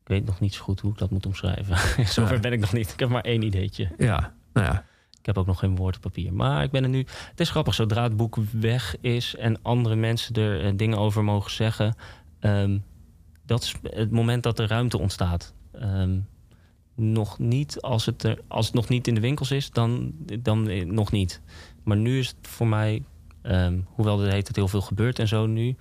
Ik 0.02 0.08
weet 0.08 0.24
nog 0.24 0.40
niet 0.40 0.54
zo 0.54 0.62
goed 0.62 0.80
hoe 0.80 0.92
ik 0.92 0.98
dat 0.98 1.10
moet 1.10 1.26
omschrijven. 1.26 1.76
Zover 2.06 2.40
ben 2.40 2.52
ik 2.52 2.60
nog 2.60 2.72
niet. 2.72 2.92
Ik 2.92 2.98
heb 3.00 3.08
maar 3.08 3.22
één 3.24 3.42
ideetje. 3.42 3.88
Ja, 3.98 4.34
nou 4.52 4.66
ja. 4.66 4.84
Ik 5.18 5.26
heb 5.28 5.38
ook 5.38 5.46
nog 5.46 5.58
geen 5.58 5.76
woord 5.76 5.96
op 5.96 6.02
papier. 6.02 6.32
Maar 6.32 6.62
ik 6.62 6.70
ben 6.70 6.82
er 6.82 6.88
nu. 6.88 6.98
Het 7.30 7.40
is 7.40 7.50
grappig, 7.50 7.74
zodra 7.74 8.02
het 8.02 8.16
boek 8.16 8.36
weg 8.52 8.96
is 9.00 9.34
en 9.36 9.62
andere 9.62 9.94
mensen 9.96 10.34
er 10.34 10.64
eh, 10.64 10.72
dingen 10.76 10.98
over 10.98 11.24
mogen 11.24 11.50
zeggen. 11.50 11.94
ehm, 12.40 12.78
dat 13.46 13.62
is 13.62 13.74
het 13.82 14.10
moment 14.10 14.42
dat 14.42 14.58
er 14.58 14.68
ruimte 14.68 14.98
ontstaat. 14.98 15.54
Ehm, 15.72 16.18
nog 16.94 17.38
niet, 17.38 17.80
als 17.80 18.06
het, 18.06 18.22
er, 18.22 18.38
als 18.48 18.66
het 18.66 18.74
nog 18.74 18.88
niet 18.88 19.06
in 19.08 19.14
de 19.14 19.20
winkels 19.20 19.50
is, 19.50 19.70
dan, 19.70 20.12
dan 20.40 20.68
eh, 20.68 20.84
nog 20.86 21.12
niet. 21.12 21.40
Maar 21.84 21.96
nu 21.96 22.18
is 22.18 22.28
het 22.28 22.36
voor 22.48 22.66
mij, 22.66 23.04
ehm, 23.42 23.80
hoewel 23.86 24.22
er 24.22 24.32
heet 24.32 24.46
het 24.46 24.56
heel 24.56 24.68
veel 24.68 24.80
gebeurt 24.80 25.18
en 25.18 25.28
zo 25.28 25.46
nu, 25.46 25.76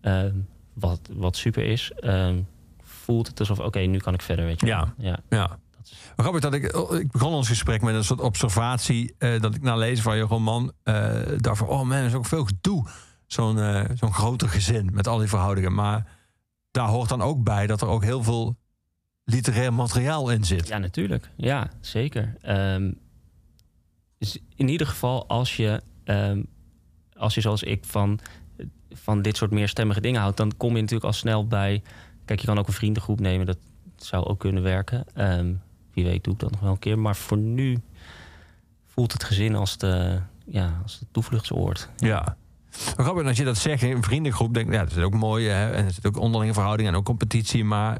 ehm, 0.00 0.34
wat, 0.72 1.00
wat 1.12 1.36
super 1.36 1.64
is, 1.64 1.92
ehm, 1.96 2.42
voelt 2.82 3.26
het 3.26 3.38
alsof, 3.40 3.58
oké, 3.58 3.78
nu 3.78 3.98
kan 3.98 4.14
ik 4.14 4.22
verder, 4.22 4.44
weet 4.44 4.60
je. 4.60 4.66
Ja. 4.66 4.94
ja. 4.98 5.18
Ja. 5.28 5.58
Grappig 6.16 6.40
dat 6.40 6.54
ik, 6.54 6.64
ik 7.00 7.10
begon 7.10 7.32
ons 7.32 7.48
gesprek 7.48 7.82
met 7.82 7.94
een 7.94 8.04
soort 8.04 8.20
observatie. 8.20 9.14
eh, 9.18 9.40
dat 9.40 9.54
ik 9.54 9.62
na 9.62 9.76
lezen 9.76 10.02
van 10.02 10.16
je 10.16 10.22
roman 10.22 10.72
eh, 10.82 11.20
dacht 11.36 11.58
van, 11.58 11.68
oh 11.68 11.82
man, 11.82 11.92
er 11.92 12.04
is 12.04 12.14
ook 12.14 12.26
veel 12.26 12.44
gedoe. 12.44 12.86
Zo'n 13.26 13.58
eh, 13.58 13.84
zo'n 13.94 14.12
groter 14.12 14.48
gezin 14.48 14.88
met 14.92 15.06
al 15.06 15.18
die 15.18 15.28
verhoudingen. 15.28 15.74
Maar 15.74 16.06
daar 16.70 16.88
hoort 16.88 17.08
dan 17.08 17.22
ook 17.22 17.44
bij 17.44 17.66
dat 17.66 17.80
er 17.80 17.88
ook 17.88 18.02
heel 18.04 18.22
veel 18.22 18.56
literair 19.24 19.74
materiaal 19.74 20.30
in 20.30 20.44
zit. 20.44 20.68
Ja, 20.68 20.78
natuurlijk. 20.78 21.30
Ja, 21.36 21.70
zeker. 21.80 22.34
Dus 24.18 24.38
in 24.54 24.68
ieder 24.68 24.86
geval, 24.86 25.28
als 25.28 25.56
je, 25.56 25.82
als 27.22 27.34
je 27.34 27.40
zoals 27.40 27.62
ik 27.62 27.84
van, 27.84 28.18
van 28.90 29.22
dit 29.22 29.36
soort 29.36 29.50
meerstemmige 29.50 30.00
dingen 30.00 30.20
houdt, 30.20 30.36
dan 30.36 30.56
kom 30.56 30.74
je 30.74 30.80
natuurlijk 30.80 31.04
al 31.04 31.12
snel 31.12 31.46
bij. 31.46 31.82
Kijk, 32.24 32.40
je 32.40 32.46
kan 32.46 32.58
ook 32.58 32.66
een 32.66 32.72
vriendengroep 32.72 33.20
nemen, 33.20 33.46
dat 33.46 33.58
zou 33.96 34.24
ook 34.24 34.38
kunnen 34.38 34.62
werken. 34.62 35.04
Ehm, 35.14 35.52
wie 35.92 36.04
weet, 36.04 36.24
doe 36.24 36.32
ik 36.32 36.40
dat 36.40 36.50
nog 36.50 36.60
wel 36.60 36.70
een 36.70 36.78
keer. 36.78 36.98
Maar 36.98 37.16
voor 37.16 37.38
nu 37.38 37.78
voelt 38.86 39.12
het 39.12 39.24
gezin 39.24 39.54
als 39.54 39.78
de, 39.78 40.20
ja, 40.44 40.80
als 40.82 40.98
de 40.98 41.06
toevluchtsoord. 41.10 41.88
Ja. 41.96 42.36
Grappig, 42.70 43.26
als 43.26 43.36
je 43.36 43.44
dat 43.44 43.58
zegt 43.58 43.82
in 43.82 43.90
een 43.90 44.02
vriendengroep, 44.02 44.54
denk 44.54 44.66
ik, 44.66 44.72
ja, 44.72 44.84
dat 44.84 44.96
is 44.96 45.02
ook 45.02 45.14
mooi. 45.14 45.48
Hè? 45.48 45.70
En 45.70 45.84
er 45.84 45.90
zit 45.90 46.06
ook 46.06 46.18
onderlinge 46.18 46.52
verhoudingen 46.52 46.92
en 46.92 46.98
ook 46.98 47.04
competitie. 47.04 47.64
Maar 47.64 47.98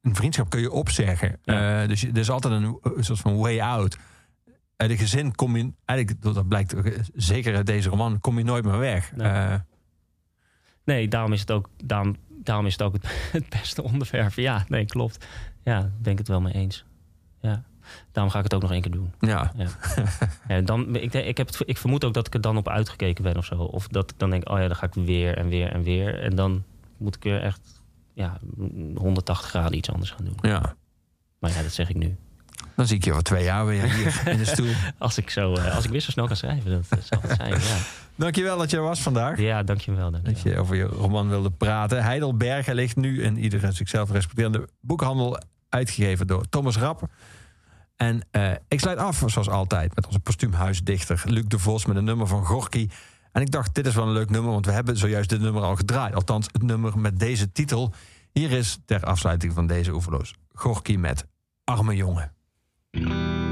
een 0.00 0.14
vriendschap 0.14 0.50
kun 0.50 0.60
je 0.60 0.70
opzeggen. 0.70 1.38
Eh, 1.44 1.88
dus 1.88 2.02
er 2.02 2.18
is 2.18 2.30
altijd 2.30 2.54
een 2.54 3.04
soort 3.04 3.18
van 3.18 3.36
way 3.36 3.60
out. 3.60 3.98
Uit 4.82 4.90
een 4.90 4.98
gezin 4.98 5.34
kom 5.34 5.56
je, 5.56 5.72
eigenlijk, 5.84 6.22
dat 6.22 6.48
blijkt 6.48 6.72
eh, 6.72 6.98
zeker 7.14 7.56
uit 7.56 7.66
deze 7.66 7.88
roman, 7.88 8.20
kom 8.20 8.38
je 8.38 8.44
nooit 8.44 8.64
meer 8.64 8.78
weg. 8.78 9.16
Nee. 9.16 9.28
Eh, 9.28 9.54
Nee, 10.84 11.08
daarom 11.08 11.32
is 11.32 11.40
het 11.40 11.50
ook, 11.50 11.68
daarom, 11.84 12.16
daarom 12.28 12.66
is 12.66 12.72
het, 12.72 12.82
ook 12.82 12.92
het, 12.92 13.06
het 13.32 13.48
beste 13.48 13.82
onderwerp. 13.82 14.32
Ja, 14.32 14.64
nee, 14.68 14.84
klopt. 14.84 15.26
Ja, 15.64 15.80
daar 15.80 15.92
ben 16.00 16.12
ik 16.12 16.18
het 16.18 16.28
wel 16.28 16.40
mee 16.40 16.52
eens. 16.52 16.84
Ja. 17.40 17.64
Daarom 18.12 18.32
ga 18.32 18.38
ik 18.38 18.44
het 18.44 18.54
ook 18.54 18.62
nog 18.62 18.72
één 18.72 18.80
keer 18.80 18.90
doen. 18.90 19.12
Ja. 19.20 19.52
ja. 19.56 19.68
ja 20.48 20.60
dan, 20.60 20.96
ik, 20.96 21.14
ik, 21.14 21.36
heb 21.36 21.46
het, 21.46 21.62
ik 21.64 21.78
vermoed 21.78 22.04
ook 22.04 22.14
dat 22.14 22.26
ik 22.26 22.34
er 22.34 22.40
dan 22.40 22.56
op 22.56 22.68
uitgekeken 22.68 23.24
ben 23.24 23.36
of 23.36 23.44
zo. 23.44 23.54
Of 23.54 23.88
dat 23.88 24.10
ik 24.10 24.18
dan 24.18 24.30
denk, 24.30 24.48
oh 24.48 24.58
ja, 24.58 24.66
dan 24.66 24.76
ga 24.76 24.86
ik 24.86 24.94
weer 24.94 25.36
en 25.36 25.48
weer 25.48 25.72
en 25.72 25.82
weer. 25.82 26.20
En 26.20 26.34
dan 26.34 26.64
moet 26.96 27.16
ik 27.16 27.22
weer 27.22 27.42
echt 27.42 27.82
ja, 28.12 28.38
180 28.94 29.48
graden 29.48 29.76
iets 29.76 29.90
anders 29.90 30.10
gaan 30.10 30.24
doen. 30.24 30.36
ja. 30.40 30.74
Maar 31.38 31.50
ja, 31.50 31.62
dat 31.62 31.72
zeg 31.72 31.88
ik 31.88 31.96
nu. 31.96 32.16
Dan 32.76 32.86
zie 32.86 32.96
ik 32.96 33.04
je 33.04 33.10
over 33.10 33.22
twee 33.22 33.44
jaar 33.44 33.66
weer 33.66 33.92
hier 33.92 34.22
in 34.32 34.38
de 34.38 34.44
stoel. 34.44 34.72
Als 34.98 35.18
ik, 35.18 35.30
zo, 35.30 35.54
eh, 35.54 35.74
als 35.74 35.84
ik 35.84 35.90
weer 35.90 36.00
zo 36.00 36.10
snel 36.10 36.26
kan 36.26 36.36
schrijven, 36.36 36.70
dat 36.70 36.84
eh, 36.88 36.98
zal 37.04 37.20
het 37.22 37.36
zijn. 37.36 37.50
Ja, 37.52 37.76
Dankjewel 38.14 38.58
dat 38.58 38.70
je 38.70 38.76
er 38.76 38.82
was 38.82 39.00
vandaag. 39.00 39.38
ja 39.38 39.62
dankjewel. 39.62 40.10
dankjewel. 40.10 40.34
Dat 40.34 40.52
je 40.52 40.58
over 40.58 40.76
je 40.76 40.84
roman 40.84 41.28
wilde 41.28 41.50
praten. 41.50 42.02
Heidelbergen 42.02 42.74
ligt 42.74 42.96
nu 42.96 43.22
in 43.22 43.36
iedere 43.38 43.72
zichzelf 43.72 44.10
respecterende 44.10 44.68
boekhandel. 44.80 45.38
Uitgegeven 45.68 46.26
door 46.26 46.48
Thomas 46.48 46.76
Rapp. 46.76 47.08
En 47.96 48.20
eh, 48.30 48.50
ik 48.68 48.80
sluit 48.80 48.98
af, 48.98 49.22
zoals 49.26 49.48
altijd, 49.48 49.94
met 49.94 50.06
onze 50.06 50.18
postuumhuisdichter 50.20 51.22
Luc 51.24 51.44
de 51.46 51.58
Vos 51.58 51.86
met 51.86 51.96
een 51.96 52.04
nummer 52.04 52.26
van 52.26 52.44
Gorky. 52.44 52.88
En 53.32 53.42
ik 53.42 53.50
dacht, 53.50 53.74
dit 53.74 53.86
is 53.86 53.94
wel 53.94 54.06
een 54.06 54.12
leuk 54.12 54.30
nummer, 54.30 54.50
want 54.52 54.66
we 54.66 54.72
hebben 54.72 54.96
zojuist 54.96 55.28
dit 55.28 55.40
nummer 55.40 55.62
al 55.62 55.76
gedraaid. 55.76 56.14
Althans, 56.14 56.46
het 56.52 56.62
nummer 56.62 56.98
met 56.98 57.18
deze 57.18 57.52
titel. 57.52 57.92
Hier 58.32 58.50
is 58.50 58.78
ter 58.84 59.04
afsluiting 59.04 59.52
van 59.52 59.66
deze 59.66 59.92
oeverloos 59.92 60.34
Gorky 60.52 60.96
met 60.96 61.26
Arme 61.64 61.96
Jongen. 61.96 62.32
Als 62.94 63.51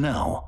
podcast 0.00 0.39